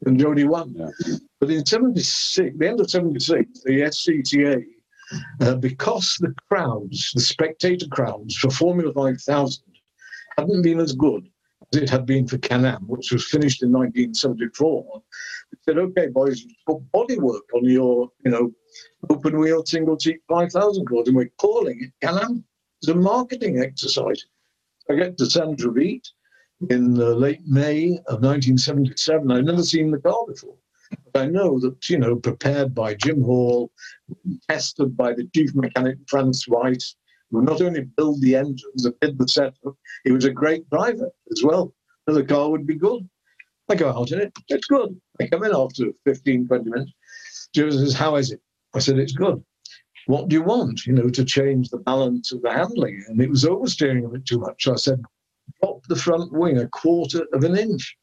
And 0.07 0.19
Jody 0.19 0.45
won. 0.45 0.75
Yeah. 0.75 1.17
But 1.41 1.51
in 1.51 1.65
76, 1.65 2.57
the 2.59 2.69
end 2.69 2.81
of 2.81 2.91
76, 2.91 3.61
the 3.65 3.83
SCCA 3.83 4.65
uh, 5.41 5.55
because 5.57 6.17
the 6.21 6.35
crowds, 6.49 7.13
the 7.15 7.21
spectator 7.21 7.87
crowds 7.89 8.37
for 8.37 8.51
Formula 8.51 8.93
5000 8.93 9.65
hadn't 10.37 10.63
been 10.63 10.81
as 10.81 10.93
good 10.93 11.29
as 11.73 11.83
it 11.83 11.91
had 11.91 12.07
been 12.07 12.27
for 12.27 12.39
Can-Am, 12.39 12.87
which 12.87 13.13
was 13.13 13.29
finished 13.29 13.63
in 13.63 13.73
1974. 13.73 15.03
They 15.53 15.59
said, 15.65 15.79
okay, 15.79 16.07
boys, 16.09 16.45
put 16.67 16.81
bodywork 16.93 17.43
on 17.55 17.65
your, 17.65 18.11
you 18.25 18.31
know, 18.31 18.53
open 19.09 19.39
wheel 19.39 19.65
single 19.65 19.99
seat 19.99 20.21
5000 20.29 20.87
cars, 20.87 21.09
and 21.09 21.17
we're 21.17 21.31
calling 21.39 21.83
it 21.83 22.07
Can-Am. 22.07 22.45
It's 22.81 22.89
a 22.89 22.95
marketing 22.95 23.61
exercise. 23.61 24.25
I 24.89 24.95
get 24.95 25.19
to 25.19 25.27
St. 25.27 25.59
Jovite 25.59 26.09
in 26.71 27.01
uh, 27.01 27.07
late 27.07 27.47
May 27.47 27.99
of 28.07 28.23
1977. 28.23 29.31
I'd 29.31 29.45
never 29.45 29.63
seen 29.63 29.91
the 29.91 29.99
car 29.99 30.27
before. 30.27 30.57
I 31.15 31.27
know 31.27 31.59
that, 31.61 31.89
you 31.89 31.99
know, 31.99 32.17
prepared 32.17 32.75
by 32.75 32.95
Jim 32.95 33.23
Hall, 33.23 33.71
tested 34.49 34.97
by 34.97 35.13
the 35.15 35.29
chief 35.35 35.55
mechanic, 35.55 35.99
Franz 36.07 36.47
Weiss, 36.49 36.97
who 37.31 37.43
not 37.43 37.61
only 37.61 37.83
built 37.83 38.21
the 38.21 38.37
engines 38.37 38.85
and 38.85 38.95
did 39.01 39.19
the 39.19 39.29
setup, 39.29 39.77
he 40.05 40.13
was 40.13 40.25
a 40.25 40.31
great 40.31 40.69
driver 40.71 41.11
as 41.31 41.43
well. 41.43 41.75
So 42.09 42.15
the 42.15 42.25
car 42.25 42.51
would 42.51 42.67
be 42.67 42.75
good. 42.75 43.09
I 43.69 43.77
go 43.77 43.91
out 43.91 44.11
in 44.11 44.21
it, 44.21 44.33
it's 44.49 44.67
good. 44.67 45.01
I 45.21 45.29
come 45.29 45.45
in 45.45 45.55
after 45.55 45.87
15, 46.05 46.49
20 46.49 46.71
minutes. 46.71 46.93
Joe 47.55 47.71
says, 47.71 47.95
How 47.95 48.17
is 48.17 48.33
it? 48.33 48.41
I 48.75 48.81
said, 48.81 48.99
It's 48.99 49.13
good. 49.13 49.43
What 50.07 50.29
do 50.29 50.35
you 50.35 50.43
want, 50.43 50.87
you 50.87 50.93
know, 50.93 51.09
to 51.09 51.25
change 51.25 51.69
the 51.69 51.79
balance 51.79 52.33
of 52.33 52.43
the 52.43 52.53
handling? 52.53 53.05
And 53.09 53.21
it 53.21 53.31
was 53.31 53.45
oversteering 53.45 54.05
a 54.05 54.09
bit 54.09 54.27
too 54.27 54.41
much. 54.41 54.65
So 54.65 54.73
I 54.73 54.77
said, 54.77 55.01
Drop 55.63 55.87
the 55.87 55.97
front 55.97 56.33
wing 56.33 56.59
a 56.59 56.69
quarter 56.69 57.27
of 57.33 57.45
an 57.45 57.57
inch. 57.57 57.97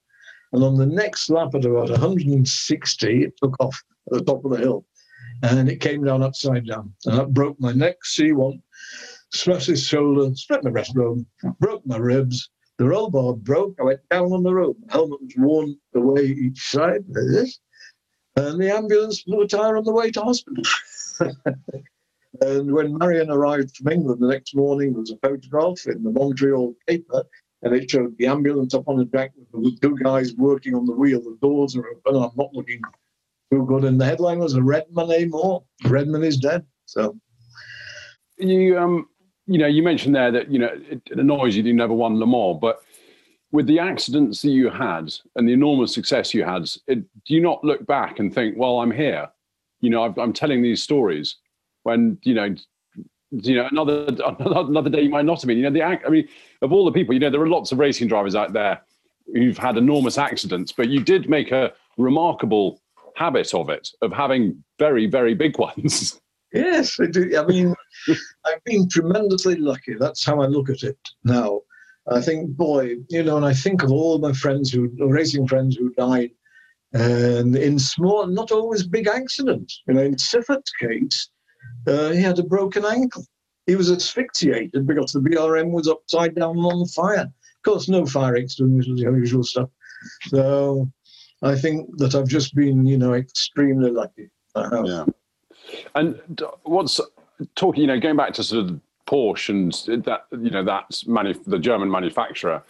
And 0.53 0.63
on 0.63 0.75
the 0.75 0.85
next 0.85 1.29
lap 1.29 1.55
at 1.55 1.65
about 1.65 1.89
160, 1.89 3.23
it 3.23 3.33
took 3.41 3.55
off 3.59 3.83
at 4.07 4.19
the 4.19 4.23
top 4.23 4.45
of 4.45 4.51
the 4.51 4.57
hill 4.57 4.85
and 5.43 5.69
it 5.69 5.77
came 5.77 6.03
down 6.03 6.23
upside 6.23 6.65
down. 6.65 6.93
And 7.05 7.17
that 7.17 7.33
broke 7.33 7.59
my 7.59 7.71
neck, 7.71 7.97
C1, 8.05 8.61
smashed 9.33 9.67
his 9.67 9.83
shoulder, 9.83 10.33
split 10.35 10.63
my 10.63 10.71
breastbone, 10.71 11.25
broke 11.59 11.85
my 11.85 11.97
ribs. 11.97 12.49
The 12.77 12.85
roll 12.85 13.09
bar 13.09 13.33
broke. 13.33 13.75
I 13.79 13.83
went 13.83 14.09
down 14.09 14.31
on 14.31 14.43
the 14.43 14.53
road. 14.53 14.75
The 14.85 14.93
helmet 14.93 15.19
was 15.21 15.33
worn 15.37 15.77
away 15.95 16.25
each 16.25 16.59
side, 16.69 17.03
like 17.07 17.25
this. 17.27 17.59
And 18.35 18.61
the 18.61 18.71
ambulance 18.71 19.23
blew 19.23 19.41
a 19.41 19.47
tire 19.47 19.77
on 19.77 19.83
the 19.83 19.91
way 19.91 20.11
to 20.11 20.21
hospital. 20.21 20.63
and 22.41 22.71
when 22.71 22.97
Marion 22.97 23.31
arrived 23.31 23.75
from 23.75 23.91
England 23.91 24.21
the 24.21 24.27
next 24.27 24.55
morning, 24.55 24.91
there 24.91 24.99
was 24.99 25.11
a 25.11 25.17
photograph 25.27 25.87
in 25.87 26.03
the 26.03 26.11
Montreal 26.11 26.75
paper, 26.87 27.23
and 27.67 27.81
it 27.81 27.89
showed 27.89 28.17
the 28.17 28.27
ambulance 28.27 28.73
up 28.73 28.87
on 28.87 28.97
the 28.97 29.05
deck 29.05 29.31
with 29.51 29.63
the 29.63 29.77
two 29.81 29.95
guys 29.97 30.33
working 30.35 30.75
on 30.75 30.85
the 30.85 30.93
wheel. 30.93 31.21
The 31.21 31.37
doors 31.41 31.75
are 31.75 31.87
open. 31.87 32.15
I'm 32.15 32.31
not 32.35 32.53
looking 32.53 32.81
too 33.51 33.65
good. 33.65 33.83
And 33.83 33.99
the 33.99 34.05
headline 34.05 34.39
was 34.39 34.53
a 34.53 34.61
Redman 34.63 35.11
anymore. 35.11 35.63
Redman 35.85 36.23
is 36.23 36.37
dead. 36.37 36.65
So 36.85 37.17
you 38.37 38.77
um 38.77 39.07
you 39.47 39.57
know 39.57 39.67
you 39.67 39.81
mentioned 39.83 40.15
there 40.15 40.31
that 40.31 40.51
you 40.51 40.59
know 40.59 40.69
it, 40.89 41.01
it 41.09 41.19
annoys 41.19 41.55
you 41.55 41.63
you 41.63 41.73
never 41.73 41.93
won 41.93 42.19
Le 42.19 42.27
Mans, 42.27 42.59
but 42.61 42.81
with 43.51 43.65
the 43.65 43.79
accidents 43.79 44.41
that 44.41 44.49
you 44.49 44.69
had 44.69 45.13
and 45.35 45.47
the 45.47 45.53
enormous 45.53 45.93
success 45.93 46.33
you 46.33 46.43
had, 46.43 46.69
it, 46.87 46.99
do 47.25 47.33
you 47.33 47.41
not 47.41 47.63
look 47.63 47.85
back 47.87 48.19
and 48.19 48.35
think, 48.35 48.57
well, 48.57 48.81
I'm 48.81 48.91
here, 48.91 49.29
you 49.79 49.89
know, 49.89 50.03
i 50.03 50.21
am 50.21 50.33
telling 50.33 50.61
these 50.61 50.83
stories 50.83 51.37
when 51.83 52.17
you 52.23 52.33
know. 52.33 52.55
You 53.31 53.55
know, 53.55 53.67
another 53.71 54.07
another 54.39 54.89
day 54.89 55.01
you 55.01 55.09
might 55.09 55.25
not 55.25 55.41
have 55.41 55.47
been. 55.47 55.57
You 55.57 55.69
know, 55.69 55.71
the 55.71 55.83
I 55.83 56.09
mean, 56.09 56.27
of 56.61 56.71
all 56.71 56.85
the 56.85 56.91
people, 56.91 57.13
you 57.13 57.19
know, 57.19 57.29
there 57.29 57.41
are 57.41 57.49
lots 57.49 57.71
of 57.71 57.79
racing 57.79 58.07
drivers 58.07 58.35
out 58.35 58.53
there 58.53 58.81
who've 59.33 59.57
had 59.57 59.77
enormous 59.77 60.17
accidents, 60.17 60.71
but 60.71 60.89
you 60.89 61.03
did 61.03 61.29
make 61.29 61.51
a 61.51 61.73
remarkable 61.97 62.81
habit 63.15 63.53
of 63.53 63.69
it, 63.69 63.89
of 64.01 64.13
having 64.13 64.63
very, 64.79 65.07
very 65.07 65.33
big 65.33 65.57
ones. 65.59 66.19
Yes, 66.53 66.99
I 66.99 67.07
do. 67.07 67.37
I 67.37 67.45
mean, 67.45 67.75
I've 68.45 68.63
been 68.63 68.87
tremendously 68.87 69.55
lucky. 69.55 69.95
That's 69.99 70.23
how 70.23 70.41
I 70.41 70.45
look 70.45 70.69
at 70.69 70.83
it 70.83 70.97
now. 71.23 71.61
I 72.09 72.21
think, 72.21 72.51
boy, 72.51 72.95
you 73.09 73.23
know, 73.23 73.35
and 73.35 73.45
I 73.45 73.53
think 73.53 73.83
of 73.83 73.91
all 73.91 74.17
my 74.19 74.31
friends 74.31 74.71
who, 74.71 74.89
racing 74.97 75.45
friends 75.47 75.75
who 75.75 75.91
died, 75.95 76.31
and 76.93 77.53
in 77.55 77.77
small, 77.77 78.25
not 78.27 78.49
always 78.49 78.87
big 78.87 79.07
accidents. 79.07 79.81
You 79.87 79.95
know, 79.95 80.03
in 80.03 80.17
Siffert's 80.17 80.71
case, 80.71 81.29
uh, 81.87 82.09
he 82.09 82.21
had 82.21 82.39
a 82.39 82.43
broken 82.43 82.85
ankle. 82.85 83.25
He 83.65 83.75
was 83.75 83.91
asphyxiated 83.91 84.87
because 84.87 85.11
the 85.11 85.19
BRM 85.19 85.71
was 85.71 85.87
upside 85.87 86.35
down 86.35 86.57
on 86.57 86.87
fire. 86.87 87.21
Of 87.21 87.63
course, 87.63 87.89
no 87.89 88.05
fire 88.05 88.35
extinguishers, 88.35 88.99
the 88.99 89.11
usual 89.11 89.43
stuff. 89.43 89.69
So 90.27 90.89
I 91.41 91.55
think 91.55 91.97
that 91.97 92.15
I've 92.15 92.27
just 92.27 92.55
been, 92.55 92.85
you 92.85 92.97
know, 92.97 93.13
extremely 93.13 93.91
lucky. 93.91 94.29
Yeah. 94.55 95.05
And 95.95 96.19
what's 96.63 96.99
talking, 97.55 97.81
you 97.81 97.87
know, 97.87 97.99
going 97.99 98.15
back 98.15 98.33
to 98.33 98.43
sort 98.43 98.65
of 98.65 98.79
Porsche 99.05 99.49
and 99.49 100.03
that, 100.05 100.25
you 100.31 100.49
know, 100.49 100.63
that's 100.63 101.05
manu- 101.07 101.41
the 101.45 101.59
German 101.59 101.91
manufacturer. 101.91 102.63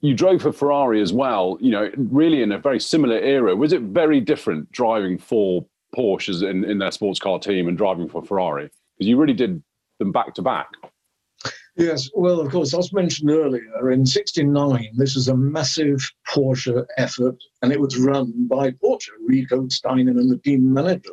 You 0.00 0.14
drove 0.14 0.42
for 0.42 0.52
Ferrari 0.52 1.00
as 1.00 1.12
well, 1.12 1.56
you 1.60 1.70
know, 1.70 1.90
really 1.96 2.42
in 2.42 2.52
a 2.52 2.58
very 2.58 2.78
similar 2.78 3.16
era. 3.16 3.56
Was 3.56 3.72
it 3.72 3.80
very 3.80 4.20
different 4.20 4.70
driving 4.72 5.16
for 5.18 5.64
Porsches 5.94 6.48
in, 6.48 6.64
in 6.64 6.78
their 6.78 6.90
sports 6.90 7.20
car 7.20 7.38
team 7.38 7.68
and 7.68 7.78
driving 7.78 8.08
for 8.08 8.22
Ferrari? 8.22 8.70
Because 8.96 9.08
you 9.08 9.16
really 9.16 9.34
did 9.34 9.62
them 9.98 10.12
back 10.12 10.34
to 10.34 10.42
back. 10.42 10.68
Yes, 11.76 12.08
well, 12.14 12.40
of 12.40 12.52
course, 12.52 12.72
as 12.72 12.92
mentioned 12.92 13.30
earlier, 13.30 13.90
in 13.90 14.06
69, 14.06 14.90
this 14.96 15.16
was 15.16 15.26
a 15.26 15.36
massive 15.36 16.08
Porsche 16.28 16.86
effort, 16.98 17.36
and 17.62 17.72
it 17.72 17.80
was 17.80 17.98
run 17.98 18.46
by 18.46 18.70
Porsche, 18.70 19.10
Rico 19.26 19.62
Steinemann 19.62 20.28
the 20.28 20.40
team 20.44 20.72
manager. 20.72 21.10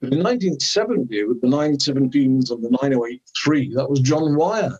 But 0.00 0.12
in 0.12 0.22
1970, 0.22 1.24
with 1.24 1.40
the 1.40 1.46
917s 1.46 2.50
and 2.50 2.62
the 2.62 2.70
9083, 2.70 3.74
that 3.76 3.88
was 3.88 4.00
John 4.00 4.36
Wyer, 4.36 4.78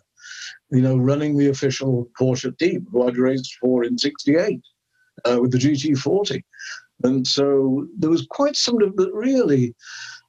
you 0.69 0.81
know, 0.81 0.97
running 0.97 1.37
the 1.37 1.49
official 1.49 2.07
Porsche 2.19 2.55
team, 2.59 2.85
who 2.91 3.07
I'd 3.07 3.17
raced 3.17 3.55
for 3.59 3.83
in 3.83 3.97
68 3.97 4.61
uh, 5.25 5.39
with 5.41 5.51
the 5.51 5.57
GT40. 5.57 6.43
And 7.03 7.27
so 7.27 7.87
there 7.97 8.09
was 8.09 8.25
quite 8.29 8.55
some 8.55 8.81
of 8.81 8.95
that 8.95 9.13
really, 9.13 9.75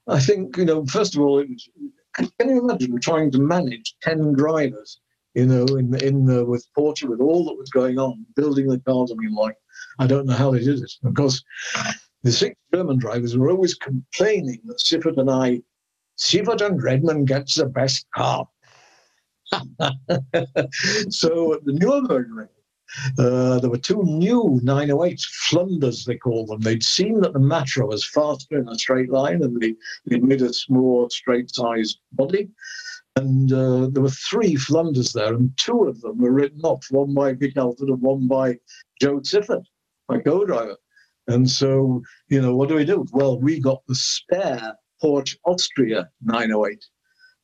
I 0.09 0.21
think, 0.21 0.57
you 0.57 0.65
know, 0.65 0.85
first 0.87 1.15
of 1.15 1.23
all, 1.23 1.39
it 1.39 1.49
was 1.49 1.69
can 2.17 2.49
you 2.49 2.61
imagine 2.61 2.99
trying 3.01 3.31
to 3.33 3.39
manage 3.39 3.95
10 4.03 4.35
drivers, 4.35 5.01
you 5.35 5.47
know, 5.47 5.65
in, 5.77 5.95
in 6.03 6.25
the, 6.25 6.45
with 6.45 6.67
Porsche, 6.77 7.09
with 7.09 7.21
all 7.21 7.45
that 7.45 7.59
was 7.59 7.71
going 7.71 7.99
on, 7.99 8.25
building 8.35 8.69
the 8.69 8.81
cars? 8.81 9.13
I 9.13 9.17
mean, 9.17 9.35
like, 9.35 9.57
I 9.99 10.07
don't 10.07 10.27
know 10.27 10.35
how 10.35 10.51
they 10.51 10.61
did 10.61 10.81
it. 10.81 10.93
Of 11.05 11.15
course, 11.15 11.43
the 12.23 12.33
six 12.33 12.57
German 12.73 12.99
drivers 12.99 13.37
were 13.37 13.51
always 13.51 13.75
complaining 13.75 14.61
that 14.65 14.79
Siffert 14.79 15.19
and 15.19 15.31
I, 15.31 15.61
Siffert 16.19 16.65
and 16.65 16.83
Redman 16.83 17.25
gets 17.25 17.57
the 17.57 17.67
best 17.67 18.07
car. 18.15 18.49
so 19.53 19.61
at 21.55 21.65
the 21.65 21.73
Nürburgring, 21.73 22.49
uh, 23.19 23.59
there 23.59 23.71
were 23.71 23.79
two 23.79 24.03
new 24.05 24.61
908s, 24.63 25.25
Flunders 25.25 26.05
they 26.05 26.17
call 26.17 26.47
them. 26.47 26.61
They'd 26.61 26.83
seen 26.83 27.21
that 27.21 27.33
the 27.33 27.39
Matra 27.39 27.87
was 27.87 28.05
faster 28.05 28.59
in 28.59 28.69
a 28.69 28.79
straight 28.79 29.11
line 29.11 29.43
and 29.43 29.61
they, 29.61 29.75
they'd 30.07 30.23
made 30.23 30.43
a 30.43 30.53
more 30.69 31.11
straight 31.11 31.55
sized 31.55 31.99
body. 32.13 32.49
And 33.17 33.53
uh, 33.53 33.89
there 33.91 34.03
were 34.03 34.11
three 34.11 34.57
Flunders 34.57 35.15
there, 35.15 35.33
and 35.33 35.57
two 35.57 35.85
of 35.85 36.03
them 36.03 36.19
were 36.19 36.33
written 36.33 36.61
off 36.63 36.87
one 36.91 37.15
by 37.15 37.33
Vic 37.33 37.57
Elford 37.57 37.89
and 37.89 38.03
one 38.03 38.29
by 38.29 38.59
Jo 39.01 39.21
Siffert, 39.21 39.65
my 40.11 40.19
co 40.19 40.45
driver. 40.45 40.77
And 41.27 41.49
so, 41.49 42.03
you 42.29 42.41
know, 42.43 42.55
what 42.55 42.69
do 42.69 42.75
we 42.75 42.85
do? 42.85 43.07
Well, 43.13 43.41
we 43.41 43.59
got 43.59 43.83
the 43.87 43.95
spare 43.95 44.75
Porsche 45.03 45.37
Austria 45.45 46.09
908 46.23 46.85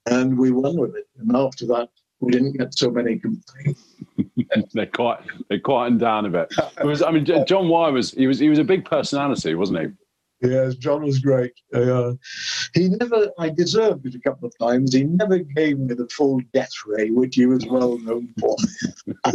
and 0.07 0.39
we 0.39 0.51
won 0.51 0.79
with 0.79 0.95
it. 0.95 1.07
And 1.19 1.35
after 1.37 1.67
that, 1.67 1.89
we 2.21 2.31
didn't 2.31 2.59
get 2.59 2.75
so 2.75 2.91
many 2.91 3.19
complaints. 3.19 3.83
they 4.75 4.87
quite 4.87 5.21
they 5.49 5.59
quietened 5.59 6.01
down 6.01 6.27
a 6.27 6.31
bit. 6.31 6.53
It 6.81 6.87
was, 6.87 7.03
I 7.03 7.11
mean, 7.11 7.27
John 7.47 7.69
Wyer 7.69 7.93
was 7.93 8.13
he 8.13 8.27
was 8.27 8.39
he 8.39 8.49
was 8.49 8.59
a 8.59 8.65
big 8.65 8.85
personality, 8.85 9.55
wasn't 9.55 9.81
he? 9.81 9.87
Yes, 10.43 10.75
John 10.75 11.05
was 11.05 11.21
great. 11.21 11.53
Uh, 11.73 12.15
he 12.75 12.89
never, 12.89 13.31
I 13.39 13.49
deserved 13.51 14.07
it 14.07 14.17
a 14.17 14.19
couple 14.19 14.49
of 14.49 14.59
times. 14.59 14.93
He 14.93 15.05
never 15.05 15.39
gave 15.39 15.79
me 15.79 15.95
the 15.95 16.09
full 16.09 16.41
death 16.53 16.73
ray, 16.85 17.11
which 17.11 17.37
he 17.37 17.47
was 17.47 17.65
well 17.67 17.97
known 17.99 18.35
for. 18.41 18.57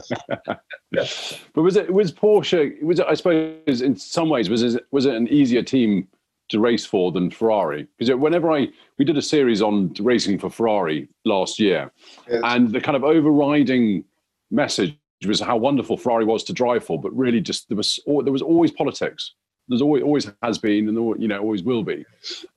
but 0.91 1.61
was 1.61 1.77
it 1.77 1.93
was 1.93 2.11
Porsche? 2.11 2.81
Was 2.83 2.99
it? 2.99 3.05
I 3.07 3.13
suppose 3.13 3.81
in 3.81 3.95
some 3.95 4.29
ways 4.29 4.49
was 4.49 4.75
it 4.75 4.85
was 4.91 5.05
it 5.05 5.15
an 5.15 5.29
easier 5.29 5.63
team 5.63 6.09
to 6.49 6.59
race 6.59 6.85
for 6.85 7.13
than 7.13 7.31
Ferrari? 7.31 7.87
Because 7.97 8.13
whenever 8.15 8.51
I 8.51 8.67
we 8.97 9.05
did 9.05 9.17
a 9.17 9.21
series 9.21 9.61
on 9.61 9.93
racing 9.99 10.39
for 10.39 10.49
Ferrari 10.49 11.07
last 11.23 11.57
year, 11.57 11.89
yes. 12.29 12.41
and 12.43 12.73
the 12.73 12.81
kind 12.81 12.97
of 12.97 13.05
overriding 13.05 14.03
message 14.51 14.97
was 15.25 15.39
how 15.39 15.57
wonderful 15.57 15.97
Ferrari 15.97 16.25
was 16.25 16.43
to 16.45 16.53
drive 16.53 16.83
for, 16.83 16.99
but 16.99 17.15
really 17.15 17.41
just 17.41 17.67
there 17.69 17.77
was 17.77 17.99
there 18.05 18.33
was 18.33 18.41
always 18.41 18.71
politics. 18.71 19.33
There's 19.67 19.81
always 19.81 20.03
always 20.03 20.31
has 20.43 20.57
been, 20.57 20.87
and 20.87 21.21
you 21.21 21.27
know 21.27 21.39
always 21.39 21.63
will 21.63 21.83
be. 21.83 22.05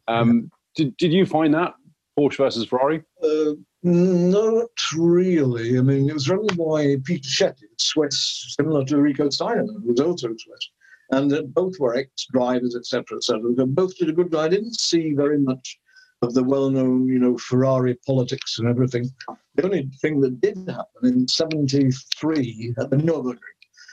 Um, 0.08 0.50
did 0.74 0.96
did 0.96 1.12
you 1.12 1.26
find 1.26 1.54
that 1.54 1.74
Porsche 2.18 2.36
versus 2.36 2.66
Ferrari? 2.66 3.02
Uh, 3.22 3.52
not 3.82 4.70
really. 4.94 5.78
I 5.78 5.80
mean, 5.80 6.08
it 6.10 6.12
was 6.12 6.28
run 6.28 6.46
by 6.56 6.96
Peter 7.04 7.28
Schetty, 7.28 7.64
Swiss, 7.78 8.54
similar 8.58 8.84
to 8.84 9.00
Rico 9.00 9.28
Steinemann, 9.28 9.82
who 9.82 9.92
was 9.92 10.00
also 10.00 10.28
Swiss 10.28 10.70
and 11.10 11.54
both 11.54 11.78
were 11.78 11.96
ex-drivers, 11.96 12.76
etc., 12.76 13.16
etc. 13.16 13.40
Both 13.66 13.96
did 13.96 14.08
a 14.08 14.12
good 14.12 14.30
job. 14.30 14.40
I 14.40 14.48
didn't 14.48 14.78
see 14.78 15.12
very 15.12 15.38
much 15.38 15.79
of 16.22 16.34
the 16.34 16.44
well-known, 16.44 17.08
you 17.08 17.18
know, 17.18 17.38
Ferrari 17.38 17.94
politics 18.06 18.58
and 18.58 18.68
everything. 18.68 19.10
The 19.54 19.64
only 19.64 19.90
thing 20.00 20.20
that 20.20 20.40
did 20.40 20.58
happen 20.68 21.04
in 21.04 21.28
'73 21.28 22.74
at 22.78 22.90
the 22.90 22.96
Nürburgring, 22.96 23.38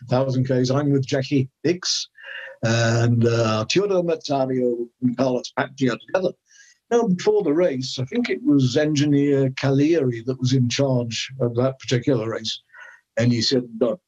thousand 0.09 0.45
Ks, 0.45 0.69
I'm 0.69 0.91
with 0.91 1.05
Jackie 1.05 1.49
Ickx 1.65 2.07
and 2.63 3.25
uh, 3.25 3.65
Teodoro 3.69 4.03
Merzario 4.03 4.87
and 5.01 5.17
Carlos 5.17 5.51
Pace 5.57 5.69
together. 5.77 6.31
Now, 6.89 7.07
before 7.07 7.43
the 7.43 7.53
race, 7.53 7.99
I 7.99 8.05
think 8.05 8.29
it 8.29 8.43
was 8.43 8.77
engineer 8.77 9.49
Caliri 9.51 10.25
that 10.25 10.39
was 10.39 10.53
in 10.53 10.69
charge 10.69 11.31
of 11.39 11.55
that 11.55 11.79
particular 11.79 12.29
race. 12.29 12.61
And 13.17 13.31
he 13.31 13.41
said, 13.41 13.63
"Look, 13.79 13.99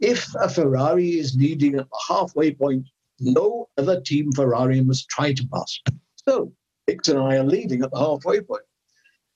if 0.00 0.32
a 0.40 0.48
Ferrari 0.48 1.18
is 1.18 1.36
leading 1.36 1.74
at 1.76 1.88
the 1.90 2.00
halfway 2.08 2.52
point, 2.52 2.86
no 3.20 3.68
other 3.76 4.00
team 4.00 4.30
Ferrari 4.32 4.80
must 4.80 5.08
try 5.08 5.32
to 5.32 5.48
pass. 5.48 5.80
So 6.28 6.52
Ickx 6.88 7.08
and 7.08 7.18
I 7.18 7.36
are 7.36 7.44
leading 7.44 7.82
at 7.82 7.90
the 7.90 7.98
halfway 7.98 8.40
point. 8.40 8.62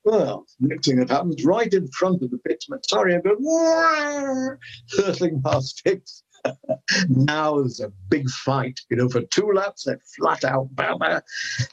Well, 0.05 0.47
next 0.59 0.87
thing 0.87 0.97
that 0.97 1.11
happens, 1.11 1.45
right 1.45 1.73
in 1.73 1.87
front 1.89 2.23
of 2.23 2.31
the 2.31 2.39
pits, 2.39 2.67
Merzario 2.69 3.23
goes 3.23 4.59
hurtling 4.97 5.41
past 5.43 5.83
Ickx 5.87 6.23
now 7.09 7.57
there's 7.57 7.81
a 7.81 7.93
big 8.09 8.29
fight. 8.29 8.81
You 8.91 8.97
know, 8.97 9.09
for 9.09 9.23
two 9.23 9.51
laps, 9.53 9.85
they're 9.85 10.01
flat 10.17 10.45
out. 10.45 10.75
Bam, 10.75 10.99
bam. 10.99 11.21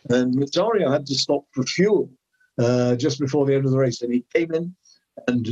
And 0.09 0.36
Merzario 0.36 0.91
had 0.91 1.05
to 1.07 1.15
stop 1.15 1.45
for 1.51 1.63
fuel 1.63 2.09
uh, 2.57 2.95
just 2.95 3.19
before 3.19 3.45
the 3.45 3.55
end 3.55 3.65
of 3.65 3.71
the 3.71 3.77
race. 3.77 4.01
And 4.01 4.13
he 4.13 4.25
came 4.34 4.53
in 4.53 4.75
and 5.27 5.47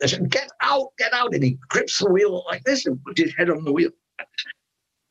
they 0.00 0.06
said, 0.06 0.30
Get 0.30 0.50
out, 0.60 0.88
get 0.98 1.12
out. 1.12 1.34
And 1.34 1.42
he 1.42 1.58
grips 1.68 1.98
the 1.98 2.10
wheel 2.10 2.44
like 2.46 2.64
this 2.64 2.86
and 2.86 3.02
put 3.04 3.18
his 3.18 3.34
head 3.36 3.50
on 3.50 3.64
the 3.64 3.72
wheel. 3.72 3.90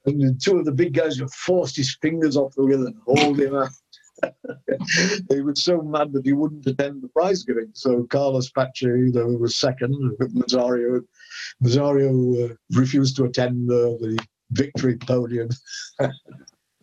And 0.05 0.41
two 0.41 0.57
of 0.57 0.65
the 0.65 0.71
big 0.71 0.93
guys 0.93 1.21
forced 1.45 1.75
his 1.75 1.95
fingers 2.01 2.35
off 2.35 2.55
the 2.55 2.65
wheel 2.65 2.87
and 2.87 2.95
hauled 3.05 3.39
him 3.39 3.55
out. 3.55 3.69
He 5.29 5.41
was 5.41 5.63
so 5.63 5.81
mad 5.81 6.11
that 6.13 6.25
he 6.25 6.33
wouldn't 6.33 6.65
attend 6.67 7.01
the 7.01 7.07
prize 7.09 7.43
giving. 7.43 7.69
So 7.73 8.03
Carlos 8.05 8.51
though, 8.53 9.27
was 9.27 9.55
second. 9.55 9.95
Merzario, 10.19 11.01
Merzario 11.63 12.51
uh, 12.51 12.55
refused 12.71 13.15
to 13.17 13.25
attend 13.25 13.69
uh, 13.69 13.97
the 13.99 14.19
victory 14.51 14.97
podium. 14.97 15.49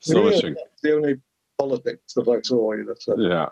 Astonishing. 0.03 0.55
Yeah, 0.57 0.65
the 0.83 0.97
only 0.97 1.17
politics 1.59 2.15
that 2.15 2.29
I 2.29 2.41
saw. 2.43 2.73
You 2.73 2.85
know, 2.85 2.95
so. 2.99 3.19
Yeah. 3.19 3.49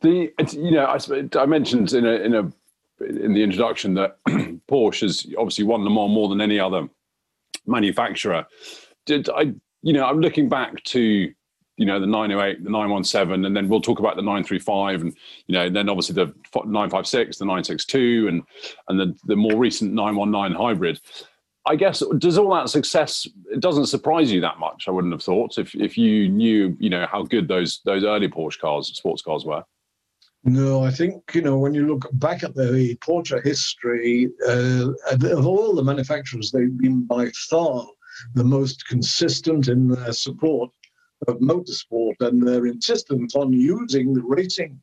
The 0.00 0.32
it's, 0.38 0.54
you 0.54 0.72
know 0.72 0.84
I, 0.84 0.98
I 1.40 1.46
mentioned 1.46 1.92
in 1.92 2.06
a 2.06 2.12
in 2.12 2.34
a 2.34 2.52
in 3.00 3.34
the 3.34 3.42
introduction 3.42 3.94
that 3.94 4.18
Porsche 4.70 5.02
has 5.02 5.26
obviously 5.36 5.64
won 5.64 5.82
Le 5.82 5.90
Mans 5.90 6.12
more 6.12 6.28
than 6.28 6.40
any 6.40 6.58
other 6.60 6.88
manufacturer. 7.66 8.46
Did 9.06 9.28
I 9.30 9.54
you 9.82 9.92
know 9.92 10.04
I'm 10.04 10.20
looking 10.20 10.48
back 10.48 10.82
to 10.84 11.32
you 11.76 11.86
know 11.86 12.00
the 12.00 12.06
908 12.06 12.64
the 12.64 12.70
917 12.70 13.44
and 13.44 13.56
then 13.56 13.68
we'll 13.68 13.80
talk 13.80 13.98
about 13.98 14.16
the 14.16 14.22
935 14.22 15.02
and 15.02 15.16
you 15.46 15.54
know 15.54 15.68
then 15.68 15.88
obviously 15.88 16.14
the 16.14 16.32
956 16.54 17.38
the 17.38 17.44
962 17.44 18.28
and 18.28 18.42
and 18.88 18.98
the 18.98 19.14
the 19.24 19.36
more 19.36 19.56
recent 19.56 19.92
919 19.92 20.56
hybrid. 20.56 21.00
I 21.68 21.74
guess 21.74 22.02
does 22.18 22.38
all 22.38 22.54
that 22.54 22.70
success 22.70 23.26
it 23.50 23.60
doesn't 23.60 23.86
surprise 23.86 24.30
you 24.30 24.40
that 24.40 24.58
much 24.58 24.86
i 24.86 24.90
wouldn't 24.92 25.12
have 25.12 25.22
thought 25.22 25.58
if 25.58 25.74
if 25.74 25.98
you 25.98 26.28
knew 26.28 26.76
you 26.78 26.90
know 26.90 27.06
how 27.10 27.22
good 27.24 27.48
those 27.48 27.80
those 27.84 28.04
early 28.04 28.28
porsche 28.28 28.60
cars 28.60 28.86
sports 28.94 29.22
cars 29.22 29.44
were? 29.44 29.64
No, 30.48 30.84
I 30.84 30.92
think 30.92 31.34
you 31.34 31.42
know 31.42 31.58
when 31.58 31.74
you 31.74 31.88
look 31.88 32.08
back 32.12 32.44
at 32.44 32.54
the 32.54 32.96
Porsche 33.04 33.42
history, 33.42 34.30
uh, 34.46 34.90
of 35.10 35.44
all 35.44 35.74
the 35.74 35.82
manufacturers, 35.82 36.52
they've 36.52 36.78
been 36.78 37.04
by 37.04 37.30
far 37.50 37.84
the 38.34 38.44
most 38.44 38.86
consistent 38.86 39.66
in 39.66 39.88
their 39.88 40.12
support 40.12 40.70
of 41.26 41.38
motorsport 41.38 42.14
and 42.20 42.46
their 42.46 42.66
insistence 42.66 43.34
on 43.34 43.52
using 43.52 44.14
the 44.14 44.22
racing 44.22 44.80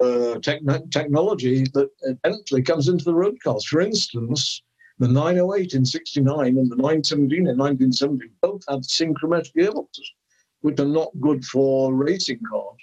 uh, 0.00 0.38
te- 0.40 0.60
technology 0.90 1.64
that 1.74 1.90
eventually 2.02 2.62
comes 2.62 2.88
into 2.88 3.04
the 3.04 3.14
road 3.14 3.36
cars. 3.42 3.64
For 3.64 3.80
instance, 3.80 4.62
the 4.98 5.08
908 5.08 5.74
in 5.74 5.84
69 5.84 6.58
and 6.58 6.70
the 6.70 6.76
917 6.76 7.38
in 7.38 7.58
1970 7.58 8.26
both 8.40 8.62
had 8.68 8.80
synchrometric 8.80 9.54
gearboxes, 9.56 10.06
which 10.60 10.78
are 10.80 10.84
not 10.84 11.10
good 11.20 11.44
for 11.44 11.94
racing 11.94 12.40
cars. 12.48 12.78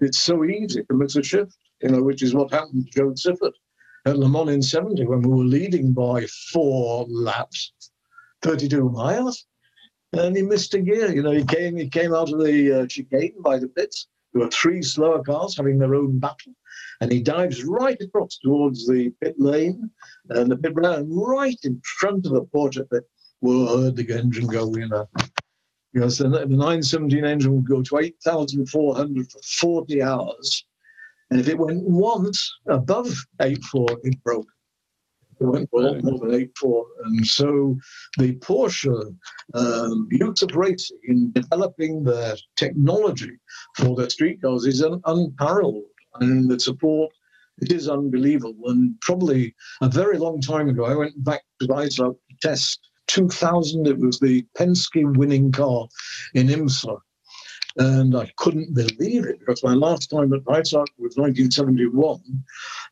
It's 0.00 0.18
so 0.18 0.44
easy 0.44 0.82
to 0.84 0.94
miss 0.94 1.16
a 1.16 1.22
shift, 1.22 1.56
you 1.82 1.88
know, 1.88 2.02
which 2.02 2.22
is 2.22 2.34
what 2.34 2.52
happened 2.52 2.86
to 2.86 2.92
Jo 2.92 3.10
Siffert 3.10 3.54
at 4.04 4.18
Le 4.18 4.28
Mans 4.28 4.50
in 4.50 4.62
70 4.62 5.06
when 5.06 5.22
we 5.22 5.28
were 5.28 5.44
leading 5.44 5.92
by 5.92 6.26
four 6.52 7.06
laps, 7.08 7.72
32 8.42 8.90
miles 8.90 9.46
and 10.12 10.36
he 10.36 10.42
missed 10.42 10.74
a 10.74 10.80
gear. 10.80 11.12
You 11.12 11.22
know, 11.22 11.32
he 11.32 11.44
came 11.44 11.76
he 11.76 11.88
came 11.88 12.14
out 12.14 12.32
of 12.32 12.38
the 12.40 12.82
uh, 12.82 12.86
chicane 12.86 13.34
by 13.40 13.58
the 13.58 13.68
pits. 13.68 14.08
There 14.32 14.42
were 14.42 14.50
three 14.50 14.82
slower 14.82 15.22
cars 15.22 15.56
having 15.56 15.78
their 15.78 15.94
own 15.94 16.18
battle, 16.18 16.52
and 17.00 17.10
he 17.10 17.22
dives 17.22 17.64
right 17.64 18.00
across 18.00 18.38
towards 18.38 18.86
the 18.86 19.10
pit 19.22 19.36
lane, 19.38 19.90
and 20.30 20.50
the 20.50 20.56
pit 20.56 20.76
lane 20.76 21.08
right 21.10 21.58
in 21.64 21.80
front 21.98 22.26
of 22.26 22.32
the 22.32 22.42
Porsche 22.42 22.88
pit. 22.90 23.04
Whoa, 23.40 23.82
heard 23.82 23.96
the 23.96 24.18
engine 24.18 24.46
go, 24.46 24.74
you 24.74 24.88
know. 24.88 25.08
You 25.94 26.02
know, 26.02 26.08
so 26.08 26.24
the 26.24 26.44
917 26.46 27.24
engine 27.24 27.54
would 27.54 27.68
go 27.68 27.82
to 27.82 27.98
8,400 27.98 29.32
for 29.32 29.38
40 29.42 30.02
hours. 30.02 30.64
And 31.30 31.40
if 31.40 31.48
it 31.48 31.58
went 31.58 31.82
once 31.82 32.52
above 32.66 33.08
8.4, 33.40 33.98
it 34.04 34.22
broke. 34.22 34.48
Went 35.40 35.68
more, 35.72 36.00
more 36.02 36.18
than 36.18 36.30
8.4. 36.30 36.84
And 37.04 37.26
so 37.26 37.76
the 38.18 38.34
Porsche 38.36 39.16
um, 39.54 40.08
use 40.10 40.42
of 40.42 40.54
racing 40.54 40.98
in 41.04 41.32
developing 41.32 42.02
their 42.02 42.36
technology 42.56 43.32
for 43.76 43.96
their 43.96 44.10
street 44.10 44.42
cars 44.42 44.66
is 44.66 44.82
un- 44.82 45.00
unparalleled. 45.04 45.84
And 46.20 46.50
the 46.50 46.58
support, 46.58 47.12
it 47.60 47.72
is 47.72 47.88
unbelievable. 47.88 48.70
And 48.70 49.00
probably 49.00 49.54
a 49.80 49.88
very 49.88 50.18
long 50.18 50.40
time 50.40 50.68
ago, 50.68 50.84
I 50.84 50.94
went 50.94 51.22
back 51.24 51.42
to 51.60 51.68
Weissach 51.68 52.14
to 52.14 52.36
test 52.42 52.80
2000. 53.08 53.86
It 53.86 53.98
was 53.98 54.18
the 54.18 54.44
Penske 54.56 55.16
winning 55.16 55.52
car 55.52 55.88
in 56.34 56.48
IMSA. 56.48 56.98
And 57.78 58.16
I 58.16 58.30
couldn't 58.36 58.74
believe 58.74 59.24
it 59.24 59.38
because 59.38 59.62
my 59.62 59.74
last 59.74 60.10
time 60.10 60.32
at 60.32 60.42
Weissach 60.44 60.88
was 60.98 61.16
1971. 61.16 62.20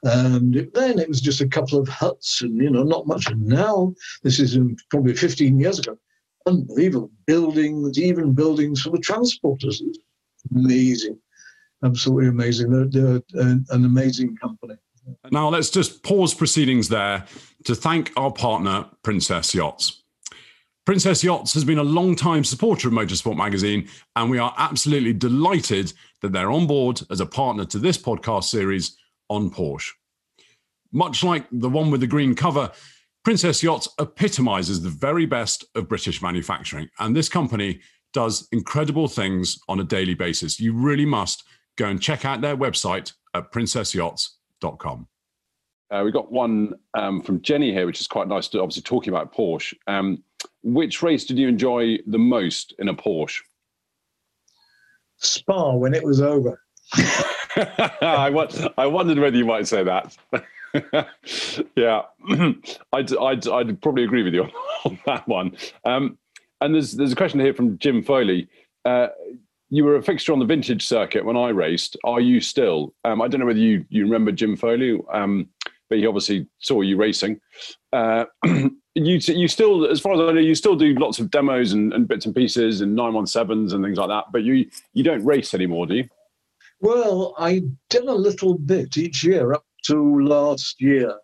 And 0.05 0.55
it, 0.55 0.75
then 0.75 1.01
it 1.01 1.09
was 1.09 1.21
just 1.21 1.41
a 1.41 1.49
couple 1.49 1.81
of 1.81 1.89
huts 1.89 2.43
and, 2.43 2.57
you 2.57 2.71
know, 2.71 2.85
not 2.85 3.07
much. 3.07 3.29
And 3.29 3.45
now, 3.45 3.95
this 4.23 4.39
is 4.39 4.55
in, 4.55 4.77
probably 4.91 5.15
15 5.15 5.59
years 5.59 5.81
ago, 5.81 5.99
unbelievable 6.47 7.11
buildings, 7.27 7.99
even 7.99 8.33
buildings 8.33 8.83
for 8.83 8.91
the 8.91 8.99
transporters. 8.99 9.83
Amazing. 10.55 11.19
Absolutely 11.85 12.29
amazing. 12.29 12.71
They're, 12.71 13.21
they're 13.33 13.43
an, 13.43 13.67
an 13.71 13.85
amazing 13.85 14.37
company. 14.37 14.77
Now, 15.33 15.49
let's 15.49 15.71
just 15.71 16.05
pause 16.05 16.33
proceedings 16.33 16.89
there 16.89 17.27
to 17.65 17.75
thank 17.75 18.13
our 18.17 18.33
partner, 18.33 18.87
Princess 19.03 19.55
Yachts. 19.55 20.03
Princess 20.87 21.25
Yachts 21.25 21.53
has 21.53 21.65
been 21.65 21.79
a 21.79 21.85
long-time 21.85 22.45
supporter 22.45 22.87
of 22.87 22.95
Motorsport 22.95 23.37
Magazine, 23.37 23.89
and 24.15 24.31
we 24.31 24.39
are 24.39 24.55
absolutely 24.57 25.13
delighted 25.13 25.93
that 26.23 26.31
they're 26.31 26.53
on 26.53 26.69
board 26.69 27.01
as 27.11 27.19
a 27.19 27.27
partner 27.27 27.65
to 27.65 27.81
this 27.81 27.99
podcast 27.99 28.45
series 28.45 28.97
on 29.29 29.51
Porsche. 29.51 29.91
Much 30.93 31.25
like 31.25 31.45
the 31.51 31.69
one 31.69 31.91
with 31.91 32.01
the 32.01 32.07
green 32.07 32.37
cover, 32.37 32.71
Princess 33.25 33.65
Yachts 33.65 33.89
epitomizes 33.99 34.81
the 34.81 34.89
very 34.89 35.27
best 35.27 35.65
of 35.75 35.89
British 35.89 36.23
manufacturing, 36.23 36.89
and 37.01 37.17
this 37.17 37.29
company 37.29 37.81
does 38.13 38.47
incredible 38.53 39.09
things 39.09 39.59
on 39.69 39.81
a 39.81 39.85
daily 39.85 40.15
basis. 40.15 40.61
You 40.61 40.73
really 40.73 41.05
must 41.05 41.43
go 41.77 41.87
and 41.87 42.01
check 42.01 42.25
out 42.25 42.41
their 42.41 42.57
website 42.57 43.13
at 43.35 43.51
princessyachts.com. 43.51 45.09
Uh, 45.91 46.03
we 46.05 46.13
got 46.13 46.31
one 46.31 46.75
um, 46.95 47.23
from 47.23 47.43
Jenny 47.43 47.73
here, 47.73 47.87
which 47.87 48.01
is 48.01 48.07
quite 48.07 48.29
nice 48.29 48.47
to 48.49 48.61
obviously 48.61 48.83
talking 48.83 49.13
about 49.13 49.35
Porsche. 49.35 49.75
Um, 49.89 50.23
which 50.67 51.03
race 51.03 51.25
did 51.25 51.39
you 51.39 51.49
enjoy 51.49 51.99
the 52.07 52.19
most 52.19 52.75
in 52.79 52.89
a 52.89 52.95
Porsche? 52.95 53.41
Spa 55.19 55.73
when 55.75 55.95
it 55.95 56.05
was 56.05 56.21
over. 56.21 56.61
I, 57.57 58.73
I 58.77 58.87
wondered 58.87 59.19
whether 59.19 59.37
you 59.37 59.47
might 59.47 59.67
say 59.67 59.83
that. 59.85 60.17
yeah, 61.77 62.03
I'd, 62.93 63.17
I'd, 63.17 63.49
I'd 63.49 63.81
probably 63.81 64.05
agree 64.05 64.23
with 64.23 64.35
you 64.35 64.43
on, 64.43 64.51
on 64.85 64.99
that 65.07 65.27
one. 65.27 65.57
Um, 65.85 66.19
and 66.61 66.75
there's 66.75 66.93
there's 66.93 67.13
a 67.13 67.17
question 67.17 67.41
here 67.41 67.55
from 67.55 67.79
Jim 67.79 68.03
Foley. 68.03 68.49
Uh, 68.85 69.09
you 69.71 69.85
were 69.85 69.97
a 69.97 70.03
fixture 70.03 70.33
on 70.33 70.39
the 70.39 70.45
vintage 70.45 70.85
circuit 70.85 71.25
when 71.25 71.37
I 71.37 71.49
raced. 71.49 71.97
Are 72.05 72.21
you 72.21 72.41
still? 72.41 72.95
Um, 73.05 73.23
I 73.23 73.29
don't 73.29 73.41
know 73.41 73.47
whether 73.47 73.59
you 73.59 73.85
you 73.89 74.03
remember 74.05 74.33
Jim 74.33 74.57
Foley, 74.57 75.01
um, 75.13 75.49
but 75.89 75.99
he 75.99 76.07
obviously 76.07 76.47
saw 76.59 76.83
you 76.83 76.97
racing. 76.97 77.41
Uh, 77.93 78.27
you 78.97 79.19
you 79.35 79.49
still, 79.49 79.87
as 79.87 80.01
far 80.01 80.15
as 80.15 80.21
I 80.21 80.33
know, 80.33 80.41
you 80.41 80.55
still 80.55 80.77
do 80.77 80.95
lots 80.95 81.19
of 81.19 81.31
demos 81.31 81.73
and, 81.73 81.93
and 81.93 82.09
bits 82.09 82.25
and 82.25 82.35
pieces 82.35 82.81
and 82.81 82.95
nine 82.95 83.13
one 83.13 83.27
sevens 83.27 83.73
and 83.73 83.85
things 83.85 83.99
like 83.99 84.09
that. 84.09 84.25
But 84.33 84.43
you 84.43 84.67
you 84.95 85.05
don't 85.05 85.25
race 85.25 85.53
anymore, 85.53 85.87
do 85.87 85.97
you? 85.97 86.09
Well, 86.81 87.35
I 87.39 87.63
did 87.91 88.05
a 88.05 88.15
little 88.15 88.59
bit 88.59 88.97
each 88.97 89.23
year 89.23 89.53
up 89.53 89.65
to 89.85 90.21
last 90.21 90.81
year. 90.81 91.15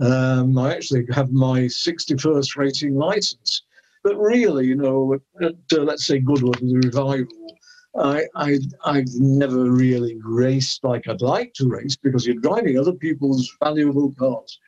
Um, 0.00 0.56
I 0.56 0.74
actually 0.74 1.06
have 1.12 1.32
my 1.32 1.62
61st 1.62 2.56
racing 2.56 2.94
license. 2.94 3.62
But 4.04 4.16
really, 4.16 4.66
you 4.66 4.76
know, 4.76 5.14
at, 5.42 5.52
uh, 5.72 5.82
let's 5.82 6.06
say 6.06 6.20
Goodwood, 6.20 6.60
the 6.60 6.80
revival, 6.84 7.58
I, 7.98 8.24
I, 8.36 8.58
I've 8.84 9.12
never 9.16 9.70
really 9.70 10.18
raced 10.22 10.84
like 10.84 11.08
I'd 11.08 11.20
like 11.20 11.52
to 11.54 11.68
race 11.68 11.96
because 11.96 12.26
you're 12.26 12.36
driving 12.36 12.78
other 12.78 12.92
people's 12.92 13.52
valuable 13.62 14.14
cars. 14.16 14.58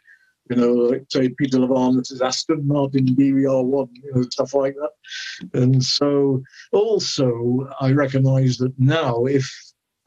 You 0.51 0.57
know, 0.57 0.72
like 0.72 1.05
say 1.11 1.28
Peter 1.28 1.59
Levarnet's 1.59 2.20
Aston 2.20 2.66
Martin 2.66 3.07
DBR1, 3.07 3.88
you 3.94 4.12
know, 4.14 4.22
stuff 4.22 4.53
like 4.55 4.74
that. 4.74 5.61
And 5.61 5.82
so 5.82 6.42
also 6.72 7.68
I 7.80 7.92
recognize 7.92 8.59
that 8.59 8.78
now 8.78 9.24
if 9.26 9.48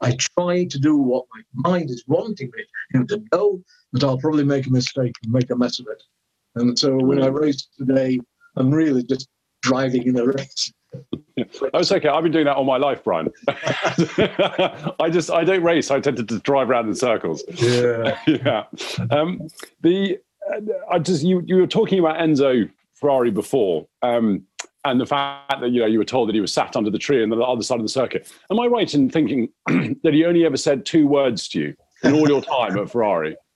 I 0.00 0.16
try 0.36 0.64
to 0.64 0.78
do 0.78 0.98
what 0.98 1.24
my 1.34 1.70
mind 1.70 1.90
is 1.90 2.04
wanting 2.06 2.50
me, 2.54 2.64
you 2.92 3.00
know, 3.00 3.06
to 3.06 3.24
know 3.32 3.62
that 3.92 4.04
I'll 4.04 4.18
probably 4.18 4.44
make 4.44 4.66
a 4.66 4.70
mistake 4.70 5.14
and 5.22 5.32
make 5.32 5.50
a 5.50 5.56
mess 5.56 5.80
of 5.80 5.86
it. 5.90 6.02
And 6.56 6.78
so 6.78 6.94
when 6.96 7.22
I 7.22 7.28
race 7.28 7.66
today, 7.78 8.20
I'm 8.56 8.70
really 8.70 9.02
just 9.02 9.28
driving 9.62 10.06
in 10.06 10.18
a 10.18 10.26
race. 10.26 10.72
That's 11.72 11.90
okay. 11.90 12.08
I've 12.08 12.22
been 12.22 12.32
doing 12.32 12.44
that 12.44 12.56
all 12.56 12.64
my 12.64 12.76
life, 12.76 13.02
Brian. 13.02 13.28
I 13.48 15.08
just 15.10 15.30
I 15.30 15.42
don't 15.44 15.62
race. 15.62 15.90
I 15.90 16.00
tend 16.00 16.16
to 16.18 16.22
just 16.22 16.44
drive 16.44 16.70
around 16.70 16.88
in 16.88 16.94
circles. 16.94 17.42
Yeah, 17.54 18.18
yeah. 18.26 18.64
Um, 19.10 19.48
the 19.80 20.18
I 20.90 20.98
just 20.98 21.22
you 21.22 21.42
you 21.46 21.56
were 21.56 21.66
talking 21.66 21.98
about 21.98 22.16
Enzo 22.16 22.70
Ferrari 22.94 23.30
before. 23.30 23.86
Um, 24.02 24.46
and 24.84 25.00
the 25.00 25.06
fact 25.06 25.60
that 25.60 25.70
you 25.70 25.80
know 25.80 25.86
you 25.86 25.98
were 25.98 26.04
told 26.04 26.28
that 26.28 26.34
he 26.34 26.40
was 26.40 26.52
sat 26.52 26.76
under 26.76 26.90
the 26.90 26.98
tree 26.98 27.22
on 27.22 27.30
the 27.30 27.36
other 27.36 27.62
side 27.62 27.80
of 27.80 27.84
the 27.84 27.88
circuit. 27.88 28.30
Am 28.50 28.60
I 28.60 28.66
right 28.66 28.92
in 28.92 29.08
thinking 29.08 29.48
that 29.66 30.12
he 30.12 30.24
only 30.24 30.44
ever 30.44 30.56
said 30.56 30.84
two 30.84 31.06
words 31.06 31.48
to 31.48 31.60
you 31.60 31.76
in 32.02 32.12
all 32.12 32.28
your 32.28 32.42
time 32.42 32.78
at 32.78 32.90
Ferrari? 32.90 33.36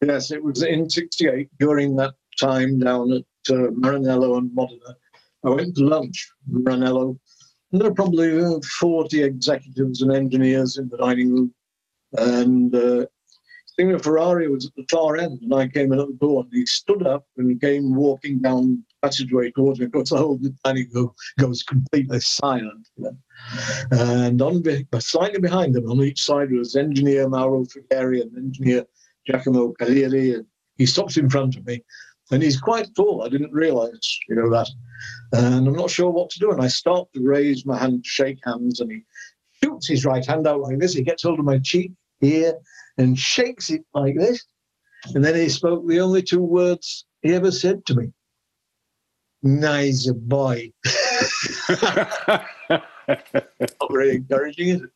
Yes, 0.00 0.30
it 0.30 0.40
was 0.40 0.62
in 0.62 0.88
'68 0.88 1.48
during 1.58 1.96
that 1.96 2.14
time 2.38 2.78
down 2.78 3.10
at 3.10 3.24
uh, 3.50 3.72
Maranello 3.72 4.38
and 4.38 4.54
Modena. 4.54 4.94
I 5.44 5.50
went 5.50 5.74
to 5.74 5.84
lunch, 5.84 6.30
Maranello, 6.48 7.18
and 7.72 7.80
there 7.80 7.88
were 7.88 7.94
probably 7.96 8.40
uh, 8.40 8.60
40 8.78 9.24
executives 9.24 10.02
and 10.02 10.12
engineers 10.12 10.78
in 10.78 10.88
the 10.88 10.98
dining 10.98 11.32
room. 11.32 11.54
And 12.12 12.72
uh, 12.74 13.06
Signor 13.78 14.00
Ferrari 14.00 14.48
was 14.48 14.66
at 14.66 14.74
the 14.74 14.84
far 14.90 15.16
end, 15.18 15.40
and 15.40 15.54
I 15.54 15.68
came 15.68 15.92
in 15.92 16.00
at 16.00 16.08
the 16.08 16.14
door, 16.14 16.42
and 16.42 16.52
he 16.52 16.66
stood 16.66 17.06
up 17.06 17.26
and 17.36 17.48
he 17.48 17.56
came 17.56 17.94
walking 17.94 18.40
down 18.40 18.82
the 18.88 19.06
passageway 19.06 19.52
towards 19.52 19.78
me. 19.78 19.86
Of 19.86 19.92
course, 19.92 20.10
the 20.10 20.16
whole 20.16 20.40
dining 20.64 20.88
room 20.92 21.12
goes 21.38 21.62
completely 21.62 22.18
silent. 22.18 22.88
You 22.96 23.04
know? 23.04 23.16
And 23.92 24.42
on 24.42 24.64
slightly 24.98 25.38
behind 25.38 25.76
him, 25.76 25.88
on 25.88 26.02
each 26.02 26.24
side, 26.24 26.50
was 26.50 26.74
engineer 26.74 27.28
Mauro 27.28 27.64
Forghieri 27.66 28.22
and 28.22 28.36
engineer 28.36 28.84
Giacomo 29.28 29.72
Caliri. 29.80 30.34
And 30.34 30.46
he 30.76 30.84
stops 30.84 31.16
in 31.16 31.30
front 31.30 31.56
of 31.56 31.64
me, 31.64 31.84
and 32.32 32.42
he's 32.42 32.60
quite 32.60 32.92
tall. 32.96 33.22
I 33.22 33.28
didn't 33.28 33.52
realize, 33.52 34.18
you 34.28 34.34
know, 34.34 34.50
that. 34.50 34.68
And 35.30 35.68
I'm 35.68 35.76
not 35.76 35.90
sure 35.90 36.10
what 36.10 36.30
to 36.30 36.40
do. 36.40 36.50
And 36.50 36.60
I 36.60 36.66
start 36.66 37.06
to 37.14 37.22
raise 37.22 37.64
my 37.64 37.78
hand 37.78 38.04
shake 38.04 38.40
hands, 38.44 38.80
and 38.80 38.90
he 38.90 39.02
shoots 39.62 39.86
his 39.86 40.04
right 40.04 40.26
hand 40.26 40.48
out 40.48 40.62
like 40.62 40.80
this. 40.80 40.94
He 40.94 41.04
gets 41.04 41.22
hold 41.22 41.38
of 41.38 41.44
my 41.44 41.60
cheek 41.60 41.92
here 42.20 42.54
and 42.98 43.18
shakes 43.18 43.70
it 43.70 43.84
like 43.94 44.16
this. 44.16 44.44
And 45.14 45.24
then 45.24 45.34
he 45.36 45.48
spoke 45.48 45.86
the 45.86 46.00
only 46.00 46.22
two 46.22 46.42
words 46.42 47.06
he 47.22 47.34
ever 47.34 47.50
said 47.50 47.86
to 47.86 47.94
me. 47.94 48.12
Nice 49.42 50.10
boy. 50.10 50.72
Not 51.68 52.42
very 53.90 54.16
encouraging, 54.16 54.68
is 54.68 54.82
it? 54.82 54.90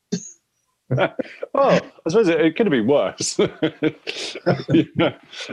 well, 1.55 1.81
I 2.05 2.09
suppose 2.09 2.29
it, 2.29 2.41
it 2.41 2.57
could 2.57 2.67
have 2.67 2.73
been 2.73 2.87
worse. 2.87 3.39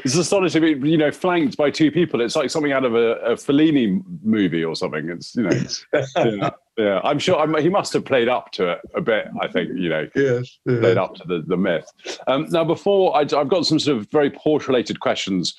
It's 0.04 0.16
astonishing, 0.16 0.64
you 0.86 0.97
know, 0.97 1.12
flanked 1.12 1.56
by 1.56 1.70
two 1.70 1.91
people. 1.91 2.22
It's 2.22 2.36
like 2.36 2.50
something 2.50 2.72
out 2.72 2.84
of 2.84 2.95
a, 2.95 3.16
a 3.20 3.34
Fellini 3.36 4.02
movie 4.24 4.64
or 4.64 4.76
something. 4.76 5.10
It's, 5.10 5.36
you 5.36 5.43
know, 5.43 5.52
yeah, 5.93 6.50
yeah. 6.80 7.02
I'm 7.04 7.20
sure 7.20 7.38
I'm, 7.38 7.54
he 7.62 7.70
must 7.70 7.92
have 7.94 8.06
played 8.06 8.30
up 8.30 8.52
to 8.54 8.72
it 8.72 8.80
a 8.96 9.02
bit. 9.02 9.28
I 9.42 9.48
think, 9.48 9.72
you 9.76 9.90
know, 9.90 10.08
yes, 10.16 10.58
yes. 10.66 10.80
played 10.80 10.98
up 10.98 11.16
to 11.16 11.24
the, 11.28 11.44
the 11.46 11.58
myth. 11.58 11.86
Um, 12.28 12.48
now, 12.50 12.64
before 12.64 13.16
I, 13.16 13.20
have 13.20 13.50
got 13.50 13.66
some 13.66 13.80
sort 13.80 13.98
of 13.98 14.10
very 14.12 14.32
Porsche 14.32 14.68
related 14.68 15.00
questions 15.00 15.56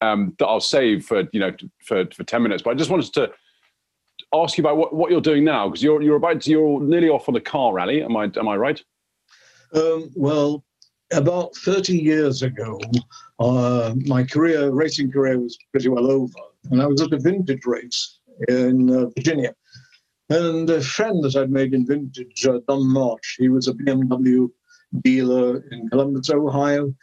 um, 0.00 0.34
that 0.38 0.46
I'll 0.46 0.60
save 0.60 1.06
for, 1.06 1.24
you 1.32 1.40
know, 1.40 1.52
for, 1.84 2.06
for 2.06 2.24
10 2.24 2.42
minutes, 2.42 2.62
but 2.62 2.70
I 2.70 2.74
just 2.74 2.90
wanted 2.90 3.12
to 3.14 3.30
ask 4.34 4.58
you 4.58 4.62
about 4.62 4.76
what, 4.76 4.92
what 4.92 5.12
you're 5.12 5.20
doing 5.20 5.44
now 5.44 5.68
because 5.68 5.82
you're, 5.82 6.02
you're 6.02 6.16
about 6.16 6.40
to, 6.42 6.50
you're 6.50 6.80
nearly 6.80 7.08
off 7.08 7.28
on 7.28 7.36
a 7.36 7.40
car 7.40 7.72
rally. 7.72 8.02
Am 8.02 8.16
I, 8.16 8.24
am 8.36 8.48
I 8.48 8.56
right? 8.56 8.82
Um, 9.74 10.10
well, 10.16 10.64
about 11.12 11.54
30 11.56 11.96
years 11.96 12.42
ago, 12.42 12.80
uh, 13.38 13.94
my 14.06 14.24
career, 14.24 14.70
racing 14.70 15.12
career, 15.12 15.38
was 15.38 15.56
pretty 15.70 15.88
well 15.88 16.10
over, 16.10 16.38
and 16.70 16.82
I 16.82 16.86
was 16.86 17.00
at 17.00 17.12
a 17.12 17.18
vintage 17.18 17.64
race 17.64 18.18
in 18.48 18.90
uh, 18.90 19.06
Virginia. 19.16 19.54
And 20.30 20.68
a 20.70 20.80
friend 20.80 21.22
that 21.22 21.36
I'd 21.36 21.50
made 21.50 21.74
in 21.74 21.86
vintage, 21.86 22.46
uh, 22.46 22.60
Don 22.66 22.86
March, 22.92 23.36
he 23.38 23.48
was 23.48 23.68
a 23.68 23.74
BMW 23.74 24.48
dealer 25.02 25.64
in 25.70 25.88
Columbus, 25.90 26.30
Ohio. 26.30 26.94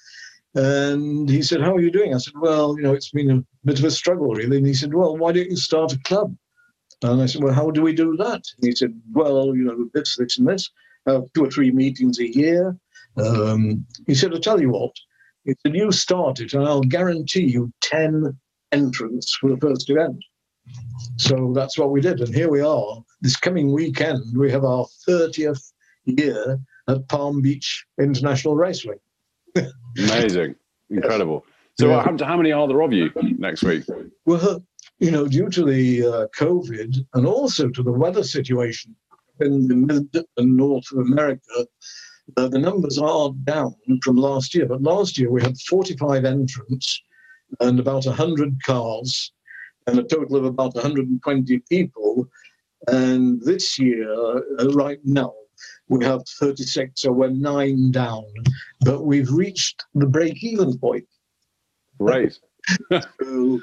And 0.55 1.29
he 1.29 1.41
said, 1.41 1.61
How 1.61 1.75
are 1.75 1.81
you 1.81 1.91
doing? 1.91 2.13
I 2.13 2.17
said, 2.17 2.33
Well, 2.35 2.75
you 2.77 2.83
know, 2.83 2.93
it's 2.93 3.11
been 3.11 3.31
a 3.31 3.43
bit 3.65 3.79
of 3.79 3.85
a 3.85 3.91
struggle, 3.91 4.33
really. 4.33 4.57
And 4.57 4.67
he 4.67 4.73
said, 4.73 4.93
Well, 4.93 5.17
why 5.17 5.31
don't 5.31 5.49
you 5.49 5.55
start 5.55 5.93
a 5.93 5.99
club? 5.99 6.35
And 7.03 7.21
I 7.21 7.25
said, 7.27 7.43
Well, 7.43 7.53
how 7.53 7.71
do 7.71 7.81
we 7.81 7.93
do 7.93 8.17
that? 8.17 8.43
And 8.57 8.63
he 8.63 8.75
said, 8.75 8.99
Well, 9.11 9.55
you 9.55 9.63
know, 9.65 9.89
this, 9.93 10.17
this, 10.17 10.37
and 10.37 10.47
this 10.47 10.69
uh, 11.07 11.21
two 11.33 11.45
or 11.45 11.49
three 11.49 11.71
meetings 11.71 12.19
a 12.19 12.35
year. 12.35 12.75
Um, 13.17 13.85
he 14.07 14.15
said, 14.15 14.33
I'll 14.33 14.39
tell 14.39 14.61
you 14.61 14.69
what, 14.69 14.91
he 15.43 15.53
said, 15.61 15.75
you 15.75 15.91
start 15.91 16.39
it 16.39 16.53
and 16.53 16.65
I'll 16.65 16.81
guarantee 16.81 17.45
you 17.45 17.71
10 17.81 18.37
entrants 18.71 19.35
for 19.35 19.49
the 19.49 19.57
first 19.57 19.89
event. 19.89 20.23
So 21.17 21.51
that's 21.53 21.77
what 21.77 21.91
we 21.91 22.01
did. 22.01 22.19
And 22.21 22.33
here 22.33 22.49
we 22.49 22.61
are. 22.61 23.03
This 23.21 23.37
coming 23.37 23.71
weekend, 23.71 24.37
we 24.37 24.51
have 24.51 24.63
our 24.63 24.85
30th 25.07 25.71
year 26.05 26.59
at 26.87 27.07
Palm 27.07 27.41
Beach 27.41 27.85
International 27.99 28.55
Raceway. 28.55 28.95
Amazing. 29.97 30.55
Incredible. 30.89 31.45
So, 31.79 31.89
yeah. 31.89 32.03
how, 32.03 32.25
how, 32.25 32.37
many 32.37 32.51
are 32.51 32.67
there 32.67 32.81
of 32.81 32.91
you 32.91 33.11
next 33.37 33.63
week? 33.63 33.85
Well, 34.25 34.63
you 34.99 35.11
know, 35.11 35.27
due 35.27 35.49
to 35.49 35.65
the 35.65 36.03
uh, 36.03 36.27
COVID 36.37 36.97
and 37.13 37.25
also 37.25 37.69
to 37.69 37.83
the 37.83 37.91
weather 37.91 38.23
situation, 38.23 38.95
in 39.39 39.67
the 39.67 39.75
mid 39.75 40.25
and 40.37 40.57
north 40.57 40.85
of 40.91 40.99
America, 40.99 41.67
uh, 42.37 42.47
the 42.47 42.59
numbers 42.59 42.97
are 42.97 43.31
down 43.43 43.75
from 44.03 44.15
last 44.15 44.53
year. 44.53 44.65
But 44.65 44.81
last 44.81 45.17
year 45.17 45.31
we 45.31 45.41
had 45.41 45.57
45 45.59 46.25
entrants 46.25 47.01
and 47.59 47.79
about 47.79 48.05
100 48.05 48.63
cars 48.63 49.31
and 49.87 49.99
a 49.99 50.03
total 50.03 50.37
of 50.37 50.45
about 50.45 50.75
120 50.75 51.59
people. 51.69 52.27
And 52.87 53.41
this 53.41 53.77
year, 53.77 54.11
uh, 54.11 54.69
right 54.73 54.99
now, 55.03 55.33
we 55.89 56.03
have 56.05 56.21
36, 56.27 57.01
so 57.01 57.11
we're 57.11 57.29
nine 57.29 57.91
down, 57.91 58.25
but 58.81 59.05
we've 59.05 59.31
reached 59.31 59.83
the 59.93 60.07
break 60.07 60.43
even 60.43 60.77
point. 60.77 61.05
Right. 61.99 62.35
so 62.91 63.59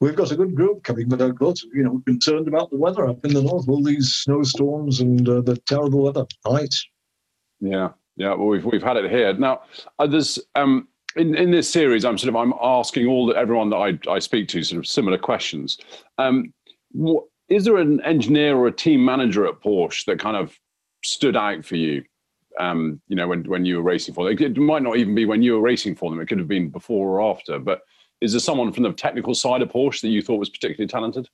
we've 0.00 0.16
got 0.16 0.32
a 0.32 0.36
good 0.36 0.54
group 0.54 0.82
coming, 0.82 1.08
but 1.08 1.20
of 1.20 1.38
course, 1.38 1.64
you 1.72 1.82
know, 1.82 2.02
concerned 2.06 2.48
about 2.48 2.70
the 2.70 2.76
weather 2.76 3.06
up 3.06 3.24
in 3.24 3.32
the 3.32 3.42
north, 3.42 3.68
all 3.68 3.82
these 3.82 4.12
snowstorms 4.12 5.00
and 5.00 5.28
uh, 5.28 5.40
the 5.40 5.56
terrible 5.66 6.02
weather. 6.02 6.26
Right. 6.44 6.74
Yeah, 7.60 7.90
yeah. 8.16 8.34
Well, 8.34 8.48
we've 8.48 8.64
we've 8.64 8.82
had 8.82 8.96
it 8.96 9.10
here 9.10 9.32
now. 9.34 9.62
Uh, 9.98 10.06
there's 10.06 10.38
um 10.54 10.88
in 11.16 11.34
in 11.36 11.50
this 11.50 11.68
series, 11.68 12.04
I'm 12.04 12.18
sort 12.18 12.28
of 12.28 12.36
I'm 12.36 12.54
asking 12.60 13.06
all 13.06 13.26
the, 13.26 13.34
everyone 13.34 13.70
that 13.70 13.76
I 13.76 13.98
I 14.10 14.18
speak 14.18 14.48
to 14.48 14.62
sort 14.62 14.78
of 14.78 14.86
similar 14.86 15.18
questions. 15.18 15.78
Um, 16.18 16.52
what, 16.92 17.24
is 17.48 17.64
there 17.64 17.76
an 17.76 18.00
engineer 18.02 18.56
or 18.56 18.68
a 18.68 18.72
team 18.72 19.04
manager 19.04 19.46
at 19.46 19.60
Porsche 19.60 20.04
that 20.06 20.20
kind 20.20 20.36
of 20.36 20.56
stood 21.04 21.36
out 21.36 21.64
for 21.64 21.76
you? 21.76 22.04
Um, 22.58 23.00
you 23.08 23.16
know, 23.16 23.28
when 23.28 23.44
when 23.44 23.64
you 23.64 23.76
were 23.76 23.82
racing 23.82 24.14
for 24.14 24.24
them, 24.24 24.36
it 24.38 24.56
might 24.56 24.82
not 24.82 24.96
even 24.96 25.14
be 25.14 25.24
when 25.24 25.42
you 25.42 25.54
were 25.54 25.60
racing 25.60 25.96
for 25.96 26.10
them. 26.10 26.20
It 26.20 26.26
could 26.26 26.38
have 26.38 26.48
been 26.48 26.70
before 26.70 27.08
or 27.08 27.32
after, 27.32 27.58
but 27.58 27.82
is 28.20 28.32
there 28.32 28.40
someone 28.40 28.72
from 28.72 28.82
the 28.82 28.92
technical 28.92 29.34
side 29.34 29.62
of 29.62 29.70
Porsche 29.70 30.02
that 30.02 30.08
you 30.08 30.22
thought 30.22 30.38
was 30.38 30.50
particularly 30.50 30.88
talented? 30.88 31.28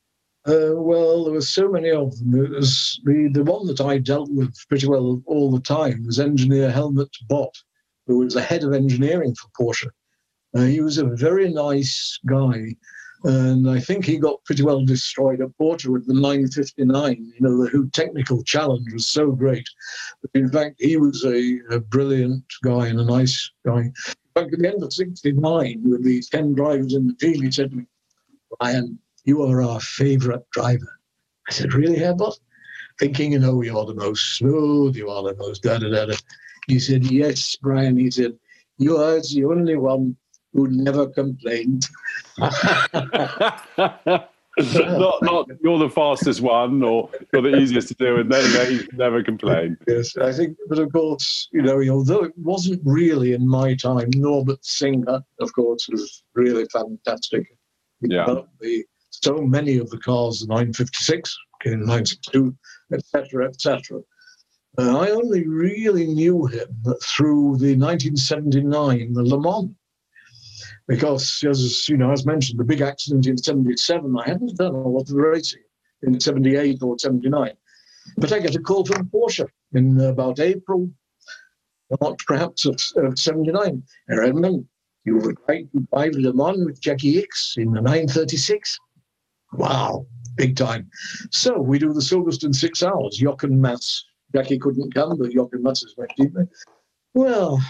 Uh, 0.46 0.70
well, 0.74 1.24
there 1.24 1.34
were 1.34 1.40
so 1.40 1.68
many 1.68 1.90
of 1.90 2.16
them. 2.18 2.44
It 2.44 2.50
was 2.50 3.00
the, 3.04 3.28
the 3.32 3.42
one 3.42 3.66
that 3.66 3.80
I 3.80 3.98
dealt 3.98 4.30
with 4.30 4.54
pretty 4.68 4.86
well 4.86 5.20
all 5.26 5.50
the 5.50 5.60
time 5.60 6.06
was 6.06 6.20
engineer 6.20 6.70
Helmut 6.70 7.10
Bott, 7.28 7.56
who 8.06 8.18
was 8.18 8.34
the 8.34 8.42
head 8.42 8.64
of 8.64 8.72
engineering 8.72 9.34
for 9.34 9.48
Porsche. 9.58 9.88
Uh, 10.54 10.62
he 10.62 10.80
was 10.80 10.98
a 10.98 11.04
very 11.04 11.52
nice 11.52 12.18
guy, 12.26 12.74
and 13.24 13.68
I 13.68 13.80
think 13.80 14.04
he 14.04 14.16
got 14.16 14.44
pretty 14.44 14.62
well 14.62 14.84
destroyed 14.84 15.40
at 15.40 15.56
Porsche 15.60 15.86
with 15.86 16.06
the 16.06 16.14
959. 16.14 17.32
You 17.34 17.40
know, 17.40 17.62
the 17.62 17.68
who 17.68 17.88
technical 17.90 18.42
challenge 18.42 18.92
was 18.92 19.06
so 19.06 19.32
great. 19.32 19.68
But 20.22 20.30
in 20.34 20.48
fact, 20.50 20.76
he 20.78 20.96
was 20.96 21.24
a, 21.24 21.60
a 21.70 21.80
brilliant 21.80 22.44
guy 22.62 22.86
and 22.86 23.00
a 23.00 23.04
nice 23.04 23.50
guy 23.66 23.92
fact, 24.36 24.52
at 24.52 24.60
the 24.60 24.68
end 24.68 24.82
of 24.82 24.92
69, 24.92 25.82
with 25.84 26.04
the 26.04 26.22
10 26.22 26.54
drivers 26.54 26.94
in 26.94 27.06
the 27.06 27.14
team, 27.14 27.42
he 27.42 27.50
said 27.50 27.70
to 27.70 27.76
me, 27.76 27.84
Ryan, 28.60 28.98
you 29.24 29.42
are 29.42 29.62
our 29.62 29.80
favourite 29.80 30.42
driver. 30.52 31.00
I 31.48 31.52
said, 31.52 31.72
really, 31.72 31.98
Herr 31.98 32.14
Bott? 32.14 32.38
Thinking, 32.98 33.32
you 33.32 33.38
know, 33.38 33.62
you're 33.62 33.84
the 33.86 33.94
most 33.94 34.36
smooth, 34.36 34.96
you 34.96 35.10
are 35.10 35.22
the 35.22 35.36
most 35.36 35.62
da 35.62 35.78
da 35.78 35.90
da 35.90 36.06
da. 36.06 36.16
He 36.66 36.78
said, 36.78 37.10
yes, 37.10 37.56
Brian. 37.56 37.96
He 37.96 38.10
said, 38.10 38.36
you 38.78 38.96
are 38.96 39.20
the 39.20 39.44
only 39.44 39.76
one 39.76 40.16
who 40.52 40.68
never 40.68 41.06
complained. 41.06 41.86
not, 44.58 45.22
not 45.22 45.46
you're 45.62 45.78
the 45.78 45.90
fastest 45.90 46.40
one 46.40 46.82
or 46.82 47.10
you're 47.32 47.42
the 47.42 47.56
easiest 47.56 47.88
to 47.88 47.94
do, 47.94 48.16
and 48.16 48.32
then 48.32 48.52
they 48.52 48.86
never 48.96 49.22
complain. 49.22 49.76
Yes, 49.86 50.16
I 50.16 50.32
think, 50.32 50.56
but 50.68 50.78
of 50.78 50.90
course, 50.92 51.48
you 51.52 51.60
know, 51.60 51.82
although 51.90 52.24
it 52.24 52.32
wasn't 52.38 52.80
really 52.84 53.34
in 53.34 53.46
my 53.46 53.74
time, 53.74 54.08
Norbert 54.14 54.64
Singer, 54.64 55.20
of 55.40 55.52
course, 55.52 55.88
was 55.90 56.22
really 56.34 56.64
fantastic. 56.72 57.46
Yeah. 58.00 58.42
The, 58.60 58.84
so 59.10 59.42
many 59.42 59.76
of 59.76 59.90
the 59.90 59.98
cars, 59.98 60.40
the 60.40 60.46
956, 60.46 61.36
in 61.66 61.80
962, 61.80 62.54
etc., 62.94 63.48
etc. 63.48 64.00
Uh, 64.78 64.98
I 64.98 65.10
only 65.10 65.46
really 65.46 66.06
knew 66.06 66.46
him 66.46 66.68
through 67.02 67.56
the 67.56 67.74
1979 67.76 69.14
the 69.14 69.22
Le 69.22 69.40
Mans 69.40 69.74
because, 70.86 71.42
as 71.48 71.88
you 71.88 71.96
know, 71.96 72.12
as 72.12 72.26
mentioned, 72.26 72.60
the 72.60 72.64
big 72.64 72.80
accident 72.80 73.26
in 73.26 73.36
77, 73.36 74.16
I 74.18 74.28
hadn't 74.28 74.56
done 74.56 74.74
a 74.74 74.88
lot 74.88 75.08
of 75.08 75.16
racing 75.16 75.62
in 76.02 76.20
78 76.20 76.82
or 76.82 76.98
79. 76.98 77.52
But 78.18 78.32
I 78.32 78.38
get 78.38 78.54
a 78.54 78.60
call 78.60 78.84
from 78.84 79.08
Porsche 79.08 79.48
in 79.72 80.00
about 80.00 80.38
April, 80.38 80.90
March 82.00 82.24
perhaps 82.26 82.66
of, 82.66 82.80
of 82.96 83.18
79. 83.18 83.82
Redman, 84.08 84.68
you 85.04 85.16
would 85.16 85.38
like 85.48 85.70
to 85.72 85.86
drive 85.92 86.12
Le 86.14 86.32
Mans 86.32 86.64
with 86.64 86.80
Jackie 86.80 87.22
Ickx 87.22 87.56
in 87.56 87.72
the 87.72 87.80
936. 87.80 88.78
Wow, 89.54 90.06
big 90.36 90.56
time. 90.56 90.88
So 91.30 91.58
we 91.60 91.78
do 91.78 91.92
the 91.92 92.00
Silverstone 92.00 92.54
six 92.54 92.82
hours. 92.82 93.16
Jochen 93.16 93.60
Mass. 93.60 94.04
Jackie 94.34 94.58
couldn't 94.58 94.94
come, 94.94 95.18
but 95.18 95.32
and 95.32 95.62
Mass 95.62 95.82
is 95.82 95.94
my. 95.96 96.06
Well, 97.14 97.60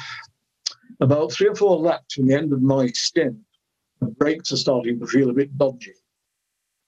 about 1.00 1.32
three 1.32 1.48
or 1.48 1.54
four 1.54 1.76
laps 1.76 2.14
from 2.14 2.26
the 2.26 2.34
end 2.34 2.52
of 2.52 2.62
my 2.62 2.88
stint, 2.88 3.36
the 4.00 4.08
brakes 4.08 4.52
are 4.52 4.56
starting 4.56 4.98
to 5.00 5.06
feel 5.06 5.30
a 5.30 5.34
bit 5.34 5.56
dodgy. 5.56 5.92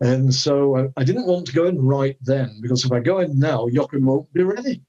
And 0.00 0.32
so 0.32 0.76
I, 0.76 0.88
I 0.96 1.04
didn't 1.04 1.26
want 1.26 1.46
to 1.46 1.52
go 1.52 1.66
in 1.66 1.80
right 1.80 2.16
then 2.22 2.58
because 2.60 2.84
if 2.84 2.92
I 2.92 3.00
go 3.00 3.18
in 3.18 3.38
now, 3.38 3.68
Jochen 3.68 4.04
won't 4.04 4.32
be 4.32 4.42
ready. 4.42 4.82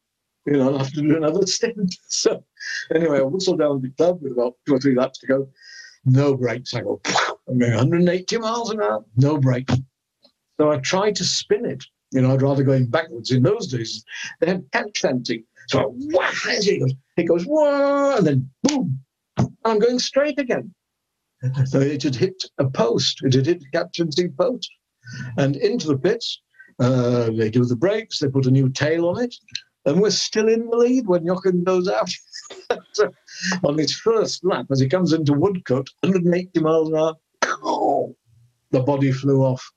You 0.45 0.53
know, 0.53 0.69
I'll 0.69 0.77
have 0.79 0.93
to 0.93 1.01
do 1.01 1.17
another 1.17 1.45
stint. 1.47 1.95
So 2.07 2.43
anyway, 2.93 3.19
I 3.19 3.23
whistled 3.23 3.59
down 3.59 3.81
the 3.81 3.89
club 3.89 4.21
with 4.21 4.33
about 4.33 4.55
two 4.65 4.75
or 4.75 4.79
three 4.79 4.95
laps 4.95 5.19
to 5.19 5.27
go. 5.27 5.49
No 6.05 6.35
brakes. 6.35 6.73
I 6.73 6.81
go, 6.81 7.01
I'm 7.47 7.57
going 7.59 7.73
180 7.73 8.37
miles 8.37 8.69
an 8.71 8.81
hour, 8.81 9.03
no 9.17 9.37
brakes. 9.37 9.75
So 10.59 10.71
I 10.71 10.77
tried 10.77 11.15
to 11.17 11.23
spin 11.23 11.65
it. 11.65 11.83
You 12.11 12.21
know, 12.21 12.33
I'd 12.33 12.41
rather 12.41 12.63
going 12.63 12.87
backwards. 12.87 13.31
In 13.31 13.43
those 13.43 13.67
days, 13.67 14.03
they 14.39 14.47
had 14.47 14.65
catch 14.71 14.99
fencing. 14.99 15.43
So 15.67 15.93
wah, 15.95 16.31
it 16.47 16.79
goes, 16.79 16.93
it 17.17 17.23
goes, 17.23 17.45
wah, 17.45 18.17
and 18.17 18.25
then 18.25 18.49
boom, 18.63 18.99
I'm 19.63 19.79
going 19.79 19.99
straight 19.99 20.39
again. 20.39 20.73
So 21.65 21.79
it 21.79 22.03
had 22.03 22.15
hit 22.15 22.43
a 22.57 22.69
post. 22.69 23.21
It 23.23 23.33
had 23.35 23.45
hit 23.45 23.63
a 23.73 23.87
fencing 23.95 24.33
post 24.33 24.69
and 25.37 25.55
into 25.55 25.87
the 25.87 25.97
pits. 25.97 26.41
Uh, 26.79 27.29
they 27.31 27.49
do 27.49 27.65
the 27.65 27.75
brakes, 27.75 28.19
they 28.19 28.29
put 28.29 28.45
a 28.45 28.51
new 28.51 28.69
tail 28.69 29.09
on 29.09 29.21
it, 29.21 29.35
and 29.85 30.01
we're 30.01 30.09
still 30.09 30.47
in 30.47 30.69
the 30.69 30.77
lead 30.77 31.07
when 31.07 31.25
Jochen 31.25 31.63
goes 31.63 31.89
out. 31.89 32.09
so 32.93 33.11
on 33.65 33.77
his 33.77 33.93
first 33.93 34.45
lap, 34.45 34.67
as 34.71 34.79
he 34.79 34.87
comes 34.87 35.11
into 35.11 35.33
Woodcote, 35.33 35.89
180 36.01 36.59
miles 36.61 36.89
an 36.89 36.95
hour, 36.95 37.15
the 38.71 38.79
body 38.79 39.11
flew 39.11 39.41
off, 39.41 39.69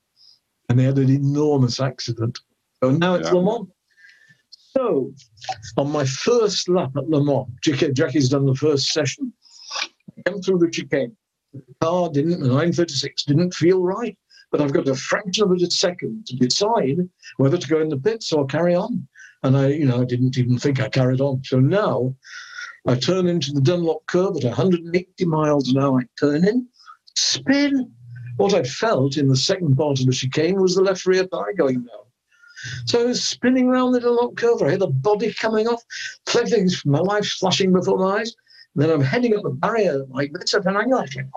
and 0.73 0.81
he 0.81 0.87
had 0.87 0.99
an 0.99 1.11
enormous 1.11 1.81
accident. 1.81 2.39
So 2.83 2.91
now 2.91 3.15
it's 3.15 3.29
Yeah. 3.29 3.35
Le 3.35 3.45
Mans. 3.45 3.69
So, 4.77 5.13
on 5.77 5.91
my 5.93 6.05
first 6.05 6.69
lap 6.69 6.93
at 6.97 7.09
Le 7.09 7.23
Mans, 7.23 7.47
Jackie- 7.63 7.93
Jackie's 7.93 8.31
done 8.31 8.47
the 8.47 8.55
first 8.55 8.93
session. 8.93 9.33
I 9.83 10.23
come 10.31 10.41
through 10.41 10.59
the 10.59 10.71
chicane. 10.71 11.17
The 11.53 11.63
car 11.81 12.09
didn't, 12.11 12.41
the 12.41 12.49
936 12.49 13.25
didn't 13.25 13.55
feel 13.55 13.83
right 13.83 14.17
but 14.53 14.61
I've 14.61 14.73
got 14.73 14.87
a 14.87 14.95
fraction 14.95 15.45
of 15.45 15.51
a 15.51 15.71
second 15.71 16.27
to 16.27 16.37
decide 16.37 16.99
whether 17.39 17.57
to 17.57 17.69
go 17.69 17.81
in 17.81 17.89
the 17.89 17.97
pits 17.97 18.33
or 18.33 18.45
carry 18.47 18.75
on. 18.75 19.09
And 19.43 19.57
I, 19.57 19.69
you 19.69 19.87
know, 19.87 20.03
I 20.03 20.05
didn't 20.05 20.37
even 20.39 20.59
think 20.59 20.79
I 20.79 20.89
carried 20.89 21.23
on. 21.23 21.43
So 21.43 21.59
now 21.59 22.15
I 22.87 22.95
turn 22.95 23.27
into 23.27 23.53
the 23.53 23.63
Dunlop 23.63 24.07
curve 24.07 24.37
at 24.37 24.45
180 24.45 25.25
miles 25.25 25.73
an 25.73 25.83
hour. 25.83 26.01
I 26.01 26.05
turn 26.21 26.47
in, 26.47 26.69
spin. 27.17 27.91
What 28.37 28.55
I 28.55 28.63
felt 28.63 29.17
in 29.17 29.29
the 29.29 29.37
second 29.37 29.77
part 29.77 30.01
of 30.01 30.07
the 30.07 30.13
chicane 30.13 30.61
was 30.61 30.75
the 30.75 30.83
left 30.83 31.07
rear 31.07 31.27
tire 31.27 31.53
going 31.53 31.77
down. 31.77 32.07
So 32.87 33.01
I 33.01 33.05
was 33.05 33.27
spinning 33.27 33.69
around 33.69 33.93
the 33.93 34.01
Dunlop 34.01 34.37
curve. 34.37 34.63
I 34.63 34.71
had 34.71 34.81
the 34.81 34.87
body 34.87 35.33
coming 35.35 35.67
off, 35.67 35.83
things 36.27 36.85
my 36.87 37.01
life 37.01 37.27
flashing 37.27 37.73
before 37.73 37.99
my 37.99 38.21
eyes. 38.21 38.35
And 38.75 38.83
then 38.83 38.91
I'm 38.91 39.03
heading 39.03 39.37
up 39.37 39.45
a 39.45 39.51
barrier 39.51 40.05
like 40.09 40.33
this 40.33 40.55
at 40.55 40.67
an 40.67 40.77
angle. 40.77 41.01
I 41.01 41.07
think, 41.07 41.29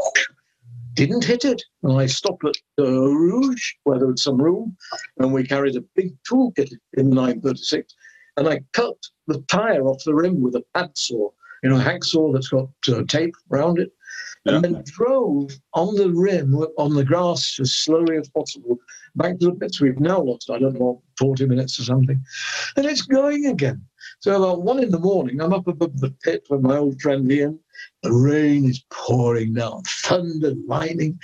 didn't 0.94 1.26
hit 1.26 1.44
it. 1.44 1.62
And 1.84 2.00
I 2.00 2.06
stopped 2.06 2.46
at 2.46 2.56
uh, 2.80 2.84
Rouge, 2.84 3.74
where 3.84 4.00
there 4.00 4.08
was 4.08 4.24
some 4.24 4.42
room, 4.42 4.76
and 5.18 5.34
we 5.34 5.46
carried 5.46 5.76
a 5.76 5.82
big 5.96 6.16
toolkit 6.24 6.72
in 6.94 7.10
936. 7.10 7.94
And 8.38 8.48
I 8.48 8.62
cut 8.74 8.98
the 9.28 9.42
tire 9.48 9.86
off 9.86 10.04
the 10.06 10.14
rim 10.14 10.42
with 10.42 10.56
a 10.56 10.64
pad 10.74 10.92
saw, 10.98 11.30
you 11.64 11.70
know, 11.70 11.78
a 11.78 11.84
hacksaw 11.84 12.34
that's 12.34 12.50
got 12.50 12.70
uh, 12.90 13.04
tape 13.08 13.34
around 13.52 13.80
it, 13.80 13.92
and 14.46 14.64
then 14.64 14.84
drove 14.86 15.52
on 15.74 15.96
the 15.96 16.12
rim, 16.12 16.56
on 16.78 16.94
the 16.94 17.04
grass, 17.04 17.60
as 17.60 17.74
slowly 17.74 18.18
as 18.18 18.30
possible 18.30 18.80
back 19.16 19.40
to 19.40 19.46
the 19.46 19.54
pits. 19.54 19.82
We've 19.82 20.00
now 20.00 20.22
lost, 20.22 20.50
I 20.50 20.60
don't 20.60 20.80
know, 20.80 21.02
40 21.18 21.48
minutes 21.48 21.80
or 21.80 21.84
something. 21.84 22.22
And 22.76 22.86
it's 22.86 23.02
going 23.02 23.48
again. 23.48 23.86
So 24.20 24.36
about 24.36 24.64
one 24.64 24.84
in 24.84 24.92
the 24.92 25.00
morning, 25.00 25.42
I'm 25.42 25.54
up 25.54 25.68
above 25.68 26.00
the 26.00 26.12
pit 26.24 26.46
with 26.50 26.62
my 26.62 26.78
old 26.78 27.02
friend 27.02 27.30
Ian. 27.32 27.60
The 28.04 28.12
rain 28.12 28.66
is 28.66 28.84
pouring 28.90 29.54
down, 29.54 29.84
thunder, 29.84 30.54
lightning. 30.68 31.20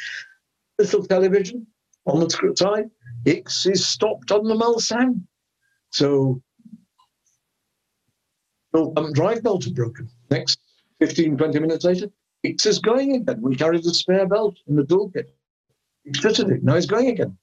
Little 0.80 1.06
television 1.06 1.68
on 2.06 2.20
the 2.20 2.56
side. 2.56 2.90
Ickx 3.26 3.72
is 3.72 3.86
stopped 3.86 4.32
on 4.32 4.46
the 4.46 4.56
Mulsanne. 4.56 5.22
So, 5.92 6.42
um, 8.74 9.14
drive 9.14 9.44
belt 9.44 9.66
is 9.66 9.74
broken. 9.74 10.10
Next 10.32 10.60
15, 11.00 11.38
20 11.38 11.60
minutes 11.60 11.86
later, 11.86 12.08
Ickx 12.46 12.66
is 12.66 12.80
going 12.80 13.16
again. 13.16 13.42
We 13.42 13.56
carried 13.56 13.84
the 13.84 13.94
spare 13.94 14.28
belt 14.28 14.58
in 14.68 14.76
the 14.76 14.84
toolkit. 14.84 15.30
He 16.04 16.14
fitted 16.14 16.50
it. 16.50 16.64
Now 16.64 16.76
he's 16.76 16.86
going 16.88 17.10
again. 17.10 17.38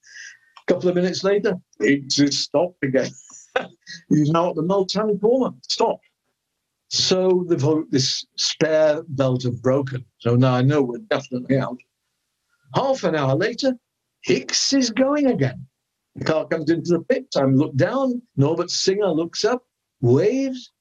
A 0.68 0.72
couple 0.72 0.88
of 0.88 0.94
minutes 0.96 1.22
later, 1.22 1.54
Ickx 1.80 2.20
is 2.20 2.38
stopped 2.38 2.82
again. 2.82 3.10
He's 4.08 4.30
now 4.30 4.50
at 4.50 4.56
the 4.56 4.62
Mulsanne 4.62 5.20
corner. 5.20 5.54
Stopped. 5.62 6.04
So 6.90 7.44
the 7.48 7.86
this 7.90 8.24
spare 8.36 9.02
belt 9.08 9.42
have 9.44 9.62
broken. 9.62 10.04
So 10.18 10.36
now 10.36 10.54
I 10.54 10.62
know 10.62 10.82
we're 10.82 10.98
definitely 10.98 11.58
out. 11.58 11.78
Half 12.74 13.04
an 13.04 13.14
hour 13.14 13.34
later, 13.34 13.74
Ickx 14.28 14.74
is 14.76 14.90
going 14.90 15.26
again. 15.26 15.66
The 16.16 16.24
car 16.24 16.46
comes 16.48 16.70
into 16.70 16.92
the 16.92 17.00
pit. 17.00 17.26
I 17.36 17.44
look 17.44 17.74
down. 17.76 18.22
Norbert 18.36 18.70
Singer 18.70 19.08
looks 19.08 19.44
up, 19.44 19.64
waves. 20.00 20.72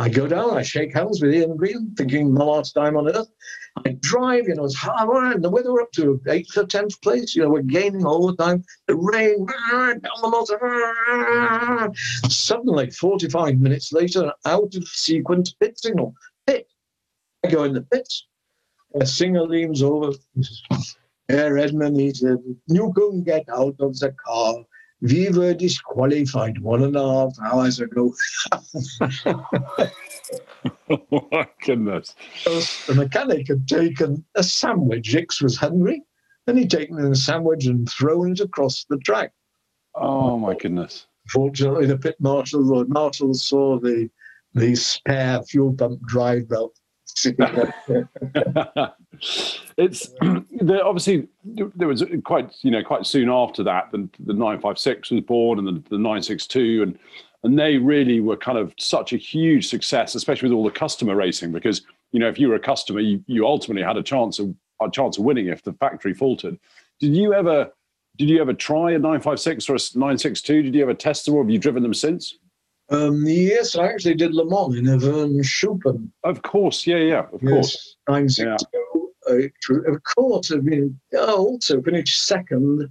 I 0.00 0.08
go 0.08 0.26
down. 0.26 0.56
I 0.56 0.62
shake 0.62 0.94
hands 0.94 1.20
with 1.20 1.34
Ian 1.34 1.58
Green, 1.58 1.94
thinking 1.94 2.32
my 2.32 2.42
last 2.42 2.72
time 2.72 2.96
on 2.96 3.14
earth. 3.14 3.28
I 3.84 3.90
drive. 4.00 4.48
You 4.48 4.54
know, 4.54 4.64
it's 4.64 4.74
hard. 4.74 5.34
And 5.34 5.44
the 5.44 5.50
weather 5.50 5.78
up 5.78 5.92
to 5.92 6.18
eighth 6.26 6.56
or 6.56 6.64
tenth 6.64 6.98
place. 7.02 7.36
You 7.36 7.42
know, 7.42 7.50
we're 7.50 7.60
gaining 7.60 8.06
all 8.06 8.26
the 8.26 8.34
time. 8.34 8.64
The 8.86 8.96
rain 8.96 9.44
down 9.70 10.00
the 10.22 10.58
mountain. 11.78 11.94
Suddenly, 12.30 12.92
45 12.92 13.60
minutes 13.60 13.92
later, 13.92 14.32
out 14.46 14.74
of 14.74 14.88
sequence 14.88 15.52
pit 15.52 15.78
signal. 15.78 16.14
Pit. 16.46 16.66
I 17.44 17.50
go 17.50 17.64
in 17.64 17.74
the 17.74 17.82
pits. 17.82 18.26
A 18.98 19.04
singer 19.04 19.42
leans 19.42 19.82
over. 19.82 20.12
Herr 21.28 21.58
Edmund, 21.58 22.00
he 22.00 22.14
said, 22.14 22.38
you 22.68 22.90
couldn't 22.94 23.24
get 23.24 23.44
out 23.50 23.76
of 23.78 23.98
the 23.98 24.14
car. 24.26 24.64
We 25.02 25.30
were 25.30 25.54
disqualified 25.54 26.60
one 26.60 26.82
and 26.82 26.96
a 26.96 27.00
half 27.02 27.34
hours 27.40 27.80
ago. 27.80 28.14
oh 30.90 31.26
my 31.32 31.48
goodness. 31.64 32.14
The 32.44 32.94
mechanic 32.94 33.48
had 33.48 33.66
taken 33.66 34.24
a 34.34 34.42
sandwich. 34.42 35.14
Ickx 35.14 35.42
was 35.42 35.56
hungry, 35.56 36.02
and 36.46 36.58
he'd 36.58 36.70
taken 36.70 36.98
a 36.98 37.14
sandwich 37.14 37.66
and 37.66 37.88
thrown 37.88 38.32
it 38.32 38.40
across 38.40 38.84
the 38.88 38.98
track. 38.98 39.32
Oh 39.94 40.38
my 40.38 40.54
goodness. 40.54 41.06
Fortunately, 41.28 41.86
the 41.86 41.98
pit 41.98 42.16
marshal, 42.20 42.64
the 42.64 42.84
marshal 42.86 43.34
saw 43.34 43.78
the 43.78 44.10
the 44.54 44.74
spare 44.74 45.42
fuel 45.44 45.72
pump 45.72 46.02
drive 46.06 46.48
belt. 46.48 46.79
it's 49.76 50.10
there 50.60 50.84
obviously 50.84 51.28
there 51.74 51.88
was 51.88 52.04
quite 52.24 52.54
you 52.62 52.70
know 52.70 52.82
quite 52.82 53.06
soon 53.06 53.28
after 53.28 53.62
that 53.62 53.90
the, 53.92 54.08
the 54.20 54.32
956 54.32 55.10
was 55.10 55.20
born 55.22 55.58
and 55.58 55.68
the, 55.68 55.72
the 55.90 55.96
962 55.96 56.82
and 56.82 56.98
and 57.42 57.58
they 57.58 57.78
really 57.78 58.20
were 58.20 58.36
kind 58.36 58.58
of 58.58 58.74
such 58.78 59.12
a 59.12 59.16
huge 59.16 59.68
success 59.68 60.14
especially 60.14 60.48
with 60.48 60.56
all 60.56 60.64
the 60.64 60.70
customer 60.70 61.14
racing 61.14 61.52
because 61.52 61.82
you 62.12 62.20
know 62.20 62.28
if 62.28 62.38
you 62.38 62.48
were 62.48 62.54
a 62.54 62.60
customer 62.60 63.00
you, 63.00 63.22
you 63.26 63.46
ultimately 63.46 63.82
had 63.82 63.96
a 63.96 64.02
chance 64.02 64.38
of 64.38 64.54
a 64.80 64.90
chance 64.90 65.18
of 65.18 65.24
winning 65.24 65.48
if 65.48 65.62
the 65.62 65.74
factory 65.74 66.14
faltered. 66.14 66.58
Did 67.00 67.14
you 67.14 67.34
ever 67.34 67.70
did 68.16 68.28
you 68.28 68.40
ever 68.40 68.52
try 68.52 68.92
a 68.92 68.98
956 68.98 69.68
or 69.68 69.74
a 69.74 69.80
962 69.94 70.62
did 70.62 70.74
you 70.74 70.82
ever 70.82 70.94
test 70.94 71.26
them 71.26 71.34
or 71.34 71.42
have 71.42 71.50
you 71.50 71.58
driven 71.58 71.82
them 71.82 71.94
since 71.94 72.36
um, 72.90 73.24
yes, 73.26 73.76
I 73.76 73.86
actually 73.86 74.14
did 74.14 74.34
Le 74.34 74.44
Mans 74.44 74.76
in 74.76 74.88
a 74.88 74.98
Vern 74.98 75.34
Schuppan. 75.42 76.08
of 76.24 76.42
course 76.42 76.86
yeah 76.86 76.96
yeah 77.12 77.26
of 77.32 77.40
course 77.40 77.96
Yes, 78.08 78.46
962. 78.46 79.12
Uh, 79.28 79.92
of 79.92 80.02
course, 80.02 80.50
I 80.50 80.56
mean, 80.56 80.98
I 81.12 81.18
also 81.32 81.80
finished 81.82 82.26
second 82.26 82.88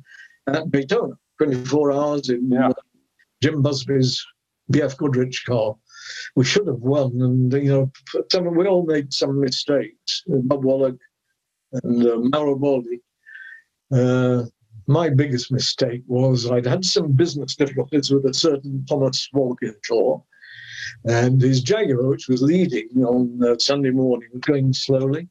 at 0.48 0.72
Daytona, 0.72 1.16
24 1.40 1.92
hours 1.92 2.30
in 2.30 2.50
Yeah. 2.52 2.70
uh, 2.70 2.74
Jim 3.42 3.62
Busby's 3.62 4.26
BF 4.72 4.96
Goodrich 4.98 5.44
car. 5.46 5.76
We 6.36 6.46
should 6.46 6.68
have 6.68 6.80
won, 6.82 7.12
and 7.22 7.52
you 7.52 7.70
know, 7.74 7.92
some, 8.32 8.46
we 8.56 8.68
all 8.68 8.86
made 8.86 9.12
some 9.12 9.40
mistakes. 9.42 10.24
Bob 10.28 10.64
Wollek 10.64 10.98
and 11.74 12.06
uh, 12.08 12.18
Mauro 12.32 12.56
Baldi. 12.56 13.02
Uh, 13.92 14.46
my 14.90 15.10
biggest 15.10 15.52
mistake 15.52 16.04
was 16.08 16.50
I'd 16.50 16.66
had 16.66 16.84
some 16.84 17.14
business 17.14 17.56
difficulties 17.56 18.12
with 18.12 18.26
a 18.26 18.34
certain 18.34 18.86
Thomas 18.88 19.30
Walkinshaw, 19.34 20.22
and 21.06 21.42
his 21.42 21.62
Jaguar, 21.62 22.08
which 22.08 22.28
was 22.28 22.42
leading 22.42 22.90
on 23.06 23.40
uh, 23.44 23.58
Sunday 23.60 23.92
morning, 23.92 24.30
was 24.34 24.42
going 24.42 24.74
slowly. 24.74 25.30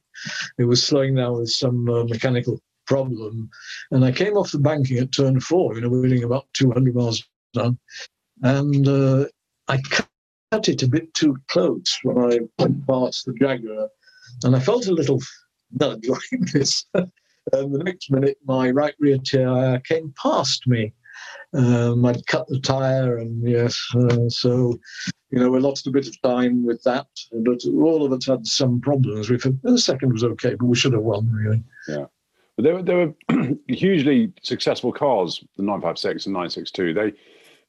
It 0.57 0.63
was 0.63 0.83
slowing 0.83 1.15
down 1.15 1.39
with 1.39 1.51
some 1.51 1.89
uh, 1.89 2.05
mechanical 2.05 2.59
problem. 2.87 3.49
And 3.91 4.03
I 4.03 4.11
came 4.11 4.37
off 4.37 4.51
the 4.51 4.59
banking 4.59 4.97
at 4.97 5.11
turn 5.11 5.39
four, 5.39 5.75
you 5.75 5.81
know, 5.81 5.89
we 5.89 5.99
were 5.99 6.25
about 6.25 6.47
200 6.53 6.95
miles 6.95 7.23
an 7.55 7.61
hour. 7.61 7.77
And 8.41 8.87
uh, 8.87 9.25
I 9.67 9.79
cut 9.89 10.07
cut 10.51 10.67
it 10.67 10.83
a 10.83 10.87
bit 10.87 11.13
too 11.13 11.37
close 11.47 11.99
when 12.03 12.17
I 12.17 12.39
went 12.57 12.87
past 12.87 13.25
the 13.25 13.33
Jaguar. 13.33 13.89
And 14.43 14.55
I 14.55 14.59
felt 14.59 14.87
a 14.87 14.93
little 14.93 15.21
nudge 15.79 16.07
like 16.07 16.51
this. 16.53 16.85
And 17.53 17.73
the 17.73 17.83
next 17.83 18.11
minute, 18.11 18.37
my 18.45 18.69
right 18.69 18.93
rear 18.99 19.17
tyre 19.17 19.79
came 19.79 20.13
past 20.21 20.67
me. 20.67 20.93
Um, 21.53 22.05
I'd 22.05 22.25
cut 22.27 22.47
the 22.47 22.59
tyre, 22.59 23.17
and 23.17 23.47
yes, 23.47 23.81
uh, 23.95 24.29
so 24.29 24.79
you 25.31 25.39
know, 25.39 25.49
we 25.49 25.59
lost 25.59 25.87
a 25.87 25.91
bit 25.91 26.07
of 26.07 26.21
time 26.21 26.65
with 26.65 26.81
that. 26.83 27.07
But 27.31 27.63
all 27.65 28.05
of 28.05 28.13
us 28.13 28.25
had 28.25 28.45
some 28.45 28.81
problems. 28.81 29.29
We 29.29 29.37
the 29.63 29.77
second 29.77 30.13
was 30.13 30.23
okay, 30.23 30.55
but 30.55 30.65
we 30.65 30.75
should 30.75 30.93
have 30.93 31.03
won 31.03 31.31
really. 31.31 31.63
Yeah. 31.87 32.05
But 32.55 32.63
they 32.63 32.73
were, 32.73 32.83
they 32.83 32.95
were 32.95 33.55
hugely 33.67 34.33
successful 34.41 34.91
cars, 34.91 35.43
the 35.55 35.63
956 35.63 36.25
and 36.25 36.33
962. 36.33 36.93
They 36.93 37.13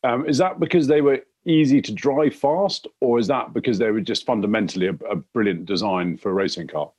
um, 0.03 0.27
is 0.27 0.39
that 0.39 0.59
because 0.59 0.87
they 0.87 1.01
were 1.01 1.21
easy 1.47 1.81
to 1.83 1.93
drive 1.93 2.35
fast, 2.35 2.87
or 3.01 3.19
is 3.19 3.27
that 3.29 3.53
because 3.53 3.79
they 3.79 3.91
were 3.91 4.01
just 4.01 4.27
fundamentally 4.27 4.87
a, 4.87 4.95
a 5.11 5.17
brilliant 5.17 5.67
design 5.67 6.17
for 6.17 6.31
a 6.31 6.35
racing 6.35 6.69
car? 6.69 6.91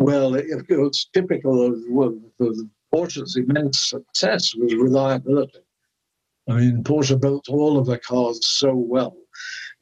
Well, 0.00 0.34
it, 0.34 0.46
it 0.70 0.78
was 0.78 1.08
typical 1.12 1.66
of 1.66 1.74
the 2.38 2.68
Porsche's 2.92 3.36
immense 3.36 3.90
success 3.90 4.54
was 4.54 4.74
reliability. 4.74 5.58
I 6.48 6.54
mean, 6.54 6.82
Porsche 6.82 7.20
built 7.20 7.50
all 7.50 7.76
of 7.76 7.86
their 7.86 7.98
cars 7.98 8.44
so 8.46 8.74
well. 8.74 9.14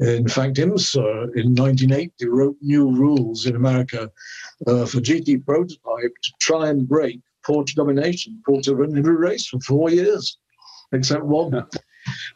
In 0.00 0.26
fact, 0.26 0.56
IMSA 0.56 1.36
in 1.36 1.54
1980 1.54 2.26
wrote 2.26 2.56
new 2.60 2.90
rules 2.90 3.46
in 3.46 3.54
America 3.54 4.10
uh, 4.66 4.86
for 4.86 4.98
GT 4.98 5.46
prototype 5.46 6.14
to 6.22 6.32
try 6.40 6.68
and 6.68 6.88
break 6.88 7.20
Porsche 7.46 7.76
domination. 7.76 8.42
Porsche 8.46 8.76
ran 8.76 8.98
every 8.98 9.14
race 9.14 9.46
for 9.46 9.60
four 9.60 9.88
years, 9.88 10.36
except 10.92 11.22
one 11.22 11.64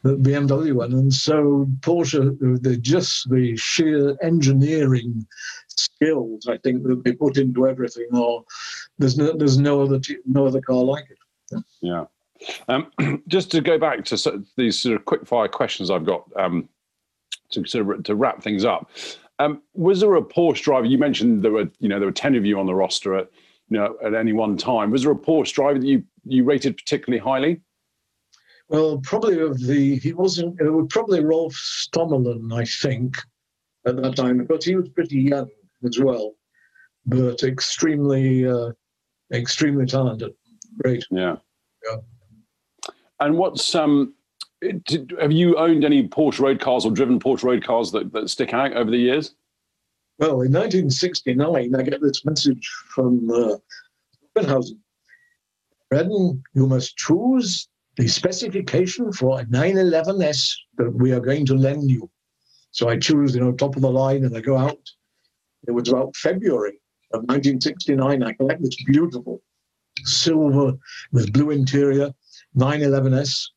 the 0.02 0.16
BMW 0.16 0.72
one. 0.72 0.92
And 0.92 1.12
so 1.12 1.66
Porsche, 1.80 2.38
the 2.62 2.76
just 2.76 3.28
the 3.30 3.56
sheer 3.56 4.16
engineering 4.22 5.26
skills, 5.80 6.46
I 6.48 6.56
think 6.58 6.82
that 6.84 7.02
they 7.04 7.12
put 7.12 7.36
into 7.36 7.68
everything, 7.68 8.08
or 8.12 8.44
there's 8.98 9.16
no 9.16 9.32
there's 9.32 9.58
no 9.58 9.82
other 9.82 10.00
no 10.26 10.46
other 10.46 10.60
car 10.60 10.82
like 10.82 11.06
it. 11.10 11.64
Yeah. 11.80 12.04
Um, 12.68 12.90
just 13.28 13.50
to 13.52 13.60
go 13.60 13.78
back 13.78 14.04
to 14.06 14.44
these 14.56 14.78
sort 14.78 14.96
of 14.96 15.04
quick 15.04 15.26
fire 15.26 15.48
questions 15.48 15.90
I've 15.90 16.04
got 16.04 16.24
um, 16.36 16.68
to 17.50 17.64
sort 17.66 17.98
of 17.98 18.04
to 18.04 18.14
wrap 18.14 18.42
things 18.42 18.64
up. 18.64 18.90
Um, 19.38 19.62
was 19.74 20.00
there 20.00 20.14
a 20.14 20.22
Porsche 20.22 20.62
driver? 20.62 20.86
You 20.86 20.98
mentioned 20.98 21.42
there 21.42 21.52
were 21.52 21.70
you 21.78 21.88
know 21.88 21.98
there 21.98 22.08
were 22.08 22.12
ten 22.12 22.34
of 22.34 22.44
you 22.44 22.58
on 22.58 22.66
the 22.66 22.74
roster 22.74 23.16
at 23.16 23.28
you 23.68 23.78
know 23.78 23.96
at 24.04 24.14
any 24.14 24.32
one 24.32 24.56
time. 24.56 24.90
Was 24.90 25.02
there 25.02 25.12
a 25.12 25.16
Porsche 25.16 25.54
driver 25.54 25.78
that 25.78 25.86
you 25.86 26.04
you 26.24 26.44
rated 26.44 26.76
particularly 26.76 27.20
highly? 27.20 27.60
Well, 28.68 28.98
probably 28.98 29.38
of 29.40 29.60
the 29.60 29.98
he 29.98 30.12
wasn't. 30.12 30.60
It 30.60 30.70
was 30.70 30.86
probably 30.90 31.20
Rolf 31.20 31.54
Stommelen, 31.54 32.52
I 32.52 32.64
think, 32.64 33.16
at 33.86 33.96
that 33.96 34.16
time, 34.16 34.44
but 34.46 34.64
he 34.64 34.76
was 34.76 34.88
pretty 34.88 35.20
young 35.20 35.50
as 35.84 35.98
well, 35.98 36.34
but 37.06 37.42
extremely, 37.42 38.46
uh, 38.46 38.70
extremely 39.32 39.86
talented. 39.86 40.32
Great. 40.82 41.04
Yeah. 41.10 41.36
Yeah. 41.84 41.96
And 43.20 43.36
what's 43.36 43.74
um, 43.74 44.14
did, 44.60 45.14
have 45.20 45.32
you 45.32 45.56
owned 45.56 45.84
any 45.84 46.08
Porsche 46.08 46.40
road 46.40 46.60
cars 46.60 46.84
or 46.84 46.92
driven 46.92 47.18
Porsche 47.18 47.44
road 47.44 47.64
cars 47.64 47.90
that, 47.92 48.12
that 48.12 48.30
stick 48.30 48.54
out 48.54 48.72
over 48.72 48.90
the 48.90 48.98
years? 48.98 49.34
Well, 50.18 50.42
in 50.42 50.52
1969, 50.52 51.74
I 51.74 51.82
get 51.82 52.00
this 52.00 52.24
message 52.24 52.68
from 52.94 53.28
uh, 53.30 53.56
Zuffenhausen. 54.36 54.78
Redman, 55.90 56.42
you 56.54 56.66
must 56.66 56.96
choose 56.96 57.68
the 57.96 58.08
specification 58.08 59.12
for 59.12 59.40
a 59.40 59.44
911S 59.44 60.54
that 60.78 60.90
we 60.90 61.12
are 61.12 61.20
going 61.20 61.44
to 61.46 61.54
lend 61.54 61.90
you. 61.90 62.08
So 62.70 62.88
I 62.88 62.98
choose, 62.98 63.34
you 63.34 63.40
know, 63.40 63.52
top 63.52 63.76
of 63.76 63.82
the 63.82 63.90
line 63.90 64.24
and 64.24 64.36
I 64.36 64.40
go 64.40 64.56
out. 64.56 64.78
It 65.66 65.72
was 65.72 65.88
about 65.88 66.16
February 66.16 66.78
of 67.12 67.20
1969. 67.22 68.22
I 68.22 68.32
collect 68.32 68.62
this 68.62 68.76
beautiful 68.84 69.42
silver 70.04 70.72
with 71.12 71.32
blue 71.32 71.50
interior 71.50 72.10
911S 72.56 73.48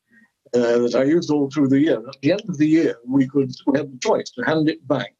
uh, 0.54 0.78
that 0.78 0.94
I 0.94 1.04
used 1.04 1.30
all 1.30 1.50
through 1.50 1.68
the 1.68 1.80
year. 1.80 1.98
At 1.98 2.20
the 2.22 2.32
end 2.32 2.42
of 2.48 2.58
the 2.58 2.68
year, 2.68 2.96
we 3.06 3.28
could 3.28 3.52
we 3.66 3.78
had 3.78 3.92
the 3.92 3.98
choice 3.98 4.30
to 4.30 4.42
hand 4.42 4.68
it 4.68 4.86
back 4.86 5.14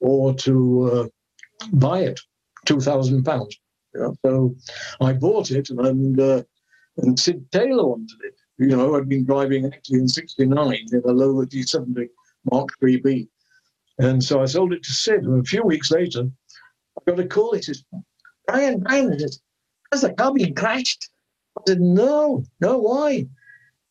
or 0.00 0.34
to 0.34 0.90
uh, 0.92 1.08
buy 1.72 2.00
it, 2.00 2.20
two 2.66 2.80
thousand 2.80 3.24
pounds. 3.24 3.58
so 4.24 4.54
I 5.00 5.12
bought 5.12 5.50
it, 5.50 5.70
and 5.70 6.18
uh, 6.20 6.42
and 6.98 7.18
Sid 7.18 7.50
Taylor 7.52 7.86
wanted 7.86 8.18
it. 8.24 8.34
You 8.58 8.76
know, 8.76 8.96
I'd 8.96 9.08
been 9.08 9.24
driving 9.24 9.66
actually 9.66 10.00
in 10.00 10.08
'69 10.08 10.86
in 10.92 11.02
a 11.04 11.12
Lola 11.12 11.46
T70 11.46 12.08
Mark 12.50 12.70
IIIB, 12.82 13.28
and 13.98 14.22
so 14.22 14.42
I 14.42 14.46
sold 14.46 14.72
it 14.72 14.82
to 14.84 14.92
Sid. 14.92 15.24
And 15.24 15.40
a 15.40 15.44
few 15.44 15.62
weeks 15.62 15.90
later, 15.90 16.28
I 16.98 17.10
got 17.10 17.20
a 17.20 17.26
call. 17.26 17.54
He 17.54 17.62
says, 17.62 17.84
"Brian, 18.46 18.80
Brian, 18.80 19.18
has 19.18 19.40
the 20.00 20.12
car 20.14 20.32
been 20.32 20.54
crashed?" 20.54 21.10
I 21.58 21.62
said, 21.66 21.80
"No, 21.80 22.44
no, 22.60 22.78
why?" 22.78 23.26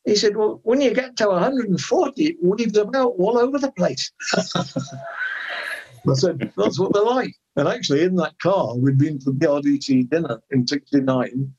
He 0.05 0.15
said, 0.15 0.35
Well, 0.35 0.59
when 0.63 0.81
you 0.81 0.93
get 0.93 1.15
to 1.17 1.27
140, 1.27 2.25
it 2.25 2.37
weaves 2.41 2.77
about 2.77 3.13
all 3.19 3.37
over 3.37 3.59
the 3.59 3.71
place. 3.71 4.11
I 4.35 6.13
said, 6.13 6.51
That's 6.57 6.79
what 6.79 6.93
they're 6.93 7.03
like. 7.03 7.35
And 7.55 7.67
actually, 7.67 8.03
in 8.03 8.15
that 8.15 8.39
car, 8.39 8.75
we'd 8.75 8.97
been 8.97 9.19
to 9.19 9.25
the 9.25 9.31
BRDC 9.31 10.09
dinner 10.09 10.41
in 10.51 10.65
69. 10.65 11.53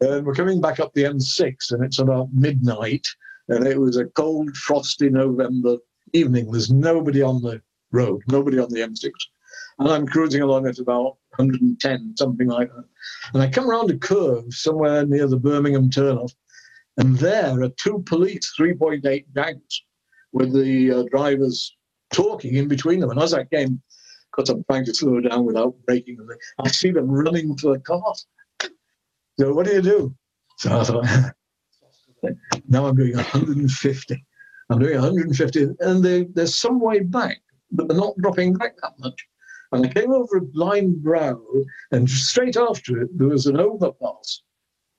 And 0.00 0.26
we're 0.26 0.34
coming 0.34 0.60
back 0.60 0.80
up 0.80 0.92
the 0.94 1.04
M6, 1.04 1.72
and 1.72 1.84
it's 1.84 1.98
about 1.98 2.32
midnight. 2.32 3.06
And 3.48 3.66
it 3.66 3.78
was 3.78 3.96
a 3.96 4.06
cold, 4.06 4.56
frosty 4.56 5.08
November 5.08 5.76
evening. 6.12 6.50
There's 6.50 6.70
nobody 6.70 7.22
on 7.22 7.42
the 7.42 7.62
road, 7.92 8.22
nobody 8.28 8.58
on 8.58 8.70
the 8.70 8.80
M6. 8.80 9.10
And 9.78 9.88
I'm 9.88 10.06
cruising 10.06 10.42
along 10.42 10.66
at 10.66 10.78
about 10.78 11.16
110, 11.36 12.14
something 12.16 12.48
like 12.48 12.68
that. 12.74 12.84
And 13.32 13.42
I 13.42 13.48
come 13.48 13.70
around 13.70 13.90
a 13.90 13.96
curve 13.96 14.44
somewhere 14.52 15.06
near 15.06 15.26
the 15.26 15.38
Birmingham 15.38 15.88
turnoff, 15.90 16.32
and 16.96 17.16
there 17.16 17.62
are 17.62 17.68
two 17.70 18.02
police 18.06 18.52
3.8 18.58 19.24
Jags 19.34 19.82
with 20.32 20.52
the 20.52 20.90
uh, 20.90 21.02
drivers 21.10 21.76
talking 22.12 22.54
in 22.56 22.68
between 22.68 23.00
them. 23.00 23.10
And 23.10 23.20
as 23.20 23.34
I 23.34 23.44
came, 23.44 23.80
because 24.30 24.50
I'm 24.50 24.64
trying 24.64 24.84
to 24.84 24.94
slow 24.94 25.20
down 25.20 25.44
without 25.44 25.74
breaking 25.86 26.16
braking, 26.16 26.40
I 26.58 26.68
see 26.68 26.90
them 26.90 27.10
running 27.10 27.56
for 27.56 27.74
the 27.74 27.80
cars. 27.80 28.26
So 29.38 29.52
what 29.52 29.66
do 29.66 29.72
you 29.72 29.82
do? 29.82 30.14
So 30.58 30.80
I 30.80 30.84
thought, 30.84 31.06
now 32.68 32.86
I'm 32.86 32.96
doing 32.96 33.14
150. 33.14 34.24
I'm 34.70 34.78
doing 34.80 35.00
150, 35.00 35.68
and 35.80 36.04
they, 36.04 36.24
they're 36.24 36.46
some 36.46 36.80
way 36.80 37.00
back, 37.00 37.40
but 37.70 37.88
they're 37.88 37.96
not 37.96 38.16
dropping 38.18 38.54
back 38.54 38.76
that 38.82 38.98
much. 38.98 39.26
And 39.72 39.84
I 39.84 39.88
came 39.88 40.12
over 40.12 40.38
a 40.38 40.42
blind 40.42 41.02
brow, 41.02 41.40
and 41.92 42.08
straight 42.08 42.56
after 42.56 43.02
it, 43.02 43.18
there 43.18 43.28
was 43.28 43.46
an 43.46 43.58
overpass 43.58 44.42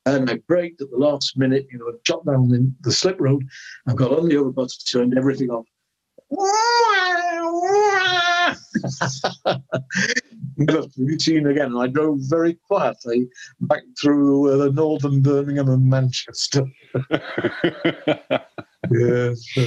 and 0.06 0.30
I 0.30 0.38
braked 0.48 0.82
at 0.82 0.90
the 0.90 0.98
last 0.98 1.38
minute, 1.38 1.68
you 1.72 1.78
know, 1.78 1.94
shot 2.06 2.26
down 2.26 2.48
the, 2.48 2.72
the 2.82 2.92
slip 2.92 3.20
road. 3.20 3.48
I 3.88 3.94
got 3.94 4.12
on 4.12 4.28
the 4.28 4.38
overpass, 4.38 4.78
turned 4.78 5.18
everything 5.18 5.50
off. 5.50 5.66
Routine 10.98 11.48
again. 11.48 11.68
And 11.68 11.80
I 11.80 11.88
drove 11.88 12.20
very 12.22 12.54
quietly 12.54 13.28
back 13.62 13.84
through 14.02 14.52
uh, 14.52 14.58
the 14.58 14.72
northern 14.72 15.22
Birmingham 15.22 15.70
and 15.70 15.90
Manchester. 15.90 16.66
yes. 18.92 19.58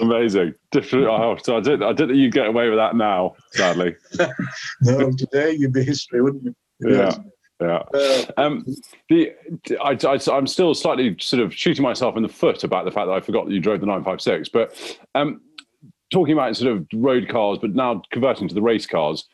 Amazing. 0.00 0.54
Different. 0.70 1.06
Oh, 1.06 1.36
so 1.42 1.56
I 1.56 1.60
did. 1.60 1.82
I 1.82 1.92
didn't. 1.92 2.08
Think 2.10 2.18
You 2.18 2.30
get 2.30 2.46
away 2.46 2.68
with 2.68 2.78
that 2.78 2.96
now, 2.96 3.34
sadly. 3.52 3.96
no, 4.82 5.10
today 5.12 5.52
you'd 5.52 5.72
be 5.72 5.84
history, 5.84 6.22
wouldn't 6.22 6.44
you? 6.44 6.54
Yeah. 6.80 7.14
Yeah. 7.60 7.82
Um, 8.36 8.66
the 9.08 9.32
I, 9.80 9.96
I, 10.06 10.36
am 10.36 10.46
still 10.46 10.74
slightly 10.74 11.16
sort 11.20 11.42
of 11.42 11.54
shooting 11.54 11.84
myself 11.84 12.16
in 12.16 12.22
the 12.22 12.28
foot 12.28 12.64
about 12.64 12.84
the 12.84 12.90
fact 12.90 13.06
that 13.06 13.12
I 13.12 13.20
forgot 13.20 13.46
that 13.46 13.52
you 13.52 13.60
drove 13.60 13.80
the 13.80 13.86
956. 13.86 14.48
But 14.48 14.98
um, 15.14 15.40
talking 16.14 16.32
about 16.32 16.56
sort 16.56 16.72
of 16.72 16.86
road 16.94 17.28
cars, 17.28 17.58
but 17.60 17.74
now 17.74 18.00
converting 18.10 18.48
to 18.48 18.54
the 18.54 18.62
race 18.62 18.86
cars, 18.86 19.28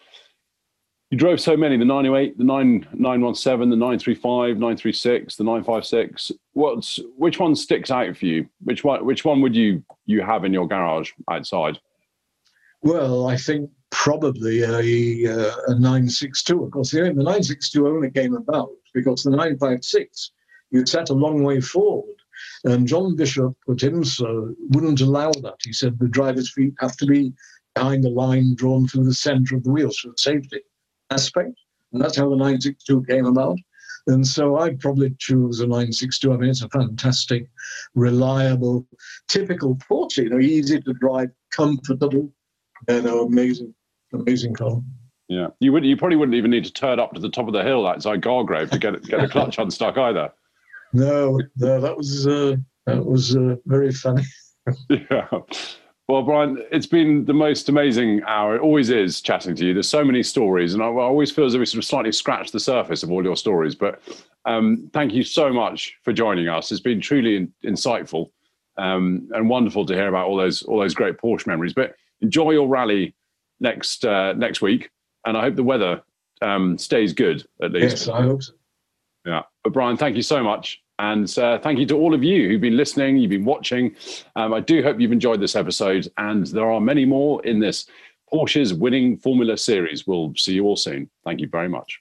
you 1.11 1.19
drove 1.19 1.41
so 1.41 1.57
many 1.57 1.77
the 1.77 1.85
908, 1.85 2.39
the 2.39 2.45
9917, 2.45 3.71
the 3.71 3.77
935, 3.77 4.57
936, 4.57 5.37
the 5.37 5.45
956. 5.45 6.33
What's 6.53 7.01
which 7.17 7.39
one 7.39 7.55
sticks 7.55 7.91
out 7.91 8.17
for 8.17 8.27
you? 8.27 8.49
Which 8.63 8.85
one 8.85 9.05
which 9.05 9.25
one 9.25 9.41
would 9.43 9.55
you 9.55 9.83
you 10.07 10.23
have 10.23 10.45
in 10.45 10.53
your 10.53 10.69
garage 10.69 11.11
outside? 11.29 11.79
Well, 12.83 13.29
I 13.29 13.37
think 13.37 13.71
probably 13.91 14.63
a, 14.63 15.29
a 15.67 15.75
962. 15.75 16.65
Of 16.65 16.71
course, 16.71 16.93
the, 16.93 17.01
the 17.01 17.13
962 17.13 17.87
only 17.87 18.11
came 18.11 18.35
about 18.35 18.71
because 18.95 19.25
the 19.25 19.31
956, 19.31 20.31
you'd 20.71 20.89
set 20.89 21.11
a 21.11 21.15
long 21.15 21.43
way 21.43 21.61
forward. 21.61 22.15
And 22.65 22.87
John 22.87 23.17
Bishop 23.17 23.55
at 23.69 23.77
IMSA 23.77 24.55
wouldn't 24.71 25.01
allow 25.01 25.33
that. 25.33 25.57
He 25.65 25.73
said 25.73 25.99
the 25.99 26.09
driver's 26.09 26.53
feet 26.53 26.75
have 26.79 26.97
to 26.99 27.07
be 27.07 27.33
behind 27.75 28.05
the 28.05 28.11
line 28.11 28.55
drawn 28.55 28.87
through 28.87 29.05
the 29.05 29.15
center 29.15 29.57
of 29.57 29.65
the 29.65 29.71
wheels 29.71 29.99
for 29.99 30.09
the 30.09 30.19
safety 30.19 30.61
aspect. 31.11 31.59
And 31.93 32.03
that's 32.03 32.17
how 32.17 32.29
the 32.29 32.37
962 32.37 33.05
came 33.09 33.27
about. 33.27 33.59
And 34.07 34.27
so 34.27 34.59
I'd 34.59 34.81
probably 34.81 35.15
choose 35.19 35.61
a 35.61 35.65
962. 35.65 36.33
I 36.33 36.37
mean, 36.37 36.51
it's 36.51 36.63
a 36.63 36.69
fantastic, 36.69 37.49
reliable, 37.95 38.87
typical 39.29 39.77
Porsche, 39.77 40.25
you 40.25 40.31
know, 40.31 40.39
easy 40.39 40.81
to 40.81 40.93
drive, 40.95 41.31
comfortable, 41.53 42.33
and 42.89 43.07
an 43.07 43.19
amazing 43.19 43.75
amazing 44.13 44.55
car. 44.55 44.81
Yeah, 45.29 45.49
you 45.61 45.73
would. 45.73 45.85
You 45.85 45.97
probably 45.97 46.17
wouldn't 46.17 46.35
even 46.35 46.51
need 46.51 46.65
to 46.65 46.73
turn 46.73 46.99
up 46.99 47.13
to 47.13 47.21
the 47.21 47.29
top 47.29 47.47
of 47.47 47.53
the 47.53 47.63
hill 47.63 47.87
outside 47.87 48.21
Gargrave 48.21 48.71
to 48.71 48.79
get 48.79 49.01
get 49.05 49.21
the 49.21 49.29
clutch 49.31 49.59
unstuck 49.59 49.97
either. 49.97 50.33
No, 50.93 51.41
no, 51.57 51.81
that 51.81 51.97
was 51.97 52.27
uh, 52.27 52.57
that 52.87 53.05
was 53.05 53.37
uh, 53.37 53.57
very 53.67 53.93
funny. 53.93 54.25
yeah. 54.89 55.29
Well, 56.09 56.23
Brian, 56.23 56.61
it's 56.73 56.89
been 56.89 57.25
the 57.25 57.33
most 57.33 57.69
amazing 57.69 58.23
hour. 58.27 58.57
It 58.57 58.63
always 58.63 58.91
is 58.91 59.21
chatting 59.21 59.55
to 59.55 59.65
you. 59.65 59.75
There's 59.75 59.89
so 59.89 60.05
many 60.05 60.25
stories, 60.25 60.75
and 60.75 60.83
I, 60.83 60.87
I 60.87 61.05
always 61.05 61.31
feel 61.31 61.45
as 61.45 61.55
if 61.55 61.61
we 61.61 61.67
sort 61.67 61.79
of 61.79 61.85
slightly 61.85 62.11
scratched 62.11 62.53
the 62.53 62.59
surface 62.59 63.05
of 63.05 63.13
all 63.13 63.23
your 63.23 63.37
stories. 63.37 63.77
But 63.77 64.03
um, 64.45 64.91
thank 64.93 65.13
you 65.13 65.23
so 65.23 65.53
much 65.53 65.97
for 66.03 66.13
joining 66.13 66.49
us. 66.49 66.73
It's 66.73 66.81
been 66.81 67.01
truly 67.01 67.37
in, 67.37 67.53
insightful 67.65 68.31
um, 68.77 69.29
and 69.33 69.49
wonderful 69.49 69.87
to 69.87 69.95
hear 69.95 70.09
about 70.09 70.27
all 70.27 70.37
those 70.37 70.63
all 70.63 70.81
those 70.81 70.95
great 70.95 71.17
Porsche 71.17 71.47
memories. 71.47 71.75
But 71.75 71.95
enjoy 72.21 72.53
your 72.53 72.67
rally 72.67 73.15
next 73.61 74.05
uh, 74.05 74.33
next 74.33 74.61
week, 74.61 74.91
and 75.27 75.37
I 75.37 75.43
hope 75.43 75.55
the 75.55 75.63
weather 75.63 76.03
um, 76.43 76.77
stays 76.77 77.13
good 77.13 77.47
at 77.63 77.71
least. 77.71 78.07
Yes, 78.07 78.09
I 78.09 78.23
hope 78.23 78.43
so. 78.43 78.55
Yeah. 79.25 79.43
But 79.65 79.73
Brian, 79.73 79.97
thank 79.97 80.17
you 80.17 80.23
so 80.23 80.43
much. 80.43 80.81
And 80.99 81.39
uh, 81.39 81.59
thank 81.59 81.79
you 81.79 81.87
to 81.87 81.97
all 81.97 82.15
of 82.15 82.23
you 82.23 82.49
who've 82.49 82.61
been 82.61 82.77
listening, 82.77 83.17
you've 83.17 83.31
been 83.31 83.45
watching. 83.45 83.97
Um, 84.37 84.53
I 84.53 84.61
do 84.61 84.83
hope 84.83 85.01
you've 85.01 85.13
enjoyed 85.13 85.41
this 85.41 85.57
episode. 85.57 86.07
And 86.19 86.47
there 86.49 86.71
are 86.71 86.81
many 86.81 87.07
more 87.07 87.43
in 87.47 87.59
this 87.59 87.87
Porsche's 88.33 88.75
winning 88.75 89.17
Formula 89.17 89.57
series. 89.57 90.07
We'll 90.07 90.35
see 90.37 90.53
you 90.53 90.65
all 90.65 90.77
soon. 90.77 91.09
Thank 91.25 91.41
you 91.41 91.49
very 91.49 91.69
much. 91.69 92.01